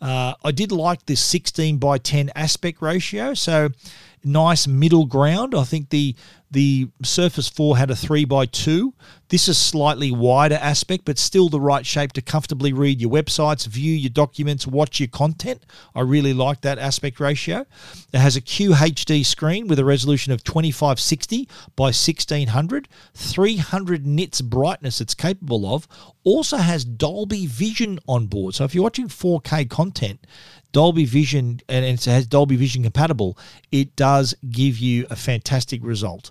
Uh, 0.00 0.34
I 0.44 0.52
did 0.52 0.72
like 0.72 1.06
this 1.06 1.24
16 1.24 1.78
by 1.78 1.98
10 1.98 2.30
aspect 2.34 2.82
ratio. 2.82 3.34
So 3.34 3.70
nice 4.24 4.66
middle 4.66 5.06
ground. 5.06 5.54
I 5.54 5.64
think 5.64 5.90
the 5.90 6.14
the 6.50 6.88
Surface 7.02 7.48
4 7.48 7.76
had 7.78 7.90
a 7.90 7.96
3 7.96 8.24
by 8.24 8.44
2 8.46 8.92
This 9.28 9.48
is 9.48 9.56
slightly 9.56 10.10
wider 10.10 10.58
aspect, 10.60 11.04
but 11.04 11.18
still 11.18 11.48
the 11.48 11.60
right 11.60 11.86
shape 11.86 12.12
to 12.14 12.22
comfortably 12.22 12.72
read 12.72 13.00
your 13.00 13.10
websites, 13.10 13.66
view 13.66 13.94
your 13.94 14.10
documents, 14.10 14.66
watch 14.66 14.98
your 14.98 15.08
content. 15.08 15.64
I 15.94 16.00
really 16.00 16.34
like 16.34 16.62
that 16.62 16.78
aspect 16.78 17.20
ratio. 17.20 17.66
It 18.12 18.18
has 18.18 18.36
a 18.36 18.40
QHD 18.40 19.24
screen 19.24 19.68
with 19.68 19.78
a 19.78 19.84
resolution 19.84 20.32
of 20.32 20.42
2560 20.42 21.48
by 21.76 21.84
1600, 21.84 22.88
300 23.14 24.06
nits 24.06 24.40
brightness 24.40 25.00
it's 25.00 25.14
capable 25.14 25.72
of. 25.72 25.86
Also 26.24 26.56
has 26.56 26.84
Dolby 26.84 27.46
Vision 27.46 28.00
on 28.08 28.26
board. 28.26 28.54
So 28.54 28.64
if 28.64 28.74
you're 28.74 28.84
watching 28.84 29.08
4K 29.08 29.70
content, 29.70 30.26
Dolby 30.72 31.04
Vision 31.04 31.60
and 31.68 31.84
it 31.84 32.04
has 32.04 32.26
Dolby 32.26 32.56
Vision 32.56 32.82
compatible, 32.82 33.36
it 33.72 33.96
does 33.96 34.34
give 34.50 34.78
you 34.78 35.06
a 35.10 35.16
fantastic 35.16 35.82
result. 35.82 36.30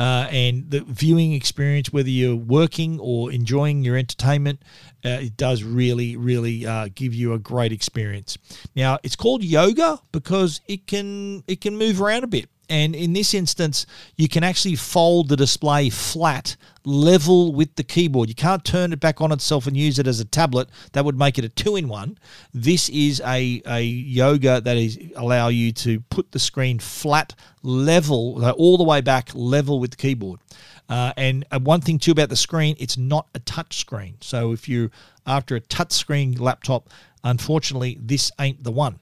Uh, 0.00 0.26
and 0.30 0.70
the 0.70 0.80
viewing 0.80 1.34
experience, 1.34 1.92
whether 1.92 2.08
you're 2.08 2.34
working 2.34 2.98
or 3.00 3.30
enjoying 3.30 3.84
your 3.84 3.98
entertainment, 3.98 4.62
uh, 5.04 5.10
it 5.20 5.36
does 5.36 5.62
really, 5.62 6.16
really 6.16 6.66
uh, 6.66 6.88
give 6.94 7.12
you 7.12 7.34
a 7.34 7.38
great 7.38 7.70
experience. 7.70 8.38
Now, 8.74 8.98
it's 9.02 9.14
called 9.14 9.44
yoga 9.44 10.00
because 10.10 10.62
it 10.66 10.86
can 10.86 11.44
it 11.46 11.60
can 11.60 11.76
move 11.76 12.00
around 12.00 12.24
a 12.24 12.28
bit. 12.28 12.48
And 12.70 12.94
in 12.94 13.12
this 13.12 13.34
instance, 13.34 13.84
you 14.16 14.28
can 14.28 14.44
actually 14.44 14.76
fold 14.76 15.28
the 15.28 15.36
display 15.36 15.90
flat, 15.90 16.56
level 16.84 17.52
with 17.52 17.74
the 17.74 17.82
keyboard. 17.82 18.28
You 18.28 18.36
can't 18.36 18.64
turn 18.64 18.92
it 18.92 19.00
back 19.00 19.20
on 19.20 19.32
itself 19.32 19.66
and 19.66 19.76
use 19.76 19.98
it 19.98 20.06
as 20.06 20.20
a 20.20 20.24
tablet. 20.24 20.68
That 20.92 21.04
would 21.04 21.18
make 21.18 21.36
it 21.36 21.44
a 21.44 21.48
two 21.48 21.74
in 21.74 21.88
one. 21.88 22.16
This 22.54 22.88
is 22.88 23.20
a, 23.26 23.60
a 23.66 23.82
yoga 23.82 24.60
that 24.60 24.76
is 24.76 24.98
allow 25.16 25.48
you 25.48 25.72
to 25.72 25.98
put 26.10 26.30
the 26.30 26.38
screen 26.38 26.78
flat, 26.78 27.34
level, 27.64 28.42
all 28.52 28.78
the 28.78 28.84
way 28.84 29.00
back, 29.00 29.30
level 29.34 29.80
with 29.80 29.90
the 29.90 29.96
keyboard. 29.96 30.38
Uh, 30.88 31.12
and 31.16 31.44
uh, 31.50 31.58
one 31.58 31.80
thing 31.80 31.98
too 31.98 32.12
about 32.12 32.28
the 32.28 32.36
screen, 32.36 32.76
it's 32.78 32.96
not 32.96 33.26
a 33.34 33.40
touch 33.40 33.78
screen. 33.78 34.16
So 34.20 34.52
if 34.52 34.68
you're 34.68 34.90
after 35.26 35.56
a 35.56 35.60
touch 35.60 35.92
screen 35.92 36.34
laptop, 36.34 36.88
unfortunately, 37.24 37.98
this 38.00 38.30
ain't 38.38 38.62
the 38.62 38.72
one. 38.72 39.00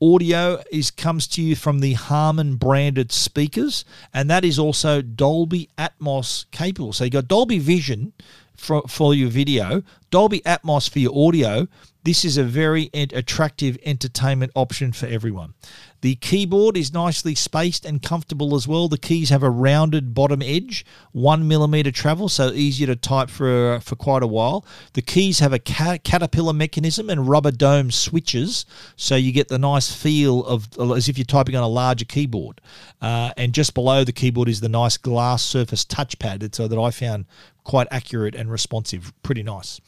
Audio 0.00 0.62
is 0.70 0.90
comes 0.90 1.26
to 1.28 1.42
you 1.42 1.56
from 1.56 1.80
the 1.80 1.94
Harman 1.94 2.56
branded 2.56 3.10
speakers, 3.10 3.84
and 4.12 4.28
that 4.28 4.44
is 4.44 4.58
also 4.58 5.00
Dolby 5.00 5.70
Atmos 5.78 6.44
capable. 6.50 6.92
So 6.92 7.04
you 7.04 7.10
got 7.10 7.28
Dolby 7.28 7.58
Vision 7.58 8.12
for, 8.56 8.82
for 8.88 9.14
your 9.14 9.30
video, 9.30 9.82
Dolby 10.10 10.40
Atmos 10.40 10.90
for 10.90 10.98
your 10.98 11.16
audio. 11.16 11.66
This 12.04 12.26
is 12.26 12.36
a 12.36 12.44
very 12.44 12.90
attractive 12.92 13.78
entertainment 13.84 14.52
option 14.54 14.92
for 14.92 15.06
everyone. 15.06 15.54
The 16.00 16.16
keyboard 16.16 16.76
is 16.76 16.92
nicely 16.92 17.34
spaced 17.34 17.84
and 17.84 18.02
comfortable 18.02 18.54
as 18.54 18.68
well. 18.68 18.88
The 18.88 18.98
keys 18.98 19.30
have 19.30 19.42
a 19.42 19.50
rounded 19.50 20.14
bottom 20.14 20.42
edge, 20.42 20.84
one 21.12 21.48
millimeter 21.48 21.90
travel, 21.90 22.28
so 22.28 22.50
easier 22.50 22.86
to 22.88 22.96
type 22.96 23.30
for 23.30 23.80
for 23.80 23.96
quite 23.96 24.22
a 24.22 24.26
while. 24.26 24.64
The 24.92 25.02
keys 25.02 25.38
have 25.40 25.52
a 25.52 25.58
caterpillar 25.58 26.52
mechanism 26.52 27.10
and 27.10 27.28
rubber 27.28 27.50
dome 27.50 27.90
switches, 27.90 28.66
so 28.96 29.16
you 29.16 29.32
get 29.32 29.48
the 29.48 29.58
nice 29.58 29.92
feel 29.92 30.44
of 30.44 30.68
as 30.78 31.08
if 31.08 31.18
you're 31.18 31.24
typing 31.24 31.56
on 31.56 31.62
a 31.62 31.68
larger 31.68 32.04
keyboard. 32.04 32.60
Uh, 33.00 33.30
and 33.36 33.52
just 33.52 33.74
below 33.74 34.04
the 34.04 34.12
keyboard 34.12 34.48
is 34.48 34.60
the 34.60 34.68
nice 34.68 34.96
glass 34.96 35.42
surface 35.42 35.84
touchpad. 35.84 36.54
So 36.54 36.68
that 36.68 36.78
I 36.78 36.90
found 36.90 37.26
quite 37.66 37.88
accurate 37.90 38.34
and 38.34 38.50
responsive. 38.50 39.12
Pretty 39.22 39.42
nice. 39.42 39.80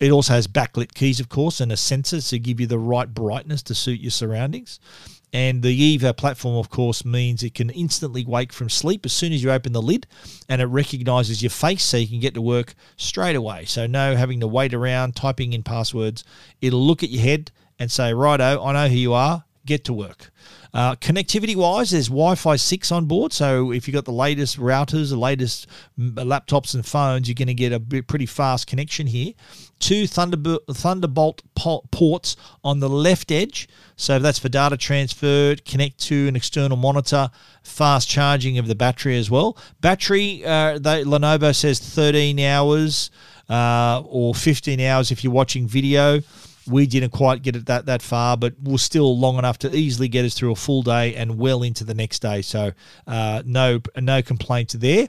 It 0.00 0.10
also 0.10 0.32
has 0.32 0.46
backlit 0.46 0.94
keys, 0.94 1.20
of 1.20 1.28
course, 1.28 1.60
and 1.60 1.70
a 1.70 1.76
sensor 1.76 2.20
to 2.20 2.38
give 2.38 2.60
you 2.60 2.66
the 2.66 2.78
right 2.78 3.12
brightness 3.12 3.62
to 3.64 3.74
suit 3.74 4.00
your 4.00 4.10
surroundings. 4.10 4.80
And 5.32 5.62
the 5.62 5.98
Evo 5.98 6.16
platform, 6.16 6.56
of 6.56 6.70
course, 6.70 7.04
means 7.04 7.42
it 7.42 7.54
can 7.54 7.70
instantly 7.70 8.24
wake 8.24 8.52
from 8.52 8.70
sleep 8.70 9.04
as 9.04 9.12
soon 9.12 9.32
as 9.32 9.42
you 9.42 9.50
open 9.50 9.72
the 9.72 9.82
lid 9.82 10.06
and 10.48 10.62
it 10.62 10.66
recognizes 10.66 11.42
your 11.42 11.50
face 11.50 11.84
so 11.84 11.96
you 11.96 12.08
can 12.08 12.20
get 12.20 12.34
to 12.34 12.40
work 12.40 12.74
straight 12.96 13.36
away. 13.36 13.64
So, 13.64 13.86
no 13.86 14.16
having 14.16 14.40
to 14.40 14.46
wait 14.46 14.72
around 14.72 15.16
typing 15.16 15.52
in 15.52 15.62
passwords. 15.62 16.24
It'll 16.60 16.84
look 16.84 17.02
at 17.02 17.10
your 17.10 17.22
head 17.22 17.50
and 17.78 17.90
say, 17.90 18.14
Righto, 18.14 18.64
I 18.64 18.72
know 18.72 18.88
who 18.88 18.96
you 18.96 19.12
are, 19.12 19.44
get 19.66 19.84
to 19.84 19.92
work. 19.92 20.30
Uh, 20.72 20.94
connectivity 20.96 21.56
wise, 21.56 21.90
there's 21.90 22.08
Wi 22.08 22.34
Fi 22.34 22.56
6 22.56 22.92
on 22.92 23.06
board. 23.06 23.32
So 23.32 23.72
if 23.72 23.88
you've 23.88 23.94
got 23.94 24.04
the 24.04 24.12
latest 24.12 24.58
routers, 24.58 25.10
the 25.10 25.16
latest 25.16 25.66
laptops 25.98 26.74
and 26.74 26.84
phones, 26.84 27.28
you're 27.28 27.34
going 27.34 27.48
to 27.48 27.54
get 27.54 27.72
a 27.72 27.80
pretty 27.80 28.26
fast 28.26 28.66
connection 28.66 29.06
here. 29.06 29.32
Two 29.78 30.06
Thunderbolt, 30.06 30.64
Thunderbolt 30.70 31.42
ports 31.54 32.36
on 32.64 32.80
the 32.80 32.88
left 32.88 33.30
edge. 33.30 33.68
So 33.96 34.18
that's 34.18 34.38
for 34.38 34.48
data 34.48 34.76
transfer, 34.76 35.56
connect 35.64 35.98
to 36.06 36.28
an 36.28 36.36
external 36.36 36.76
monitor, 36.76 37.30
fast 37.62 38.08
charging 38.08 38.58
of 38.58 38.68
the 38.68 38.74
battery 38.74 39.16
as 39.18 39.30
well. 39.30 39.56
Battery, 39.80 40.44
uh, 40.44 40.78
they, 40.78 41.04
Lenovo 41.04 41.54
says 41.54 41.78
13 41.78 42.38
hours 42.40 43.10
uh, 43.48 44.02
or 44.06 44.34
15 44.34 44.80
hours 44.80 45.10
if 45.10 45.22
you're 45.22 45.32
watching 45.32 45.66
video. 45.66 46.20
We 46.68 46.86
didn't 46.86 47.10
quite 47.10 47.42
get 47.42 47.54
it 47.54 47.66
that 47.66 47.86
that 47.86 48.02
far, 48.02 48.36
but 48.36 48.54
we're 48.60 48.78
still 48.78 49.16
long 49.16 49.38
enough 49.38 49.56
to 49.58 49.74
easily 49.74 50.08
get 50.08 50.24
us 50.24 50.34
through 50.34 50.50
a 50.50 50.56
full 50.56 50.82
day 50.82 51.14
and 51.14 51.38
well 51.38 51.62
into 51.62 51.84
the 51.84 51.94
next 51.94 52.20
day. 52.20 52.42
So 52.42 52.72
uh, 53.06 53.42
no 53.46 53.80
no 53.96 54.20
complaints 54.20 54.74
there. 54.74 55.06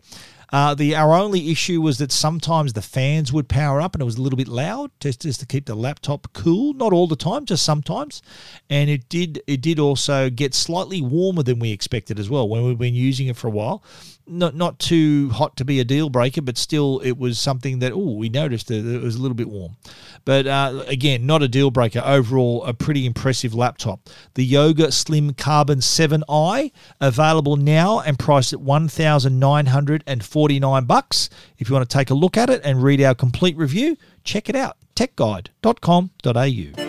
Uh, 0.51 0.73
the 0.73 0.95
our 0.95 1.13
only 1.13 1.51
issue 1.51 1.81
was 1.81 1.97
that 1.97 2.11
sometimes 2.11 2.73
the 2.73 2.81
fans 2.81 3.33
would 3.33 3.49
power 3.49 3.81
up 3.81 3.93
and 3.93 4.01
it 4.01 4.05
was 4.05 4.17
a 4.17 4.21
little 4.21 4.37
bit 4.37 4.47
loud, 4.47 4.91
just, 4.99 5.21
just 5.21 5.39
to 5.41 5.45
keep 5.45 5.65
the 5.65 5.75
laptop 5.75 6.27
cool. 6.33 6.73
Not 6.73 6.93
all 6.93 7.07
the 7.07 7.15
time, 7.15 7.45
just 7.45 7.63
sometimes. 7.63 8.21
And 8.69 8.89
it 8.89 9.09
did 9.09 9.41
it 9.47 9.61
did 9.61 9.79
also 9.79 10.29
get 10.29 10.53
slightly 10.53 11.01
warmer 11.01 11.43
than 11.43 11.59
we 11.59 11.71
expected 11.71 12.19
as 12.19 12.29
well 12.29 12.47
when 12.47 12.63
we've 12.63 12.77
been 12.77 12.95
using 12.95 13.27
it 13.27 13.35
for 13.35 13.47
a 13.47 13.51
while 13.51 13.83
not 14.27 14.55
not 14.55 14.79
too 14.79 15.29
hot 15.29 15.55
to 15.57 15.65
be 15.65 15.79
a 15.79 15.83
deal 15.83 16.09
breaker, 16.09 16.41
but 16.41 16.57
still 16.57 16.99
it 17.03 17.17
was 17.17 17.39
something 17.39 17.79
that 17.79 17.91
oh 17.93 18.13
we 18.13 18.29
noticed 18.29 18.67
that 18.67 18.85
it 18.85 19.01
was 19.01 19.15
a 19.15 19.21
little 19.21 19.35
bit 19.35 19.49
warm. 19.49 19.77
But 20.25 20.47
uh, 20.47 20.83
again, 20.87 21.25
not 21.25 21.43
a 21.43 21.47
deal 21.47 21.71
breaker. 21.71 22.01
Overall, 22.03 22.63
a 22.65 22.73
pretty 22.73 23.05
impressive 23.05 23.53
laptop. 23.53 24.09
The 24.33 24.43
Yoga 24.43 24.91
Slim 24.91 25.33
Carbon 25.33 25.79
7i 25.79 26.71
available 26.99 27.55
now 27.55 27.99
and 27.99 28.19
priced 28.19 28.53
at 28.53 28.61
one 28.61 28.87
thousand 28.87 29.39
nine 29.39 29.67
hundred 29.67 30.03
and 30.05 30.23
forty 30.23 30.59
nine 30.59 30.85
bucks. 30.85 31.29
If 31.57 31.69
you 31.69 31.75
want 31.75 31.89
to 31.89 31.97
take 31.97 32.09
a 32.09 32.15
look 32.15 32.37
at 32.37 32.49
it 32.49 32.61
and 32.63 32.83
read 32.83 33.01
our 33.01 33.15
complete 33.15 33.57
review, 33.57 33.97
check 34.23 34.49
it 34.49 34.55
out. 34.55 34.77
techguide.com.au. 34.95 36.86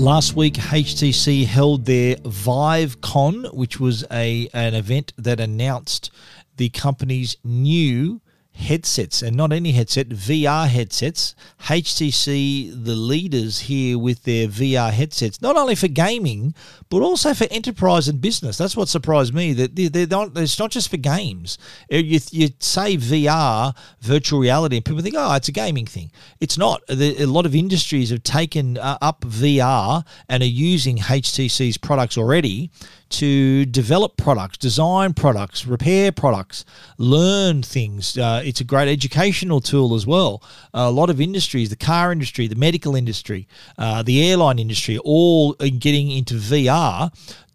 Last 0.00 0.34
week, 0.34 0.54
HTC 0.54 1.44
held 1.44 1.84
their 1.84 2.16
ViveCon, 2.16 3.52
which 3.52 3.78
was 3.78 4.02
a 4.10 4.48
an 4.54 4.72
event 4.72 5.12
that 5.18 5.40
announced 5.40 6.10
the 6.56 6.70
company's 6.70 7.36
new 7.44 8.22
headsets, 8.60 9.22
and 9.22 9.36
not 9.36 9.52
any 9.52 9.72
headset, 9.72 10.08
VR 10.10 10.68
headsets. 10.68 11.34
HTC, 11.62 12.84
the 12.84 12.94
leaders 12.94 13.60
here 13.60 13.98
with 13.98 14.24
their 14.24 14.46
VR 14.48 14.92
headsets, 14.92 15.42
not 15.42 15.56
only 15.56 15.74
for 15.74 15.88
gaming, 15.88 16.54
but 16.88 17.02
also 17.02 17.34
for 17.34 17.46
enterprise 17.50 18.08
and 18.08 18.20
business. 18.20 18.56
That's 18.56 18.76
what 18.76 18.88
surprised 18.88 19.34
me. 19.34 19.52
That 19.52 19.74
they're 19.74 20.06
not, 20.06 20.36
it's 20.36 20.58
not 20.58 20.70
just 20.70 20.90
for 20.90 20.96
games. 20.96 21.58
Uh, 21.92 21.96
you, 21.96 22.20
you 22.30 22.48
say 22.58 22.96
VR, 22.96 23.74
virtual 24.00 24.40
reality, 24.40 24.76
and 24.76 24.84
people 24.84 25.02
think, 25.02 25.16
oh, 25.18 25.34
it's 25.34 25.48
a 25.48 25.52
gaming 25.52 25.86
thing. 25.86 26.10
It's 26.40 26.56
not. 26.56 26.82
A 26.88 27.26
lot 27.26 27.46
of 27.46 27.54
industries 27.54 28.10
have 28.10 28.22
taken 28.22 28.78
uh, 28.78 28.98
up 29.00 29.22
VR 29.22 30.04
and 30.28 30.42
are 30.42 30.46
using 30.46 30.98
HTC's 30.98 31.78
products 31.78 32.16
already 32.16 32.70
to 33.10 33.66
develop 33.66 34.16
products, 34.16 34.56
design 34.56 35.12
products, 35.12 35.66
repair 35.66 36.12
products, 36.12 36.64
learn 36.96 37.62
things. 37.62 38.16
Uh, 38.16 38.40
it's 38.44 38.60
a 38.60 38.64
great 38.64 38.88
educational 38.88 39.60
tool 39.60 39.94
as 39.94 40.06
well. 40.06 40.42
a 40.72 40.90
lot 40.90 41.10
of 41.10 41.20
industries, 41.20 41.68
the 41.68 41.76
car 41.76 42.12
industry, 42.12 42.46
the 42.46 42.56
medical 42.56 42.94
industry, 42.96 43.46
uh, 43.78 44.02
the 44.02 44.30
airline 44.30 44.58
industry, 44.58 44.96
all 44.98 45.54
getting 45.54 46.10
into 46.10 46.34
VR 46.34 47.10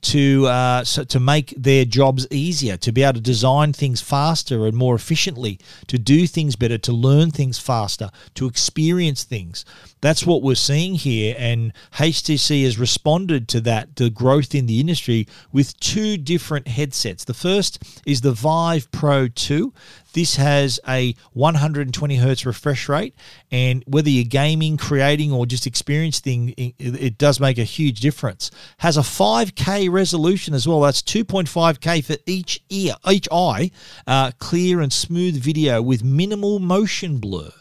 to 0.06 0.45
uh, 0.45 0.84
so 0.84 1.03
to 1.03 1.20
make 1.20 1.53
their 1.58 1.84
jobs 1.84 2.28
easier, 2.30 2.78
to 2.78 2.91
be 2.91 3.01
able 3.01 3.14
to 3.14 3.22
design 3.22 3.74
things 3.74 4.01
faster 4.01 4.68
and 4.68 4.78
more 4.78 4.93
efficiently, 4.93 5.60
to 5.88 5.97
do 5.97 6.28
things 6.28 6.56
better, 6.56 6.78
to 6.78 6.91
learn 6.91 7.32
things 7.32 7.58
faster, 7.58 8.12
to 8.36 8.45
experience 8.45 9.24
things. 9.24 9.66
That's 10.01 10.26
what 10.26 10.43
we're 10.43 10.56
seeing 10.56 10.93
here, 10.93 11.36
and 11.39 11.74
HTC 11.93 12.64
has 12.66 12.78
responded 12.78 13.47
to 13.49 13.62
that, 13.62 13.95
the 13.95 14.12
growth 14.12 14.53
in 14.53 14.68
the 14.68 14.80
industry, 14.80 15.28
with 15.51 15.80
two 15.80 16.18
different 16.18 16.68
headsets. 16.68 17.24
The 17.24 17.34
first 17.34 17.82
is 18.06 18.22
the 18.22 18.32
Vive 18.32 18.91
Pro 18.91 19.28
2. 19.28 19.74
This 20.16 20.38
has 20.38 20.80
a 20.88 21.13
120 21.34 22.16
hertz 22.16 22.45
refresh 22.45 22.88
rate, 22.88 23.13
and 23.51 23.84
whether 23.86 24.09
you're 24.09 24.24
gaming, 24.24 24.78
creating, 24.78 25.34
or 25.34 25.45
just 25.45 25.68
experiencing, 25.68 26.53
it 26.57 27.18
does 27.18 27.41
make 27.41 27.57
a 27.57 27.66
huge 27.66 27.99
difference. 27.99 28.49
Has 28.78 28.95
a 28.95 29.01
5K 29.01 29.91
resolution 29.91 30.53
as 30.53 30.66
well. 30.66 30.80
That's 30.80 31.01
2.5K 31.01 32.05
for 32.05 32.16
each 32.26 32.63
ear, 32.70 32.93
each 33.11 33.28
eye. 33.30 33.72
Uh, 34.07 34.32
clear 34.39 34.80
and 34.80 34.93
smooth 34.93 35.36
video 35.36 35.82
with 35.82 36.01
minimal 36.01 36.59
motion 36.59 37.18
blur. 37.18 37.51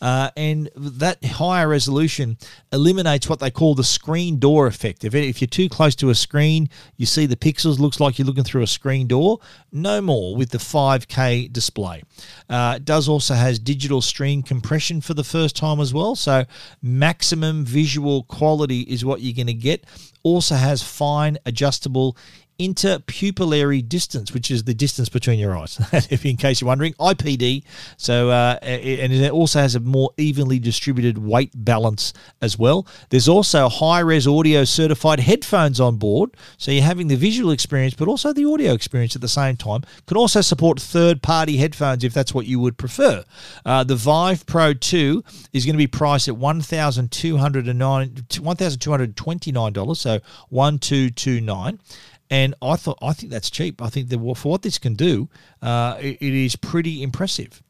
Uh, 0.00 0.30
and 0.36 0.70
that 0.76 1.24
higher 1.24 1.68
resolution 1.68 2.36
eliminates 2.72 3.28
what 3.28 3.40
they 3.40 3.50
call 3.50 3.74
the 3.74 3.84
screen 3.84 4.38
door 4.38 4.66
effect. 4.66 5.04
If, 5.04 5.14
if 5.14 5.40
you're 5.40 5.48
too 5.48 5.68
close 5.68 5.94
to 5.96 6.10
a 6.10 6.14
screen, 6.14 6.68
you 6.96 7.06
see 7.06 7.26
the 7.26 7.36
pixels, 7.36 7.78
looks 7.78 8.00
like 8.00 8.18
you're 8.18 8.26
looking 8.26 8.44
through 8.44 8.62
a 8.62 8.66
screen 8.66 9.06
door. 9.06 9.38
No 9.72 10.00
more 10.00 10.36
with 10.36 10.50
the 10.50 10.58
5K 10.58 11.52
display. 11.52 12.02
Uh, 12.48 12.74
it 12.76 12.84
does 12.84 13.08
also 13.08 13.34
has 13.34 13.58
digital 13.58 14.00
stream 14.00 14.42
compression 14.42 15.00
for 15.00 15.14
the 15.14 15.24
first 15.24 15.56
time 15.56 15.80
as 15.80 15.94
well, 15.94 16.14
so 16.14 16.44
maximum 16.82 17.64
visual 17.64 18.24
quality 18.24 18.80
is 18.80 19.04
what 19.04 19.20
you're 19.20 19.34
going 19.34 19.46
to 19.46 19.54
get. 19.54 19.84
Also 20.22 20.56
has 20.56 20.82
fine 20.82 21.38
adjustable 21.46 22.16
interpupillary 22.58 23.86
distance, 23.86 24.32
which 24.32 24.50
is 24.50 24.64
the 24.64 24.74
distance 24.74 25.08
between 25.08 25.38
your 25.38 25.56
eyes, 25.56 25.78
if 26.10 26.24
in 26.24 26.36
case 26.36 26.60
you're 26.60 26.68
wondering, 26.68 26.94
IPD. 26.94 27.64
So, 27.96 28.30
uh, 28.30 28.58
and 28.62 29.12
it 29.12 29.30
also 29.32 29.60
has 29.60 29.74
a 29.74 29.80
more 29.80 30.10
evenly 30.16 30.58
distributed 30.58 31.18
weight 31.18 31.50
balance 31.54 32.12
as 32.40 32.58
well. 32.58 32.86
There's 33.10 33.28
also 33.28 33.68
high 33.68 34.00
res 34.00 34.26
audio 34.26 34.64
certified 34.64 35.20
headphones 35.20 35.80
on 35.80 35.96
board, 35.96 36.30
so 36.56 36.70
you're 36.70 36.82
having 36.82 37.08
the 37.08 37.16
visual 37.16 37.50
experience, 37.50 37.94
but 37.94 38.08
also 38.08 38.32
the 38.32 38.44
audio 38.44 38.72
experience 38.72 39.14
at 39.14 39.22
the 39.22 39.28
same 39.28 39.56
time. 39.56 39.82
Can 40.06 40.16
also 40.16 40.40
support 40.40 40.80
third 40.80 41.22
party 41.22 41.56
headphones 41.58 42.04
if 42.04 42.14
that's 42.14 42.32
what 42.34 42.46
you 42.46 42.58
would 42.60 42.76
prefer. 42.78 43.24
Uh, 43.64 43.84
the 43.84 43.96
Vive 43.96 44.46
Pro 44.46 44.72
2 44.72 45.22
is 45.52 45.64
going 45.64 45.74
to 45.74 45.78
be 45.78 45.86
priced 45.86 46.28
at 46.28 46.36
one 46.36 46.60
thousand 46.60 47.10
two 47.12 47.36
hundred 47.36 47.68
and 47.68 47.78
nine, 47.78 48.24
one 48.40 48.56
thousand 48.56 48.80
two 48.80 48.90
hundred 48.90 49.16
twenty-nine 49.16 49.72
dollars. 49.72 50.00
so 50.00 50.20
1229 50.50 51.78
and 52.30 52.54
I 52.62 52.76
thought 52.76 52.98
I 53.02 53.12
think 53.12 53.32
that's 53.32 53.50
cheap. 53.50 53.80
I 53.82 53.88
think 53.88 54.08
that 54.08 54.18
for 54.36 54.48
what 54.50 54.62
this 54.62 54.78
can 54.78 54.94
do, 54.94 55.28
uh, 55.62 55.96
it, 56.00 56.18
it 56.20 56.34
is 56.34 56.56
pretty 56.56 57.02
impressive. 57.02 57.62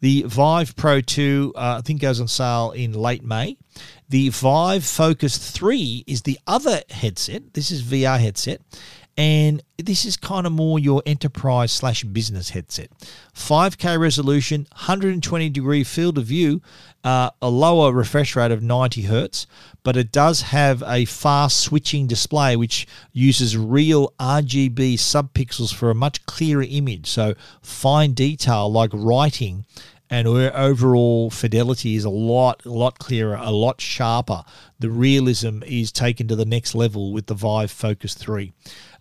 The 0.00 0.24
Vive 0.26 0.74
Pro 0.74 1.00
2, 1.00 1.52
uh, 1.54 1.76
I 1.78 1.80
think, 1.82 2.00
goes 2.00 2.20
on 2.20 2.28
sale 2.28 2.72
in 2.72 2.92
late 2.92 3.24
May. 3.24 3.56
The 4.08 4.28
Vive 4.30 4.84
Focus 4.84 5.38
3 5.38 6.04
is 6.06 6.22
the 6.22 6.38
other 6.46 6.82
headset. 6.90 7.54
This 7.54 7.70
is 7.70 7.82
VR 7.82 8.18
headset, 8.18 8.60
and 9.16 9.62
this 9.78 10.04
is 10.04 10.16
kind 10.16 10.46
of 10.46 10.52
more 10.52 10.78
your 10.78 11.02
enterprise 11.06 11.70
slash 11.70 12.02
business 12.02 12.50
headset. 12.50 12.90
5K 13.34 13.98
resolution, 13.98 14.66
120 14.72 15.48
degree 15.50 15.84
field 15.84 16.18
of 16.18 16.24
view, 16.24 16.60
uh, 17.04 17.30
a 17.40 17.48
lower 17.48 17.92
refresh 17.92 18.36
rate 18.36 18.52
of 18.52 18.62
90 18.62 19.02
hertz, 19.02 19.46
but 19.82 19.96
it 19.96 20.12
does 20.12 20.42
have 20.42 20.82
a 20.86 21.04
fast 21.04 21.60
switching 21.60 22.06
display 22.06 22.56
which 22.56 22.86
uses 23.12 23.56
real 23.56 24.12
RGB 24.20 24.94
subpixels 24.94 25.74
for 25.74 25.90
a 25.90 25.94
much 25.94 26.24
clearer 26.26 26.64
image. 26.68 27.08
So 27.08 27.34
fine 27.60 28.12
detail 28.12 28.70
like 28.70 28.90
writing 28.92 29.64
and 30.12 30.28
overall 30.28 31.30
fidelity 31.30 31.96
is 31.96 32.04
a 32.04 32.10
lot, 32.10 32.66
a 32.66 32.68
lot 32.68 32.98
clearer, 32.98 33.34
a 33.34 33.50
lot 33.50 33.80
sharper. 33.80 34.44
The 34.78 34.90
realism 34.90 35.62
is 35.62 35.90
taken 35.90 36.28
to 36.28 36.36
the 36.36 36.44
next 36.44 36.74
level 36.74 37.14
with 37.14 37.28
the 37.28 37.34
Vive 37.34 37.70
Focus 37.70 38.12
3. 38.12 38.52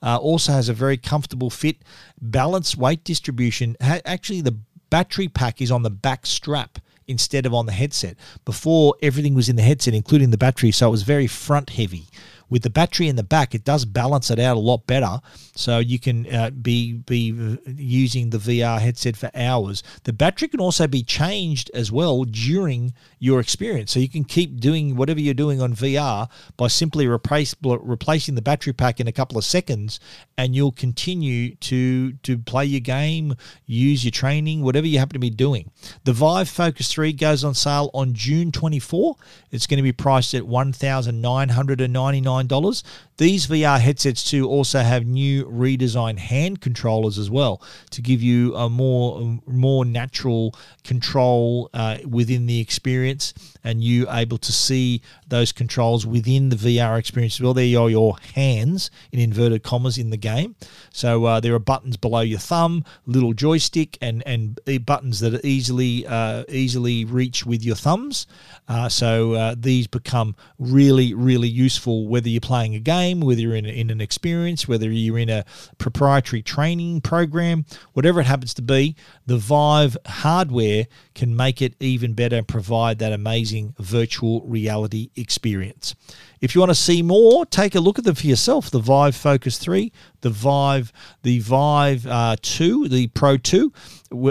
Uh, 0.02 0.18
also 0.18 0.54
has 0.54 0.70
a 0.70 0.74
very 0.74 0.96
comfortable 0.96 1.50
fit, 1.50 1.84
balanced 2.22 2.78
weight 2.78 3.04
distribution. 3.04 3.76
Ha- 3.82 4.00
actually, 4.06 4.40
the 4.40 4.58
battery 4.90 5.28
pack 5.28 5.62
is 5.62 5.70
on 5.70 5.84
the 5.84 5.90
back 5.90 6.26
strap 6.26 6.80
instead 7.12 7.46
of 7.46 7.54
on 7.54 7.66
the 7.68 7.72
headset. 7.72 8.18
Before, 8.46 8.96
everything 9.02 9.36
was 9.36 9.50
in 9.50 9.56
the 9.56 9.62
headset, 9.62 9.94
including 9.94 10.32
the 10.32 10.38
battery, 10.38 10.72
so 10.72 10.88
it 10.88 10.92
was 10.92 11.04
very 11.04 11.28
front 11.28 11.72
heavy 11.72 12.08
with 12.52 12.64
the 12.64 12.70
battery 12.70 13.08
in 13.08 13.16
the 13.16 13.24
back, 13.24 13.56
it 13.56 13.64
does 13.64 13.86
balance 13.86 14.30
it 14.30 14.38
out 14.38 14.58
a 14.58 14.60
lot 14.60 14.86
better. 14.86 15.22
So 15.56 15.80
you 15.80 15.98
can 15.98 16.32
uh, 16.32 16.50
be 16.52 16.94
be 16.94 17.58
using 17.66 18.30
the 18.30 18.38
VR 18.38 18.80
headset 18.80 19.16
for 19.16 19.32
hours. 19.34 19.82
The 20.04 20.14
battery 20.14 20.50
can 20.50 20.60
also 20.60 20.86
be 20.86 21.02
changed 21.02 21.72
as 21.74 21.92
well 21.92 22.26
during 22.26 22.94
your 23.22 23.40
experience. 23.40 23.92
So 23.92 24.00
you 24.00 24.10
can 24.10 24.24
keep 24.24 24.60
doing 24.60 24.96
whatever 24.96 25.20
you're 25.20 25.36
doing 25.36 25.62
on 25.62 25.76
VR 25.76 26.28
by 26.58 26.68
simply 26.68 27.06
replace, 27.06 27.56
replacing 27.62 28.34
the 28.34 28.42
battery 28.42 28.74
pack 28.74 29.00
in 29.00 29.08
a 29.08 29.12
couple 29.12 29.38
of 29.38 29.46
seconds, 29.46 30.00
and 30.40 30.56
you'll 30.56 30.72
continue 30.72 31.54
to 31.56 32.14
to 32.14 32.40
play 32.40 32.66
your 32.66 32.80
game, 32.80 33.36
use 33.68 34.04
your 34.04 34.12
training, 34.12 34.64
whatever 34.64 34.88
you 34.88 34.98
happen 34.98 35.14
to 35.14 35.20
be 35.20 35.30
doing. 35.30 35.70
The 36.04 36.14
Vive 36.14 36.50
Focus 36.50 36.92
3 36.92 37.14
goes 37.14 37.44
on 37.44 37.54
sale 37.54 37.92
on 37.94 38.16
June 38.16 38.52
24. 38.52 39.16
It's 39.52 39.68
going 39.68 39.78
to 39.78 39.84
be 39.84 39.92
priced 39.92 40.34
at 40.34 40.42
$1,999. 40.42 42.84
These 43.22 43.46
VR 43.46 43.80
headsets 43.80 44.24
too 44.24 44.50
also 44.50 44.80
have 44.80 45.06
new 45.06 45.46
redesigned 45.46 46.18
hand 46.18 46.60
controllers 46.60 47.20
as 47.20 47.30
well 47.30 47.62
to 47.92 48.02
give 48.02 48.20
you 48.20 48.56
a 48.56 48.68
more 48.68 49.40
more 49.46 49.86
natural 49.86 50.56
control 50.84 51.70
uh, 51.72 52.00
within 52.04 52.48
the 52.48 52.60
experience 52.60 53.36
and 53.64 53.84
you 53.84 54.08
able 54.10 54.38
to 54.40 54.52
see 54.52 55.02
those 55.28 55.52
controls 55.52 56.06
within 56.06 56.50
the 56.50 56.56
VR 56.56 56.98
experience 56.98 57.36
as 57.36 57.42
well. 57.42 57.54
There 57.54 57.80
are 57.80 57.90
your 57.90 58.18
hands 58.34 58.90
in 59.12 59.20
inverted 59.20 59.64
commas 59.64 59.98
in 59.98 60.10
the 60.10 60.18
game. 60.18 60.56
So 60.92 61.26
uh, 61.26 61.40
there 61.40 61.54
are 61.54 61.60
buttons 61.60 61.98
below 61.98 62.22
your 62.22 62.40
thumb, 62.40 62.84
little 63.06 63.34
joystick, 63.34 63.98
and 64.02 64.24
and 64.26 64.60
buttons 64.86 65.20
that 65.20 65.34
are 65.34 65.46
easily 65.46 66.08
uh, 66.08 66.44
easily 66.50 67.06
reach 67.06 67.46
with 67.46 67.64
your 67.64 67.76
thumbs. 67.76 68.28
Uh, 68.68 68.90
so 68.90 69.34
uh, 69.34 69.56
these 69.58 69.88
become 69.88 70.36
really 70.58 71.14
really 71.14 71.50
useful 71.50 72.08
whether 72.08 72.30
you're 72.30 72.42
playing 72.42 72.76
a 72.76 72.80
game, 72.80 73.11
whether 73.20 73.42
you're 73.42 73.56
in, 73.56 73.66
in 73.66 73.90
an 73.90 74.00
experience, 74.00 74.68
whether 74.68 74.90
you're 74.90 75.20
in 75.20 75.30
a 75.30 75.46
proprietary 75.78 76.42
training 76.42 77.02
program, 77.02 77.66
whatever 77.94 78.22
it 78.22 78.26
happens 78.26 78.54
to 78.56 78.62
be. 78.62 78.96
The 79.26 79.38
Vive 79.38 79.98
hardware 80.06 80.88
can 81.14 81.36
make 81.36 81.62
it 81.62 81.76
even 81.80 82.14
better 82.14 82.38
and 82.38 82.48
provide 82.48 82.98
that 83.00 83.14
amazing 83.14 83.76
virtual 83.80 84.42
reality 84.42 85.10
experience. 85.16 85.96
If 86.42 86.54
you 86.56 86.62
want 86.62 86.72
to 86.72 86.76
see 86.76 87.04
more, 87.04 87.46
take 87.46 87.76
a 87.76 87.80
look 87.80 88.00
at 88.00 88.06
them 88.06 88.16
for 88.16 88.26
yourself. 88.26 88.72
The 88.72 88.80
Vive 88.80 89.16
Focus 89.16 89.60
3, 89.60 89.92
the 90.22 90.32
Vive, 90.32 90.92
the 91.22 91.38
Vive 91.40 92.08
uh, 92.08 92.36
2, 92.42 92.88
the 92.88 93.06
Pro 93.08 93.38
2. 93.38 93.72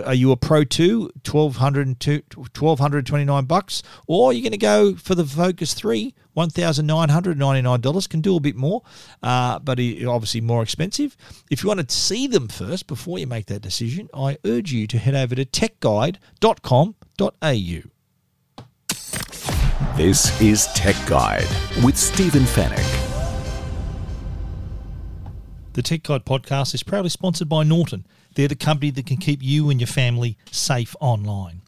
Are 0.05 0.15
you 0.15 0.33
a 0.33 0.37
Pro 0.37 0.65
2, 0.65 1.13
1229 1.25 3.45
bucks, 3.45 3.85
or 4.09 4.33
you're 4.33 4.39
you 4.39 4.43
going 4.43 4.51
to 4.53 4.59
go 4.59 4.97
for 4.97 5.15
the 5.15 5.25
Focus 5.25 5.73
3, 5.75 6.13
$1,999? 6.37 8.09
Can 8.09 8.21
do 8.21 8.37
a 8.37 8.41
bit 8.41 8.57
more, 8.57 8.83
uh, 9.23 9.61
but 9.61 9.79
obviously 9.79 10.41
more 10.41 10.63
expensive. 10.63 11.17
If 11.51 11.63
you 11.63 11.69
want 11.69 11.89
to 11.89 11.95
see 11.95 12.27
them 12.27 12.49
first 12.49 12.89
before 12.89 13.21
you 13.21 13.29
make 13.29 13.47
that 13.47 13.63
decision, 13.63 14.11
I 14.13 14.39
urge 14.45 14.73
you 14.73 14.89
to 14.89 14.99
head 14.99 15.15
over 15.15 15.37
to 15.37 15.45
techguide.com.au. 16.71 17.83
This 19.97 20.41
is 20.41 20.67
Tech 20.69 20.95
Guide 21.07 21.49
with 21.85 21.97
Stephen 21.97 22.43
Fenech. 22.43 23.07
The 25.73 25.83
Tech 25.83 26.05
Guide 26.05 26.25
podcast 26.25 26.75
is 26.75 26.83
proudly 26.83 27.11
sponsored 27.11 27.49
by 27.49 27.65
Norton. 27.65 28.07
They're 28.35 28.49
the 28.49 28.55
company 28.55 28.91
that 28.93 29.07
can 29.07 29.17
keep 29.17 29.43
you 29.43 29.71
and 29.71 29.81
your 29.81 29.89
family 29.89 30.37
safe 30.51 30.95
online. 31.01 31.63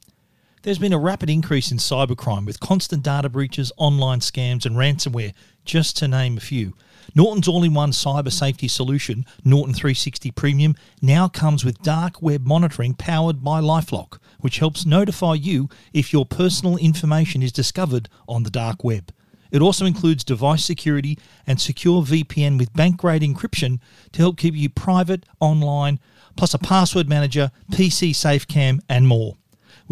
There's 0.62 0.78
been 0.78 0.92
a 0.92 0.98
rapid 0.98 1.28
increase 1.28 1.72
in 1.72 1.78
cybercrime 1.78 2.46
with 2.46 2.61
constant 2.61 3.03
data 3.03 3.28
breaches, 3.28 3.72
online 3.76 4.20
scams, 4.20 4.64
and 4.64 4.76
ransomware, 4.76 5.34
just 5.64 5.96
to 5.98 6.07
name 6.07 6.36
a 6.36 6.40
few. 6.40 6.74
Norton's 7.14 7.48
all 7.48 7.62
in 7.62 7.74
one 7.74 7.90
cyber 7.90 8.32
safety 8.32 8.68
solution, 8.68 9.24
Norton 9.44 9.74
360 9.74 10.30
Premium, 10.32 10.74
now 11.00 11.28
comes 11.28 11.64
with 11.64 11.82
dark 11.82 12.22
web 12.22 12.46
monitoring 12.46 12.94
powered 12.94 13.42
by 13.42 13.61
Lifelock 13.61 14.18
which 14.42 14.59
helps 14.59 14.84
notify 14.84 15.34
you 15.34 15.70
if 15.94 16.12
your 16.12 16.26
personal 16.26 16.76
information 16.76 17.42
is 17.42 17.53
discovered 17.53 18.09
on 18.28 18.42
the 18.42 18.50
dark 18.50 18.84
web. 18.84 19.11
It 19.50 19.62
also 19.62 19.86
includes 19.86 20.24
device 20.24 20.64
security 20.64 21.18
and 21.46 21.61
secure 21.61 22.03
VPN 22.03 22.59
with 22.59 22.72
bank 22.74 22.98
grade 22.98 23.22
encryption 23.22 23.80
to 24.12 24.20
help 24.20 24.36
keep 24.36 24.55
you 24.55 24.68
private 24.68 25.24
online, 25.40 26.00
plus 26.36 26.55
a 26.55 26.59
password 26.59 27.09
manager, 27.09 27.50
PC 27.70 28.11
SafeCam, 28.11 28.80
and 28.88 29.07
more. 29.07 29.36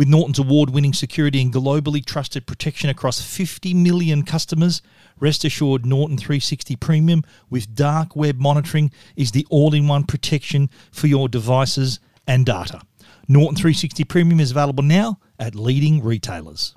With 0.01 0.09
Norton's 0.09 0.39
award 0.39 0.71
winning 0.71 0.95
security 0.95 1.43
and 1.43 1.53
globally 1.53 2.03
trusted 2.03 2.47
protection 2.47 2.89
across 2.89 3.21
50 3.21 3.75
million 3.75 4.23
customers, 4.23 4.81
rest 5.19 5.45
assured 5.45 5.85
Norton 5.85 6.17
360 6.17 6.75
Premium 6.77 7.23
with 7.51 7.75
dark 7.75 8.17
web 8.17 8.39
monitoring 8.39 8.93
is 9.15 9.33
the 9.33 9.47
all 9.51 9.75
in 9.75 9.89
one 9.89 10.05
protection 10.05 10.71
for 10.91 11.07
your 11.07 11.29
devices 11.29 12.01
and 12.27 12.47
data. 12.47 12.81
Norton 13.29 13.57
360 13.57 14.05
Premium 14.05 14.41
is 14.41 14.53
available 14.53 14.85
now 14.85 15.19
at 15.39 15.55
leading 15.55 16.03
retailers. 16.03 16.75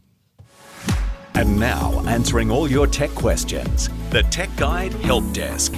And 1.34 1.58
now, 1.58 2.04
answering 2.06 2.52
all 2.52 2.70
your 2.70 2.88
tech 2.88 3.12
questions, 3.12 3.88
the 4.10 4.24
Tech 4.24 4.54
Guide 4.58 4.92
Help 4.96 5.32
Desk. 5.32 5.74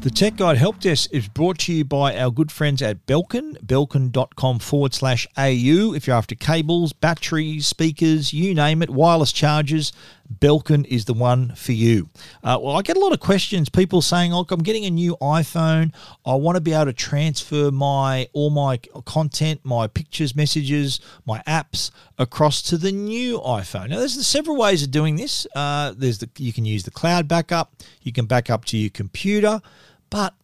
The 0.00 0.08
Tech 0.08 0.36
Guide 0.36 0.56
Help 0.56 0.80
Desk 0.80 1.10
is 1.12 1.28
brought 1.28 1.58
to 1.58 1.74
you 1.74 1.84
by 1.84 2.16
our 2.16 2.30
good 2.30 2.50
friends 2.50 2.80
at 2.80 3.04
Belkin, 3.04 3.58
belkin.com 3.58 4.58
forward 4.58 4.94
slash 4.94 5.26
AU. 5.36 5.92
If 5.94 6.06
you're 6.06 6.16
after 6.16 6.34
cables, 6.34 6.94
batteries, 6.94 7.66
speakers, 7.66 8.32
you 8.32 8.54
name 8.54 8.80
it, 8.80 8.88
wireless 8.88 9.30
chargers, 9.30 9.92
Belkin 10.38 10.86
is 10.86 11.04
the 11.04 11.12
one 11.12 11.54
for 11.54 11.72
you. 11.72 12.08
Uh, 12.42 12.58
well, 12.62 12.78
I 12.78 12.82
get 12.82 12.96
a 12.96 13.00
lot 13.00 13.12
of 13.12 13.20
questions, 13.20 13.68
people 13.68 14.00
saying, 14.00 14.32
look, 14.32 14.50
I'm 14.50 14.62
getting 14.62 14.86
a 14.86 14.90
new 14.90 15.18
iPhone. 15.20 15.92
I 16.24 16.34
want 16.34 16.56
to 16.56 16.62
be 16.62 16.72
able 16.72 16.86
to 16.86 16.92
transfer 16.94 17.70
my 17.70 18.26
all 18.32 18.48
my 18.48 18.78
content, 19.04 19.60
my 19.64 19.86
pictures, 19.86 20.34
messages, 20.34 21.00
my 21.26 21.42
apps 21.46 21.90
across 22.16 22.62
to 22.62 22.78
the 22.78 22.92
new 22.92 23.38
iPhone. 23.40 23.90
Now, 23.90 23.98
there's 23.98 24.26
several 24.26 24.56
ways 24.56 24.82
of 24.82 24.90
doing 24.90 25.16
this. 25.16 25.46
Uh, 25.54 25.92
there's 25.94 26.18
the, 26.18 26.30
you 26.38 26.54
can 26.54 26.64
use 26.64 26.84
the 26.84 26.90
cloud 26.90 27.28
backup, 27.28 27.74
you 28.00 28.12
can 28.12 28.24
back 28.24 28.48
up 28.48 28.64
to 28.66 28.78
your 28.78 28.90
computer. 28.90 29.60
But 30.10 30.34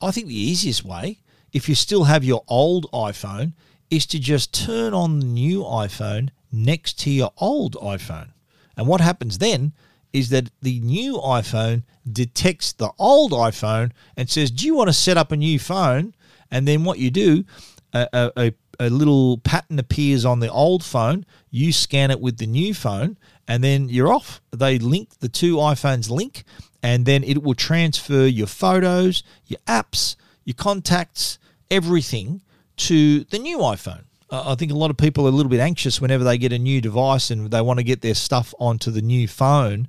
I 0.00 0.10
think 0.10 0.28
the 0.28 0.34
easiest 0.34 0.84
way, 0.84 1.18
if 1.52 1.68
you 1.68 1.74
still 1.74 2.04
have 2.04 2.22
your 2.22 2.44
old 2.46 2.90
iPhone, 2.92 3.54
is 3.90 4.06
to 4.06 4.18
just 4.18 4.54
turn 4.54 4.94
on 4.94 5.18
the 5.18 5.26
new 5.26 5.62
iPhone 5.62 6.30
next 6.52 6.98
to 7.00 7.10
your 7.10 7.32
old 7.38 7.74
iPhone. 7.76 8.28
And 8.76 8.86
what 8.86 9.00
happens 9.00 9.38
then 9.38 9.72
is 10.12 10.28
that 10.30 10.50
the 10.62 10.80
new 10.80 11.14
iPhone 11.14 11.82
detects 12.10 12.72
the 12.72 12.90
old 12.98 13.32
iPhone 13.32 13.92
and 14.16 14.28
says, 14.28 14.50
"Do 14.50 14.66
you 14.66 14.74
want 14.74 14.88
to 14.88 14.92
set 14.94 15.16
up 15.16 15.32
a 15.32 15.36
new 15.36 15.58
phone?" 15.58 16.14
And 16.50 16.66
then 16.66 16.84
what 16.84 16.98
you 16.98 17.10
do, 17.10 17.44
a, 17.92 18.30
a, 18.36 18.52
a 18.78 18.90
little 18.90 19.38
pattern 19.38 19.78
appears 19.78 20.24
on 20.24 20.40
the 20.40 20.50
old 20.50 20.82
phone. 20.82 21.24
You 21.50 21.72
scan 21.72 22.10
it 22.10 22.20
with 22.20 22.38
the 22.38 22.46
new 22.46 22.74
phone, 22.74 23.18
and 23.46 23.62
then 23.62 23.88
you're 23.88 24.12
off. 24.12 24.40
They 24.50 24.78
link 24.78 25.18
the 25.20 25.28
two 25.28 25.56
iPhones 25.56 26.10
link, 26.10 26.44
and 26.82 27.06
then 27.06 27.24
it 27.24 27.42
will 27.42 27.54
transfer 27.54 28.26
your 28.26 28.46
photos, 28.46 29.22
your 29.46 29.60
apps, 29.66 30.16
your 30.44 30.54
contacts, 30.54 31.38
everything 31.70 32.40
to 32.76 33.24
the 33.24 33.38
new 33.38 33.58
iPhone. 33.58 34.04
I 34.32 34.54
think 34.54 34.70
a 34.70 34.76
lot 34.76 34.90
of 34.90 34.96
people 34.96 35.26
are 35.26 35.28
a 35.28 35.32
little 35.32 35.50
bit 35.50 35.58
anxious 35.58 36.00
whenever 36.00 36.22
they 36.22 36.38
get 36.38 36.52
a 36.52 36.58
new 36.58 36.80
device 36.80 37.30
and 37.30 37.50
they 37.50 37.60
want 37.60 37.78
to 37.80 37.84
get 37.84 38.00
their 38.00 38.14
stuff 38.14 38.54
onto 38.60 38.92
the 38.92 39.02
new 39.02 39.26
phone 39.26 39.88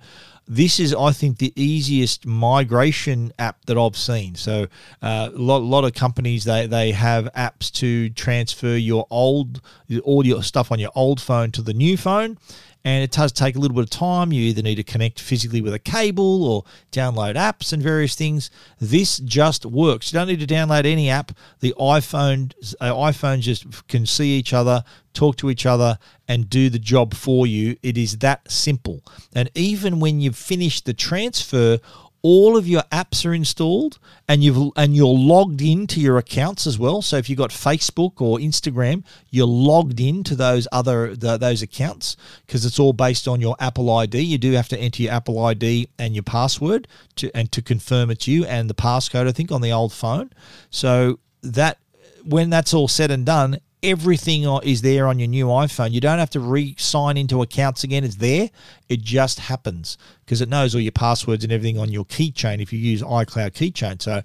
this 0.51 0.81
is, 0.81 0.93
I 0.93 1.11
think, 1.11 1.37
the 1.37 1.53
easiest 1.55 2.25
migration 2.25 3.31
app 3.39 3.65
that 3.67 3.77
I've 3.77 3.95
seen. 3.95 4.35
So, 4.35 4.67
uh, 5.01 5.29
a 5.33 5.37
lot, 5.37 5.61
lot 5.61 5.85
of 5.85 5.93
companies 5.93 6.43
they, 6.43 6.67
they 6.67 6.91
have 6.91 7.29
apps 7.33 7.71
to 7.73 8.09
transfer 8.09 8.75
your 8.75 9.07
old 9.09 9.61
all 10.03 10.25
your 10.25 10.43
stuff 10.43 10.69
on 10.71 10.79
your 10.79 10.91
old 10.93 11.21
phone 11.21 11.51
to 11.51 11.61
the 11.61 11.73
new 11.73 11.95
phone, 11.95 12.37
and 12.83 13.03
it 13.03 13.11
does 13.11 13.31
take 13.31 13.55
a 13.55 13.59
little 13.59 13.75
bit 13.75 13.83
of 13.83 13.89
time. 13.89 14.31
You 14.31 14.43
either 14.43 14.61
need 14.61 14.75
to 14.75 14.83
connect 14.83 15.19
physically 15.19 15.61
with 15.61 15.73
a 15.73 15.79
cable 15.79 16.43
or 16.43 16.63
download 16.91 17.35
apps 17.35 17.71
and 17.73 17.81
various 17.81 18.15
things. 18.15 18.49
This 18.79 19.17
just 19.19 19.65
works. 19.65 20.11
You 20.11 20.19
don't 20.19 20.27
need 20.27 20.39
to 20.39 20.47
download 20.47 20.85
any 20.85 21.09
app. 21.09 21.31
The 21.59 21.73
iPhone 21.79 22.53
uh, 22.79 22.93
iPhone 22.93 23.41
just 23.41 23.87
can 23.87 24.05
see 24.05 24.31
each 24.31 24.53
other, 24.53 24.83
talk 25.13 25.37
to 25.37 25.49
each 25.49 25.65
other, 25.65 25.99
and 26.27 26.49
do 26.49 26.69
the 26.69 26.79
job 26.79 27.13
for 27.13 27.45
you. 27.45 27.77
It 27.83 27.97
is 27.97 28.17
that 28.19 28.49
simple. 28.49 29.01
And 29.33 29.49
even 29.55 29.99
when 29.99 30.21
you've 30.21 30.35
finished 30.35 30.85
the 30.85 30.93
transfer, 30.93 31.79
all 32.23 32.55
of 32.55 32.67
your 32.67 32.83
apps 32.91 33.25
are 33.25 33.33
installed 33.33 33.97
and 34.27 34.43
you've 34.43 34.71
and 34.75 34.95
you're 34.95 35.07
logged 35.07 35.61
into 35.61 35.99
your 35.99 36.17
accounts 36.17 36.67
as 36.67 36.77
well. 36.77 37.01
So 37.01 37.17
if 37.17 37.29
you've 37.29 37.37
got 37.37 37.49
facebook 37.49 38.21
or 38.21 38.37
instagram 38.37 39.03
you're 39.29 39.47
logged 39.47 39.99
into 39.99 40.35
those 40.35 40.67
other 40.71 41.15
the, 41.15 41.37
those 41.37 41.61
accounts 41.61 42.15
because 42.45 42.65
it's 42.65 42.79
all 42.79 42.93
based 42.93 43.27
on 43.27 43.41
your 43.41 43.55
apple 43.59 43.89
id 43.97 44.19
you 44.19 44.37
do 44.37 44.51
have 44.53 44.69
to 44.69 44.77
enter 44.77 45.03
your 45.03 45.11
apple 45.11 45.43
id 45.45 45.89
and 45.97 46.15
your 46.15 46.23
password 46.23 46.87
to 47.15 47.35
and 47.35 47.51
to 47.51 47.61
confirm 47.61 48.09
it's 48.09 48.27
you 48.27 48.45
and 48.45 48.69
the 48.69 48.73
passcode 48.73 49.27
i 49.27 49.31
think 49.31 49.51
on 49.51 49.61
the 49.61 49.71
old 49.71 49.93
phone. 49.93 50.29
So 50.69 51.19
that 51.43 51.77
when 52.23 52.49
that's 52.49 52.73
all 52.73 52.87
said 52.87 53.11
and 53.11 53.25
done 53.25 53.59
everything 53.83 54.43
is 54.63 54.81
there 54.81 55.07
on 55.07 55.19
your 55.19 55.27
new 55.27 55.47
iPhone. 55.47 55.91
You 55.91 56.01
don't 56.01 56.19
have 56.19 56.29
to 56.31 56.39
re 56.39 56.75
sign 56.77 57.17
into 57.17 57.41
accounts 57.41 57.83
again. 57.83 58.03
It's 58.03 58.15
there. 58.15 58.49
It 58.89 59.01
just 59.01 59.39
happens 59.39 59.97
because 60.25 60.41
it 60.41 60.49
knows 60.49 60.75
all 60.75 60.81
your 60.81 60.91
passwords 60.91 61.43
and 61.43 61.51
everything 61.51 61.79
on 61.79 61.91
your 61.91 62.05
keychain 62.05 62.61
if 62.61 62.71
you 62.71 62.79
use 62.79 63.01
iCloud 63.01 63.51
Keychain. 63.51 64.01
So, 64.01 64.21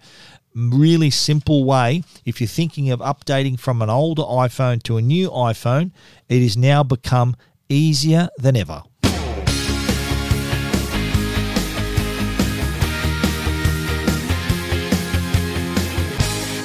really 0.54 1.11
simple 1.11 1.64
way. 1.64 2.02
If 2.24 2.40
you're 2.40 2.48
thinking 2.48 2.90
of 2.90 3.00
updating 3.00 3.59
from 3.59 3.82
an 3.82 3.90
older 3.90 4.22
iPhone 4.22 4.82
to 4.84 4.96
a 4.96 5.02
new 5.02 5.30
iPhone, 5.30 5.92
it 6.28 6.42
has 6.42 6.57
now 6.57 6.82
become 6.82 7.36
easier 7.68 8.28
than 8.38 8.57
ever. 8.57 8.82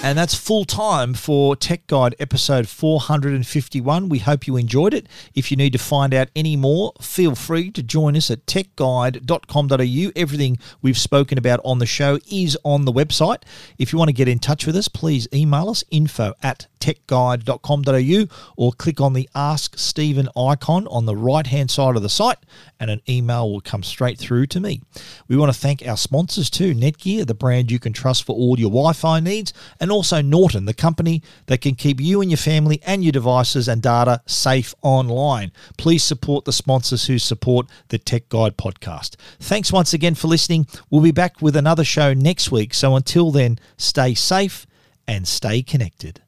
And 0.03 0.17
that's 0.17 0.33
full 0.33 0.65
time 0.65 1.13
for 1.13 1.55
Tech 1.55 1.85
Guide 1.85 2.15
episode 2.19 2.67
451. 2.67 4.09
We 4.09 4.17
hope 4.17 4.47
you 4.47 4.57
enjoyed 4.57 4.95
it. 4.95 5.07
If 5.35 5.51
you 5.51 5.57
need 5.57 5.73
to 5.73 5.79
find 5.79 6.11
out 6.11 6.29
any 6.35 6.55
more, 6.55 6.93
feel 6.99 7.35
free 7.35 7.69
to 7.71 7.83
join 7.83 8.17
us 8.17 8.31
at 8.31 8.47
techguide.com.au. 8.47 10.11
Everything 10.15 10.57
we've 10.81 10.97
spoken 10.97 11.37
about 11.37 11.59
on 11.63 11.77
the 11.77 11.85
show 11.85 12.17
is 12.31 12.57
on 12.63 12.85
the 12.85 12.91
website. 12.91 13.43
If 13.77 13.93
you 13.93 13.99
want 13.99 14.09
to 14.09 14.13
get 14.13 14.27
in 14.27 14.39
touch 14.39 14.65
with 14.65 14.75
us, 14.75 14.87
please 14.87 15.27
email 15.33 15.69
us 15.69 15.83
info 15.91 16.33
at 16.41 16.65
techguide.com.au 16.81 18.35
or 18.57 18.73
click 18.73 18.99
on 18.99 19.13
the 19.13 19.29
Ask 19.33 19.77
Stephen 19.77 20.27
icon 20.35 20.87
on 20.87 21.05
the 21.05 21.15
right 21.15 21.47
hand 21.47 21.71
side 21.71 21.95
of 21.95 22.01
the 22.01 22.09
site 22.09 22.39
and 22.79 22.89
an 22.89 23.01
email 23.07 23.49
will 23.49 23.61
come 23.61 23.83
straight 23.83 24.17
through 24.17 24.47
to 24.47 24.59
me. 24.59 24.81
We 25.27 25.37
want 25.37 25.53
to 25.53 25.57
thank 25.57 25.87
our 25.87 25.95
sponsors 25.95 26.49
too 26.49 26.73
Netgear, 26.73 27.25
the 27.25 27.33
brand 27.33 27.71
you 27.71 27.79
can 27.79 27.93
trust 27.93 28.23
for 28.23 28.35
all 28.35 28.59
your 28.59 28.69
Wi 28.69 28.93
Fi 28.93 29.19
needs, 29.19 29.53
and 29.79 29.91
also 29.91 30.21
Norton, 30.21 30.65
the 30.65 30.73
company 30.73 31.21
that 31.45 31.61
can 31.61 31.75
keep 31.75 32.01
you 32.01 32.21
and 32.21 32.31
your 32.31 32.37
family 32.37 32.81
and 32.85 33.03
your 33.03 33.11
devices 33.11 33.67
and 33.67 33.81
data 33.81 34.21
safe 34.25 34.73
online. 34.81 35.51
Please 35.77 36.03
support 36.03 36.45
the 36.45 36.51
sponsors 36.51 37.05
who 37.05 37.19
support 37.19 37.67
the 37.89 37.99
Tech 37.99 38.29
Guide 38.29 38.57
podcast. 38.57 39.15
Thanks 39.39 39.71
once 39.71 39.93
again 39.93 40.15
for 40.15 40.27
listening. 40.27 40.67
We'll 40.89 41.01
be 41.01 41.11
back 41.11 41.41
with 41.41 41.55
another 41.55 41.83
show 41.83 42.13
next 42.13 42.51
week. 42.51 42.73
So 42.73 42.95
until 42.95 43.31
then, 43.31 43.59
stay 43.77 44.15
safe 44.15 44.65
and 45.07 45.27
stay 45.27 45.61
connected. 45.61 46.21